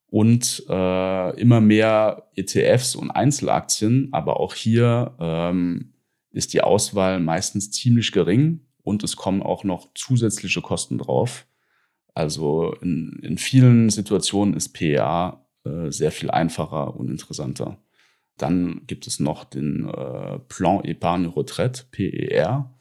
Und 0.07 0.65
äh, 0.69 1.41
immer 1.41 1.61
mehr 1.61 2.29
ETFs 2.35 2.95
und 2.95 3.11
Einzelaktien, 3.11 4.09
aber 4.13 4.41
auch 4.41 4.55
hier 4.55 5.15
ähm, 5.21 5.93
ist 6.33 6.53
die 6.53 6.63
Auswahl 6.63 7.21
meistens 7.21 7.71
ziemlich 7.71 8.13
gering 8.13 8.61
und 8.83 9.03
es 9.05 9.17
kommen 9.17 9.43
auch 9.43 9.65
noch 9.65 9.89
zusätzliche 9.95 10.63
Kosten 10.63 10.99
drauf. 10.99 11.47
Also 12.15 12.75
in, 12.81 13.21
in 13.23 13.39
vielen 13.39 13.91
Situationen 13.91 14.55
ist 14.55 14.73
PEA 14.73 15.45
äh, 15.65 15.91
sehr 15.91 16.13
viel 16.13 16.31
einfacher 16.31 16.97
und 16.97 17.09
interessanter. 17.09 17.79
Dann 18.37 18.83
gibt 18.87 19.07
es 19.07 19.21
noch 19.21 19.45
den 19.45 19.89
äh, 19.89 20.39
Plan 20.41 20.81
Épargne 20.83 21.37
Retraite, 21.37 21.85
PER. 21.91 22.73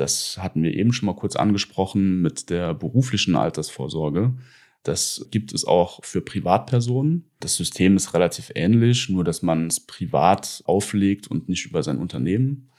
Das 0.00 0.38
hatten 0.38 0.62
wir 0.62 0.72
eben 0.72 0.94
schon 0.94 1.04
mal 1.04 1.14
kurz 1.14 1.36
angesprochen 1.36 2.22
mit 2.22 2.48
der 2.48 2.72
beruflichen 2.72 3.36
Altersvorsorge. 3.36 4.32
Das 4.82 5.28
gibt 5.30 5.52
es 5.52 5.66
auch 5.66 6.02
für 6.02 6.22
Privatpersonen. 6.22 7.30
Das 7.38 7.56
System 7.56 7.96
ist 7.96 8.14
relativ 8.14 8.50
ähnlich, 8.54 9.10
nur 9.10 9.24
dass 9.24 9.42
man 9.42 9.66
es 9.66 9.80
privat 9.80 10.62
auflegt 10.64 11.30
und 11.30 11.50
nicht 11.50 11.66
über 11.66 11.82
sein 11.82 11.98
Unternehmen. 11.98 12.70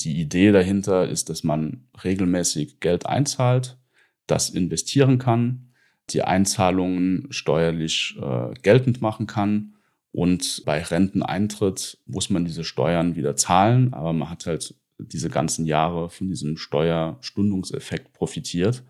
Die 0.00 0.20
Idee 0.20 0.50
dahinter 0.50 1.08
ist, 1.08 1.30
dass 1.30 1.44
man 1.44 1.86
regelmäßig 2.02 2.80
Geld 2.80 3.06
einzahlt, 3.06 3.78
das 4.26 4.50
investieren 4.50 5.18
kann, 5.18 5.70
die 6.10 6.22
Einzahlungen 6.22 7.28
steuerlich 7.30 8.16
äh, 8.20 8.52
geltend 8.62 9.00
machen 9.00 9.28
kann 9.28 9.76
und 10.10 10.64
bei 10.66 10.82
Renteneintritt 10.82 11.98
muss 12.06 12.30
man 12.30 12.44
diese 12.44 12.64
Steuern 12.64 13.14
wieder 13.14 13.36
zahlen, 13.36 13.94
aber 13.94 14.12
man 14.12 14.28
hat 14.28 14.46
halt 14.46 14.74
diese 14.98 15.28
ganzen 15.28 15.66
Jahre 15.66 16.08
von 16.10 16.28
diesem 16.28 16.56
Steuerstundungseffekt 16.56 18.12
profitiert. 18.12 18.82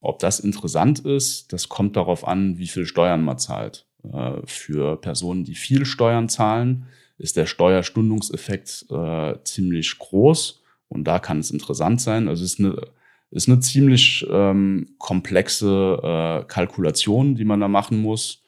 Ob 0.00 0.18
das 0.18 0.40
interessant 0.40 1.00
ist, 1.00 1.52
das 1.52 1.68
kommt 1.68 1.96
darauf 1.96 2.26
an, 2.26 2.58
wie 2.58 2.66
viel 2.66 2.86
Steuern 2.86 3.22
man 3.22 3.38
zahlt. 3.38 3.86
Äh, 4.10 4.40
für 4.46 4.96
Personen, 5.00 5.44
die 5.44 5.54
viel 5.54 5.84
Steuern 5.84 6.28
zahlen, 6.28 6.86
ist 7.18 7.36
der 7.36 7.46
Steuerstundungseffekt 7.46 8.86
äh, 8.90 9.34
ziemlich 9.44 9.98
groß 9.98 10.62
und 10.88 11.04
da 11.04 11.18
kann 11.18 11.38
es 11.38 11.50
interessant 11.50 12.00
sein. 12.00 12.28
Also 12.28 12.44
es 12.44 12.54
ist 12.54 12.60
eine, 12.60 12.76
ist 13.30 13.48
eine 13.48 13.60
ziemlich 13.60 14.26
ähm, 14.30 14.94
komplexe 14.98 15.98
äh, 16.02 16.44
Kalkulation, 16.46 17.36
die 17.36 17.44
man 17.44 17.60
da 17.60 17.68
machen 17.68 18.02
muss. 18.02 18.42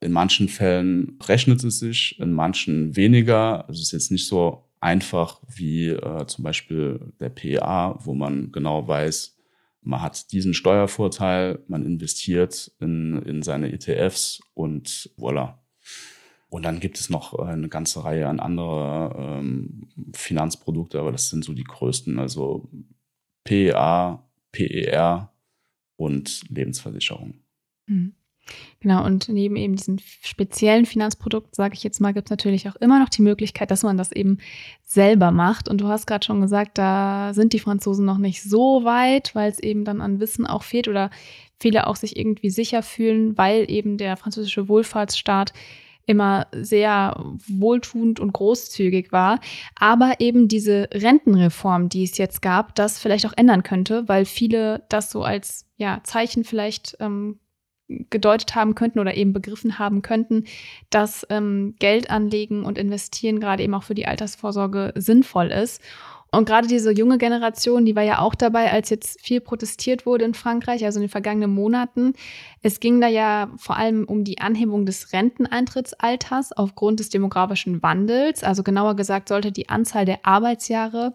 In 0.00 0.12
manchen 0.12 0.48
Fällen 0.48 1.18
rechnet 1.26 1.64
es 1.64 1.78
sich, 1.78 2.18
in 2.18 2.32
manchen 2.32 2.96
weniger. 2.96 3.66
Also 3.68 3.80
es 3.80 3.86
ist 3.86 3.92
jetzt 3.92 4.10
nicht 4.10 4.26
so 4.26 4.65
einfach 4.80 5.40
wie 5.48 5.88
äh, 5.88 6.26
zum 6.26 6.44
Beispiel 6.44 7.12
der 7.20 7.30
PA, 7.30 7.98
wo 8.04 8.14
man 8.14 8.52
genau 8.52 8.86
weiß, 8.86 9.36
man 9.82 10.02
hat 10.02 10.32
diesen 10.32 10.52
Steuervorteil, 10.52 11.60
man 11.68 11.86
investiert 11.86 12.72
in, 12.80 13.22
in 13.22 13.42
seine 13.42 13.72
ETFs 13.72 14.40
und 14.54 15.10
voilà. 15.16 15.58
Und 16.48 16.64
dann 16.64 16.80
gibt 16.80 16.98
es 16.98 17.10
noch 17.10 17.34
eine 17.34 17.68
ganze 17.68 18.04
Reihe 18.04 18.28
an 18.28 18.40
andere 18.40 19.14
ähm, 19.18 19.88
Finanzprodukte, 20.12 20.98
aber 20.98 21.12
das 21.12 21.30
sind 21.30 21.44
so 21.44 21.52
die 21.52 21.64
größten, 21.64 22.18
also 22.18 22.68
PEA, 23.44 24.24
PER 24.52 25.32
und 25.96 26.48
Lebensversicherung. 26.48 27.34
Mhm. 27.86 28.14
Genau, 28.80 29.04
und 29.04 29.28
neben 29.28 29.56
eben 29.56 29.76
diesen 29.76 30.00
speziellen 30.22 30.86
Finanzprodukten, 30.86 31.52
sage 31.52 31.74
ich 31.74 31.82
jetzt 31.82 32.00
mal, 32.00 32.12
gibt 32.12 32.28
es 32.28 32.30
natürlich 32.30 32.68
auch 32.68 32.76
immer 32.76 33.00
noch 33.00 33.08
die 33.08 33.22
Möglichkeit, 33.22 33.70
dass 33.70 33.82
man 33.82 33.96
das 33.96 34.12
eben 34.12 34.38
selber 34.84 35.30
macht. 35.30 35.68
Und 35.68 35.80
du 35.80 35.88
hast 35.88 36.06
gerade 36.06 36.24
schon 36.24 36.40
gesagt, 36.40 36.78
da 36.78 37.32
sind 37.34 37.52
die 37.52 37.58
Franzosen 37.58 38.04
noch 38.04 38.18
nicht 38.18 38.42
so 38.42 38.84
weit, 38.84 39.34
weil 39.34 39.50
es 39.50 39.58
eben 39.58 39.84
dann 39.84 40.00
an 40.00 40.20
Wissen 40.20 40.46
auch 40.46 40.62
fehlt 40.62 40.88
oder 40.88 41.10
viele 41.58 41.86
auch 41.86 41.96
sich 41.96 42.16
irgendwie 42.16 42.50
sicher 42.50 42.82
fühlen, 42.82 43.36
weil 43.36 43.70
eben 43.70 43.96
der 43.96 44.16
französische 44.16 44.68
Wohlfahrtsstaat 44.68 45.52
immer 46.06 46.46
sehr 46.52 47.20
wohltuend 47.48 48.20
und 48.20 48.32
großzügig 48.32 49.10
war, 49.10 49.40
aber 49.74 50.14
eben 50.20 50.46
diese 50.46 50.88
Rentenreform, 50.94 51.88
die 51.88 52.04
es 52.04 52.16
jetzt 52.16 52.42
gab, 52.42 52.74
das 52.76 52.98
vielleicht 52.98 53.26
auch 53.26 53.32
ändern 53.36 53.64
könnte, 53.64 54.08
weil 54.08 54.24
viele 54.24 54.84
das 54.88 55.10
so 55.10 55.24
als 55.24 55.66
ja, 55.76 56.00
Zeichen 56.04 56.44
vielleicht 56.44 56.96
ähm, 57.00 57.40
gedeutet 57.88 58.54
haben 58.54 58.74
könnten 58.74 58.98
oder 58.98 59.16
eben 59.16 59.32
begriffen 59.32 59.78
haben 59.78 60.02
könnten, 60.02 60.44
dass 60.90 61.26
ähm, 61.30 61.74
Geld 61.78 62.10
anlegen 62.10 62.64
und 62.64 62.78
investieren 62.78 63.40
gerade 63.40 63.62
eben 63.62 63.74
auch 63.74 63.84
für 63.84 63.94
die 63.94 64.06
Altersvorsorge 64.06 64.92
sinnvoll 64.96 65.48
ist. 65.48 65.80
Und 66.32 66.44
gerade 66.44 66.66
diese 66.66 66.92
junge 66.92 67.18
Generation, 67.18 67.84
die 67.86 67.96
war 67.96 68.02
ja 68.02 68.18
auch 68.18 68.34
dabei, 68.34 68.72
als 68.72 68.90
jetzt 68.90 69.20
viel 69.22 69.40
protestiert 69.40 70.06
wurde 70.06 70.24
in 70.24 70.34
Frankreich, 70.34 70.84
also 70.84 70.98
in 70.98 71.04
den 71.04 71.10
vergangenen 71.10 71.54
Monaten. 71.54 72.14
Es 72.62 72.80
ging 72.80 73.00
da 73.00 73.08
ja 73.08 73.48
vor 73.56 73.76
allem 73.76 74.04
um 74.04 74.24
die 74.24 74.38
Anhebung 74.38 74.84
des 74.84 75.12
Renteneintrittsalters 75.12 76.52
aufgrund 76.52 77.00
des 77.00 77.08
demografischen 77.10 77.82
Wandels. 77.82 78.42
Also 78.42 78.62
genauer 78.62 78.96
gesagt 78.96 79.28
sollte 79.28 79.52
die 79.52 79.68
Anzahl 79.68 80.04
der 80.04 80.26
Arbeitsjahre 80.26 81.14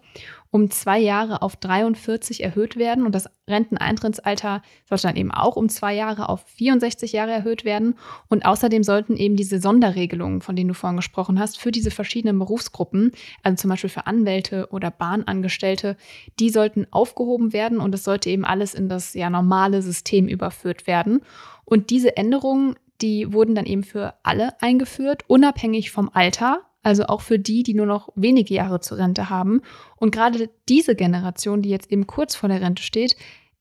um 0.52 0.70
zwei 0.70 0.98
Jahre 0.98 1.40
auf 1.40 1.56
43 1.56 2.44
erhöht 2.44 2.76
werden 2.76 3.06
und 3.06 3.14
das 3.14 3.30
Renteneintrittsalter 3.48 4.60
sollte 4.84 5.08
dann 5.08 5.16
eben 5.16 5.30
auch 5.30 5.56
um 5.56 5.70
zwei 5.70 5.94
Jahre 5.94 6.28
auf 6.28 6.44
64 6.46 7.12
Jahre 7.12 7.32
erhöht 7.32 7.64
werden. 7.64 7.94
Und 8.28 8.44
außerdem 8.44 8.82
sollten 8.82 9.16
eben 9.16 9.34
diese 9.34 9.60
Sonderregelungen, 9.60 10.42
von 10.42 10.54
denen 10.54 10.68
du 10.68 10.74
vorhin 10.74 10.98
gesprochen 10.98 11.40
hast, 11.40 11.58
für 11.58 11.70
diese 11.70 11.90
verschiedenen 11.90 12.38
Berufsgruppen, 12.38 13.12
also 13.42 13.62
zum 13.62 13.70
Beispiel 13.70 13.88
für 13.88 14.06
Anwälte 14.06 14.68
oder 14.70 14.90
Bahnangestellte, 14.90 15.96
die 16.38 16.50
sollten 16.50 16.86
aufgehoben 16.90 17.54
werden 17.54 17.78
und 17.78 17.94
es 17.94 18.04
sollte 18.04 18.28
eben 18.28 18.44
alles 18.44 18.74
in 18.74 18.90
das 18.90 19.14
ja 19.14 19.30
normale 19.30 19.80
System 19.80 20.28
überführt 20.28 20.86
werden. 20.86 21.22
Und 21.64 21.88
diese 21.88 22.18
Änderungen, 22.18 22.76
die 23.00 23.32
wurden 23.32 23.54
dann 23.54 23.64
eben 23.64 23.84
für 23.84 24.16
alle 24.22 24.60
eingeführt, 24.60 25.24
unabhängig 25.28 25.90
vom 25.92 26.10
Alter 26.12 26.60
also 26.82 27.04
auch 27.04 27.20
für 27.20 27.38
die, 27.38 27.62
die 27.62 27.74
nur 27.74 27.86
noch 27.86 28.08
wenige 28.14 28.54
Jahre 28.54 28.80
zur 28.80 28.98
Rente 28.98 29.30
haben. 29.30 29.62
Und 29.96 30.12
gerade 30.12 30.50
diese 30.68 30.94
Generation, 30.94 31.62
die 31.62 31.70
jetzt 31.70 31.90
eben 31.90 32.06
kurz 32.06 32.34
vor 32.34 32.48
der 32.48 32.60
Rente 32.60 32.82
steht, 32.82 33.16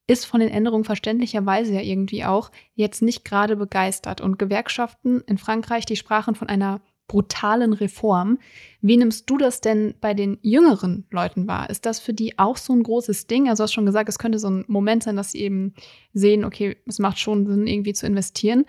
ist 0.08 0.26
von 0.26 0.40
den 0.40 0.50
Änderungen 0.50 0.84
verständlicherweise 0.84 1.74
ja 1.74 1.82
irgendwie 1.82 2.26
auch 2.26 2.52
jetzt 2.74 3.02
nicht 3.02 3.24
gerade 3.24 3.56
begeistert. 3.56 4.20
Und 4.20 4.40
Gewerkschaften 4.40 5.22
in 5.28 5.38
Frankreich, 5.38 5.86
die 5.86 5.96
sprachen 5.96 6.36
von 6.36 6.50
einer 6.50 6.82
brutalen 7.08 7.74
Reform. 7.74 8.40
Wie 8.80 8.96
nimmst 8.96 9.30
du 9.30 9.38
das 9.38 9.60
denn 9.60 9.96
bei 10.00 10.14
den 10.14 10.38
jüngeren 10.42 11.06
Leuten 11.12 11.46
wahr? 11.46 11.70
Ist 11.70 11.86
das 11.86 12.00
für 12.00 12.14
die 12.14 12.40
auch 12.40 12.56
so 12.56 12.74
ein 12.74 12.84
großes 12.84 13.28
Ding? 13.28 13.50
Also 13.50 13.62
du 13.62 13.64
hast 13.66 13.74
schon 13.74 13.86
gesagt, 13.86 14.08
es 14.08 14.18
könnte 14.18 14.40
so 14.40 14.50
ein 14.50 14.64
Moment 14.68 15.04
sein, 15.04 15.18
dass 15.18 15.32
sie 15.34 15.42
eben 15.42 15.74
sehen, 16.14 16.46
okay, 16.46 16.78
es 16.88 17.00
macht 17.00 17.20
schon 17.20 17.46
Sinn, 17.48 17.68
irgendwie 17.68 17.94
zu 17.94 18.08
investieren. 18.08 18.66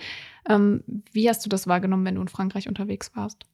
Ähm, 0.48 0.82
wie 1.12 1.28
hast 1.28 1.44
du 1.44 1.48
das 1.48 1.68
wahrgenommen, 1.68 2.05
wenn 2.05 2.16
du 2.16 2.20
in 2.20 2.28
Frankreich 2.28 2.66
unterwegs 2.68 3.12
warst? 3.14 3.46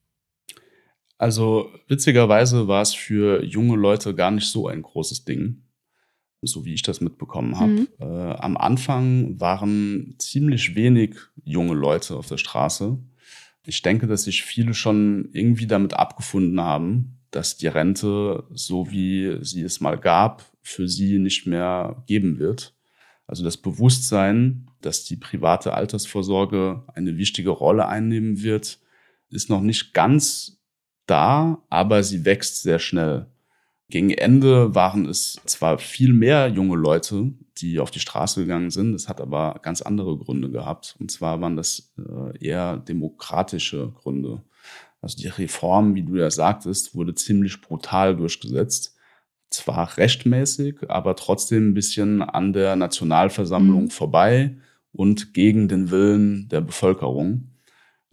Also 1.18 1.72
witzigerweise 1.88 2.68
war 2.68 2.80
es 2.80 2.94
für 2.94 3.44
junge 3.44 3.76
Leute 3.76 4.14
gar 4.14 4.30
nicht 4.30 4.46
so 4.46 4.68
ein 4.68 4.82
großes 4.82 5.24
Ding, 5.24 5.64
so 6.42 6.64
wie 6.64 6.74
ich 6.74 6.82
das 6.82 7.00
mitbekommen 7.00 7.58
habe. 7.58 7.72
Mhm. 7.72 7.88
Äh, 7.98 8.04
am 8.04 8.56
Anfang 8.56 9.40
waren 9.40 10.14
ziemlich 10.18 10.76
wenig 10.76 11.16
junge 11.44 11.74
Leute 11.74 12.16
auf 12.16 12.28
der 12.28 12.38
Straße. 12.38 12.98
Ich 13.66 13.82
denke, 13.82 14.06
dass 14.06 14.22
sich 14.22 14.44
viele 14.44 14.74
schon 14.74 15.28
irgendwie 15.32 15.66
damit 15.66 15.92
abgefunden 15.92 16.60
haben, 16.60 17.18
dass 17.32 17.56
die 17.56 17.66
Rente, 17.66 18.44
so 18.54 18.90
wie 18.90 19.38
sie 19.42 19.62
es 19.62 19.80
mal 19.80 19.98
gab, 19.98 20.44
für 20.62 20.88
sie 20.88 21.18
nicht 21.18 21.46
mehr 21.46 22.02
geben 22.06 22.38
wird. 22.38 22.74
Also 23.26 23.44
das 23.44 23.56
Bewusstsein, 23.56 24.70
dass 24.80 25.04
die 25.04 25.16
private 25.16 25.74
Altersvorsorge 25.74 26.84
eine 26.94 27.18
wichtige 27.18 27.50
Rolle 27.50 27.88
einnehmen 27.88 28.42
wird, 28.42 28.78
ist 29.28 29.50
noch 29.50 29.60
nicht 29.60 29.92
ganz 29.92 30.57
da, 31.08 31.62
aber 31.70 32.02
sie 32.02 32.24
wächst 32.24 32.62
sehr 32.62 32.78
schnell. 32.78 33.26
Gegen 33.90 34.10
Ende 34.10 34.74
waren 34.74 35.06
es 35.06 35.40
zwar 35.46 35.78
viel 35.78 36.12
mehr 36.12 36.48
junge 36.48 36.76
Leute, 36.76 37.32
die 37.56 37.80
auf 37.80 37.90
die 37.90 38.00
Straße 38.00 38.42
gegangen 38.42 38.70
sind, 38.70 38.92
das 38.92 39.08
hat 39.08 39.20
aber 39.20 39.58
ganz 39.62 39.80
andere 39.82 40.16
Gründe 40.18 40.50
gehabt. 40.50 40.96
Und 41.00 41.10
zwar 41.10 41.40
waren 41.40 41.56
das 41.56 41.94
äh, 41.98 42.46
eher 42.46 42.76
demokratische 42.76 43.92
Gründe. 43.92 44.42
Also 45.00 45.16
die 45.16 45.28
Reform, 45.28 45.94
wie 45.94 46.02
du 46.02 46.16
ja 46.16 46.30
sagtest, 46.30 46.94
wurde 46.94 47.14
ziemlich 47.14 47.60
brutal 47.60 48.16
durchgesetzt. 48.16 48.96
Zwar 49.50 49.96
rechtmäßig, 49.96 50.90
aber 50.90 51.16
trotzdem 51.16 51.70
ein 51.70 51.74
bisschen 51.74 52.20
an 52.20 52.52
der 52.52 52.76
Nationalversammlung 52.76 53.84
mhm. 53.84 53.90
vorbei 53.90 54.56
und 54.92 55.32
gegen 55.32 55.68
den 55.68 55.90
Willen 55.90 56.48
der 56.50 56.60
Bevölkerung. 56.60 57.52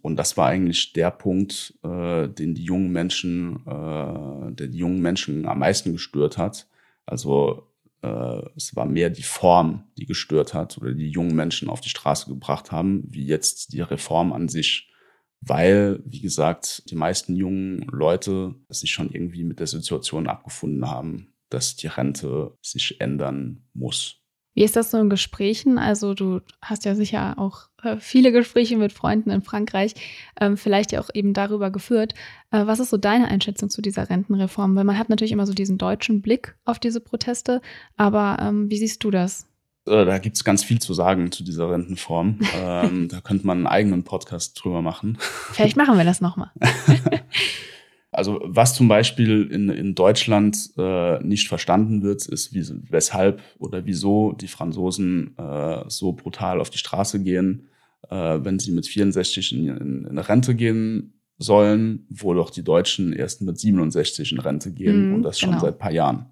Und 0.06 0.14
das 0.14 0.36
war 0.36 0.46
eigentlich 0.46 0.92
der 0.92 1.10
Punkt, 1.10 1.74
äh, 1.82 2.28
den 2.28 2.54
die 2.54 2.62
jungen 2.62 2.92
Menschen, 2.92 3.56
äh, 3.66 4.52
der 4.52 4.68
die 4.68 4.78
jungen 4.78 5.02
Menschen 5.02 5.46
am 5.46 5.58
meisten 5.58 5.90
gestört 5.90 6.38
hat. 6.38 6.68
Also 7.06 7.72
äh, 8.02 8.40
es 8.54 8.76
war 8.76 8.86
mehr 8.86 9.10
die 9.10 9.24
Form, 9.24 9.82
die 9.98 10.06
gestört 10.06 10.54
hat 10.54 10.78
oder 10.78 10.92
die 10.92 11.10
jungen 11.10 11.34
Menschen 11.34 11.68
auf 11.68 11.80
die 11.80 11.88
Straße 11.88 12.28
gebracht 12.28 12.70
haben, 12.70 13.02
wie 13.08 13.26
jetzt 13.26 13.72
die 13.72 13.80
Reform 13.80 14.32
an 14.32 14.48
sich. 14.48 14.92
weil, 15.40 16.00
wie 16.04 16.20
gesagt, 16.20 16.88
die 16.90 16.96
meisten 16.96 17.34
jungen 17.34 17.82
Leute 17.90 18.54
sich 18.68 18.92
schon 18.92 19.10
irgendwie 19.10 19.44
mit 19.44 19.58
der 19.58 19.66
Situation 19.66 20.28
abgefunden 20.28 20.88
haben, 20.88 21.34
dass 21.50 21.74
die 21.74 21.88
Rente 21.88 22.56
sich 22.62 23.00
ändern 23.00 23.64
muss. 23.74 24.25
Wie 24.56 24.64
ist 24.64 24.74
das 24.74 24.90
so 24.90 24.96
in 24.96 25.10
Gesprächen? 25.10 25.76
Also 25.76 26.14
du 26.14 26.40
hast 26.62 26.86
ja 26.86 26.94
sicher 26.94 27.34
auch 27.36 27.68
äh, 27.82 27.98
viele 27.98 28.32
Gespräche 28.32 28.78
mit 28.78 28.90
Freunden 28.90 29.28
in 29.28 29.42
Frankreich, 29.42 29.92
ähm, 30.40 30.56
vielleicht 30.56 30.92
ja 30.92 31.00
auch 31.00 31.10
eben 31.12 31.34
darüber 31.34 31.70
geführt. 31.70 32.14
Äh, 32.50 32.66
was 32.66 32.80
ist 32.80 32.88
so 32.88 32.96
deine 32.96 33.28
Einschätzung 33.28 33.68
zu 33.68 33.82
dieser 33.82 34.08
Rentenreform? 34.08 34.74
Weil 34.74 34.84
man 34.84 34.98
hat 34.98 35.10
natürlich 35.10 35.32
immer 35.32 35.46
so 35.46 35.52
diesen 35.52 35.76
deutschen 35.76 36.22
Blick 36.22 36.56
auf 36.64 36.78
diese 36.78 37.02
Proteste, 37.02 37.60
aber 37.98 38.38
ähm, 38.40 38.70
wie 38.70 38.78
siehst 38.78 39.04
du 39.04 39.10
das? 39.10 39.46
Äh, 39.86 40.06
da 40.06 40.16
gibt 40.16 40.36
es 40.36 40.44
ganz 40.44 40.64
viel 40.64 40.80
zu 40.80 40.94
sagen 40.94 41.30
zu 41.30 41.44
dieser 41.44 41.70
Rentenform. 41.70 42.40
ähm, 42.56 43.08
da 43.08 43.20
könnte 43.20 43.46
man 43.46 43.58
einen 43.58 43.66
eigenen 43.66 44.04
Podcast 44.04 44.58
drüber 44.58 44.80
machen. 44.80 45.18
Vielleicht 45.52 45.76
machen 45.76 45.98
wir 45.98 46.04
das 46.06 46.22
nochmal. 46.22 46.50
Also 48.16 48.40
was 48.42 48.74
zum 48.74 48.88
Beispiel 48.88 49.48
in, 49.52 49.68
in 49.68 49.94
Deutschland 49.94 50.70
äh, 50.78 51.22
nicht 51.22 51.48
verstanden 51.48 52.02
wird, 52.02 52.24
ist, 52.26 52.54
wie, 52.54 52.64
weshalb 52.88 53.42
oder 53.58 53.84
wieso 53.84 54.32
die 54.32 54.48
Franzosen 54.48 55.36
äh, 55.36 55.84
so 55.88 56.12
brutal 56.12 56.60
auf 56.60 56.70
die 56.70 56.78
Straße 56.78 57.22
gehen, 57.22 57.68
äh, 58.08 58.38
wenn 58.42 58.58
sie 58.58 58.72
mit 58.72 58.86
64 58.86 59.52
in, 59.52 59.68
in, 59.68 60.04
in 60.06 60.18
Rente 60.18 60.54
gehen 60.54 61.20
sollen, 61.36 62.06
wo 62.08 62.32
doch 62.32 62.48
die 62.48 62.64
Deutschen 62.64 63.12
erst 63.12 63.42
mit 63.42 63.58
67 63.58 64.32
in 64.32 64.40
Rente 64.40 64.72
gehen 64.72 65.10
mm, 65.10 65.14
und 65.14 65.22
das 65.22 65.38
schon 65.38 65.50
genau. 65.50 65.60
seit 65.60 65.78
paar 65.78 65.92
Jahren. 65.92 66.26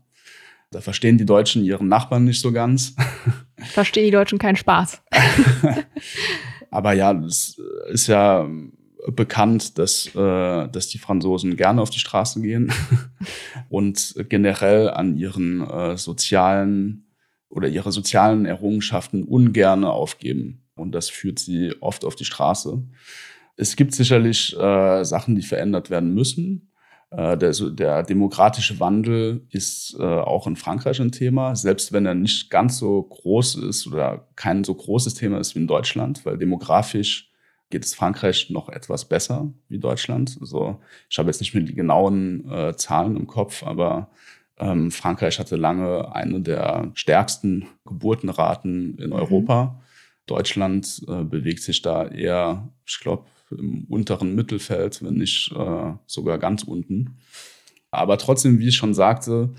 Da 0.71 0.81
verstehen 0.81 1.19
die 1.19 1.27
Deutschen 1.27 1.63
ihren 1.65 1.89
Nachbarn 1.89 2.25
nicht 2.25 2.41
so 2.41 2.51
ganz. 2.51 2.97
Verstehen 3.59 4.07
die 4.07 4.11
Deutschen 4.11 4.39
keinen 4.39 4.57
Spaß. 4.57 5.03
Aber 6.71 6.95
ja, 6.95 7.13
es 7.13 7.61
ist 7.93 8.07
ja 8.07 8.49
bekannt, 9.13 9.79
dass, 9.79 10.07
äh, 10.15 10.69
dass 10.69 10.89
die 10.89 10.99
Franzosen 10.99 11.57
gerne 11.57 11.83
auf 11.83 11.91
die 11.91 11.99
Straße 11.99 12.41
gehen 12.41 12.73
und 13.69 14.15
generell 14.29 14.91
an 14.91 15.17
ihren 15.17 15.61
äh, 15.69 15.97
sozialen 15.97 17.07
oder 17.49 17.69
ihre 17.69 17.93
sozialen 17.93 18.47
Errungenschaften 18.47 19.25
ungerne 19.25 19.91
aufgeben. 19.91 20.65
Und 20.75 20.93
das 20.93 21.09
führt 21.09 21.39
sie 21.39 21.73
oft 21.81 22.05
auf 22.05 22.17
die 22.17 22.25
Straße. 22.25 22.83
Es 23.57 23.77
gibt 23.77 23.95
sicherlich 23.95 24.57
äh, 24.59 25.05
Sachen, 25.05 25.37
die 25.37 25.43
verändert 25.43 25.89
werden 25.89 26.13
müssen. 26.15 26.73
Äh, 27.11 27.39
der, 27.39 27.53
der 27.53 28.03
demokratische 28.03 28.81
Wandel 28.81 29.47
ist 29.51 29.97
äh, 30.01 30.03
auch 30.03 30.49
in 30.49 30.57
Frankreich 30.57 31.01
ein 31.01 31.13
Thema, 31.13 31.55
selbst 31.55 31.93
wenn 31.93 32.07
er 32.07 32.15
nicht 32.15 32.51
ganz 32.51 32.79
so 32.79 33.03
groß 33.03 33.57
ist 33.57 33.87
oder 33.87 34.27
kein 34.35 34.65
so 34.65 34.75
großes 34.75 35.15
Thema 35.15 35.39
ist 35.39 35.55
wie 35.55 35.61
in 35.61 35.69
Deutschland, 35.69 36.27
weil 36.27 36.39
demografisch 36.39 37.31
geht 37.71 37.85
es 37.85 37.95
Frankreich 37.95 38.51
noch 38.51 38.69
etwas 38.69 39.07
besser 39.07 39.53
wie 39.69 39.79
Deutschland. 39.79 40.37
Also 40.41 40.81
ich 41.09 41.19
habe 41.19 41.29
jetzt 41.29 41.41
nicht 41.41 41.55
mehr 41.55 41.65
die 41.65 41.75
genauen 41.75 42.51
äh, 42.51 42.77
Zahlen 42.77 43.17
im 43.17 43.27
Kopf, 43.27 43.63
aber 43.63 44.11
ähm, 44.59 44.91
Frankreich 44.91 45.39
hatte 45.39 45.57
lange 45.57 46.15
eine 46.15 46.41
der 46.41 46.93
stärksten 46.95 47.67
Geburtenraten 47.85 48.99
in 48.99 49.09
mhm. 49.09 49.13
Europa. 49.13 49.81
Deutschland 50.27 51.03
äh, 51.09 51.25
bewegt 51.25 51.63
sich 51.63 51.83
da 51.83 52.07
eher, 52.07 52.69
ich 52.87 53.01
glaube, 53.01 53.25
im 53.51 53.85
unteren 53.89 54.35
Mittelfeld, 54.35 55.03
wenn 55.03 55.15
nicht 55.15 55.53
äh, 55.53 55.93
sogar 56.07 56.39
ganz 56.39 56.63
unten. 56.63 57.19
Aber 57.91 58.19
trotzdem, 58.19 58.59
wie 58.59 58.69
ich 58.69 58.77
schon 58.77 58.95
sagte, 58.95 59.51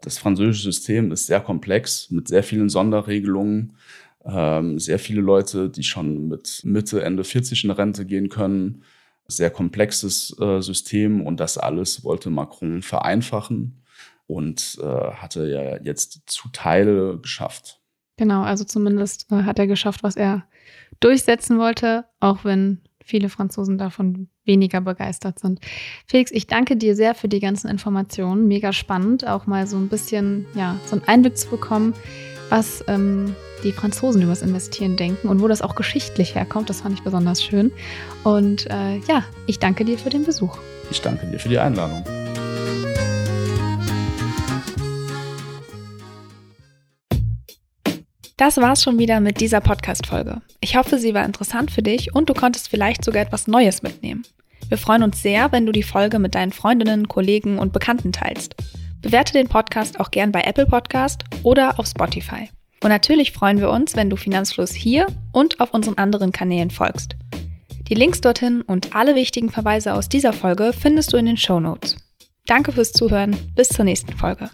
das 0.00 0.18
französische 0.18 0.64
System 0.64 1.12
ist 1.12 1.26
sehr 1.26 1.40
komplex 1.40 2.10
mit 2.10 2.28
sehr 2.28 2.42
vielen 2.42 2.68
Sonderregelungen 2.68 3.76
ähm, 4.24 4.78
sehr 4.78 4.98
viele 4.98 5.20
Leute, 5.20 5.68
die 5.68 5.82
schon 5.82 6.28
mit 6.28 6.62
Mitte, 6.64 7.02
Ende 7.02 7.24
40 7.24 7.64
in 7.64 7.70
Rente 7.70 8.06
gehen 8.06 8.28
können. 8.28 8.84
Sehr 9.28 9.50
komplexes 9.50 10.36
äh, 10.40 10.60
System 10.60 11.20
und 11.20 11.40
das 11.40 11.58
alles 11.58 12.04
wollte 12.04 12.30
Macron 12.30 12.82
vereinfachen 12.82 13.82
und 14.26 14.78
äh, 14.82 15.12
hatte 15.14 15.48
ja 15.48 15.82
jetzt 15.82 16.22
zu 16.26 16.48
Teile 16.52 17.18
geschafft. 17.18 17.80
Genau, 18.16 18.42
also 18.42 18.64
zumindest 18.64 19.30
äh, 19.32 19.42
hat 19.42 19.58
er 19.58 19.66
geschafft, 19.66 20.02
was 20.02 20.16
er 20.16 20.44
durchsetzen 21.00 21.58
wollte, 21.58 22.04
auch 22.20 22.44
wenn 22.44 22.80
viele 23.04 23.28
Franzosen 23.28 23.78
davon 23.78 24.28
weniger 24.44 24.80
begeistert 24.80 25.38
sind. 25.38 25.60
Felix, 26.06 26.30
ich 26.30 26.46
danke 26.46 26.76
dir 26.76 26.94
sehr 26.94 27.14
für 27.14 27.28
die 27.28 27.40
ganzen 27.40 27.68
Informationen. 27.68 28.46
Mega 28.46 28.72
spannend, 28.72 29.26
auch 29.26 29.46
mal 29.46 29.66
so 29.66 29.76
ein 29.76 29.88
bisschen, 29.88 30.46
ja, 30.54 30.78
so 30.86 30.96
einen 30.96 31.04
Einblick 31.04 31.36
zu 31.36 31.48
bekommen, 31.48 31.94
was 32.52 32.84
ähm, 32.86 33.34
die 33.64 33.72
Franzosen 33.72 34.20
übers 34.20 34.42
Investieren 34.42 34.96
denken 34.96 35.28
und 35.28 35.40
wo 35.40 35.48
das 35.48 35.62
auch 35.62 35.74
geschichtlich 35.74 36.34
herkommt. 36.34 36.68
Das 36.68 36.82
fand 36.82 36.98
ich 36.98 37.02
besonders 37.02 37.42
schön. 37.42 37.72
Und 38.24 38.70
äh, 38.70 38.98
ja, 39.08 39.24
ich 39.46 39.58
danke 39.58 39.86
dir 39.86 39.96
für 39.96 40.10
den 40.10 40.24
Besuch. 40.24 40.58
Ich 40.90 41.00
danke 41.00 41.26
dir 41.28 41.38
für 41.38 41.48
die 41.48 41.58
Einladung. 41.58 42.04
Das 48.36 48.58
war's 48.58 48.82
schon 48.82 48.98
wieder 48.98 49.20
mit 49.20 49.40
dieser 49.40 49.62
Podcast-Folge. 49.62 50.42
Ich 50.60 50.76
hoffe, 50.76 50.98
sie 50.98 51.14
war 51.14 51.24
interessant 51.24 51.70
für 51.70 51.82
dich 51.82 52.14
und 52.14 52.28
du 52.28 52.34
konntest 52.34 52.68
vielleicht 52.68 53.02
sogar 53.02 53.22
etwas 53.22 53.46
Neues 53.46 53.82
mitnehmen. 53.82 54.24
Wir 54.68 54.76
freuen 54.76 55.04
uns 55.04 55.22
sehr, 55.22 55.52
wenn 55.52 55.64
du 55.64 55.72
die 55.72 55.82
Folge 55.82 56.18
mit 56.18 56.34
deinen 56.34 56.52
Freundinnen, 56.52 57.08
Kollegen 57.08 57.58
und 57.58 57.72
Bekannten 57.72 58.12
teilst. 58.12 58.56
Bewerte 59.02 59.32
den 59.32 59.48
Podcast 59.48 60.00
auch 60.00 60.10
gern 60.10 60.32
bei 60.32 60.42
Apple 60.42 60.66
Podcast 60.66 61.24
oder 61.42 61.78
auf 61.78 61.86
Spotify. 61.86 62.48
Und 62.82 62.88
natürlich 62.88 63.32
freuen 63.32 63.60
wir 63.60 63.70
uns, 63.70 63.96
wenn 63.96 64.10
du 64.10 64.16
Finanzfluss 64.16 64.72
hier 64.72 65.06
und 65.32 65.60
auf 65.60 65.74
unseren 65.74 65.98
anderen 65.98 66.32
Kanälen 66.32 66.70
folgst. 66.70 67.16
Die 67.88 67.94
Links 67.94 68.20
dorthin 68.20 68.62
und 68.62 68.94
alle 68.94 69.14
wichtigen 69.14 69.50
Verweise 69.50 69.94
aus 69.94 70.08
dieser 70.08 70.32
Folge 70.32 70.72
findest 70.72 71.12
du 71.12 71.16
in 71.16 71.26
den 71.26 71.36
Show 71.36 71.60
Notes. 71.60 71.96
Danke 72.46 72.72
fürs 72.72 72.92
Zuhören. 72.92 73.36
Bis 73.54 73.68
zur 73.68 73.84
nächsten 73.84 74.16
Folge. 74.16 74.50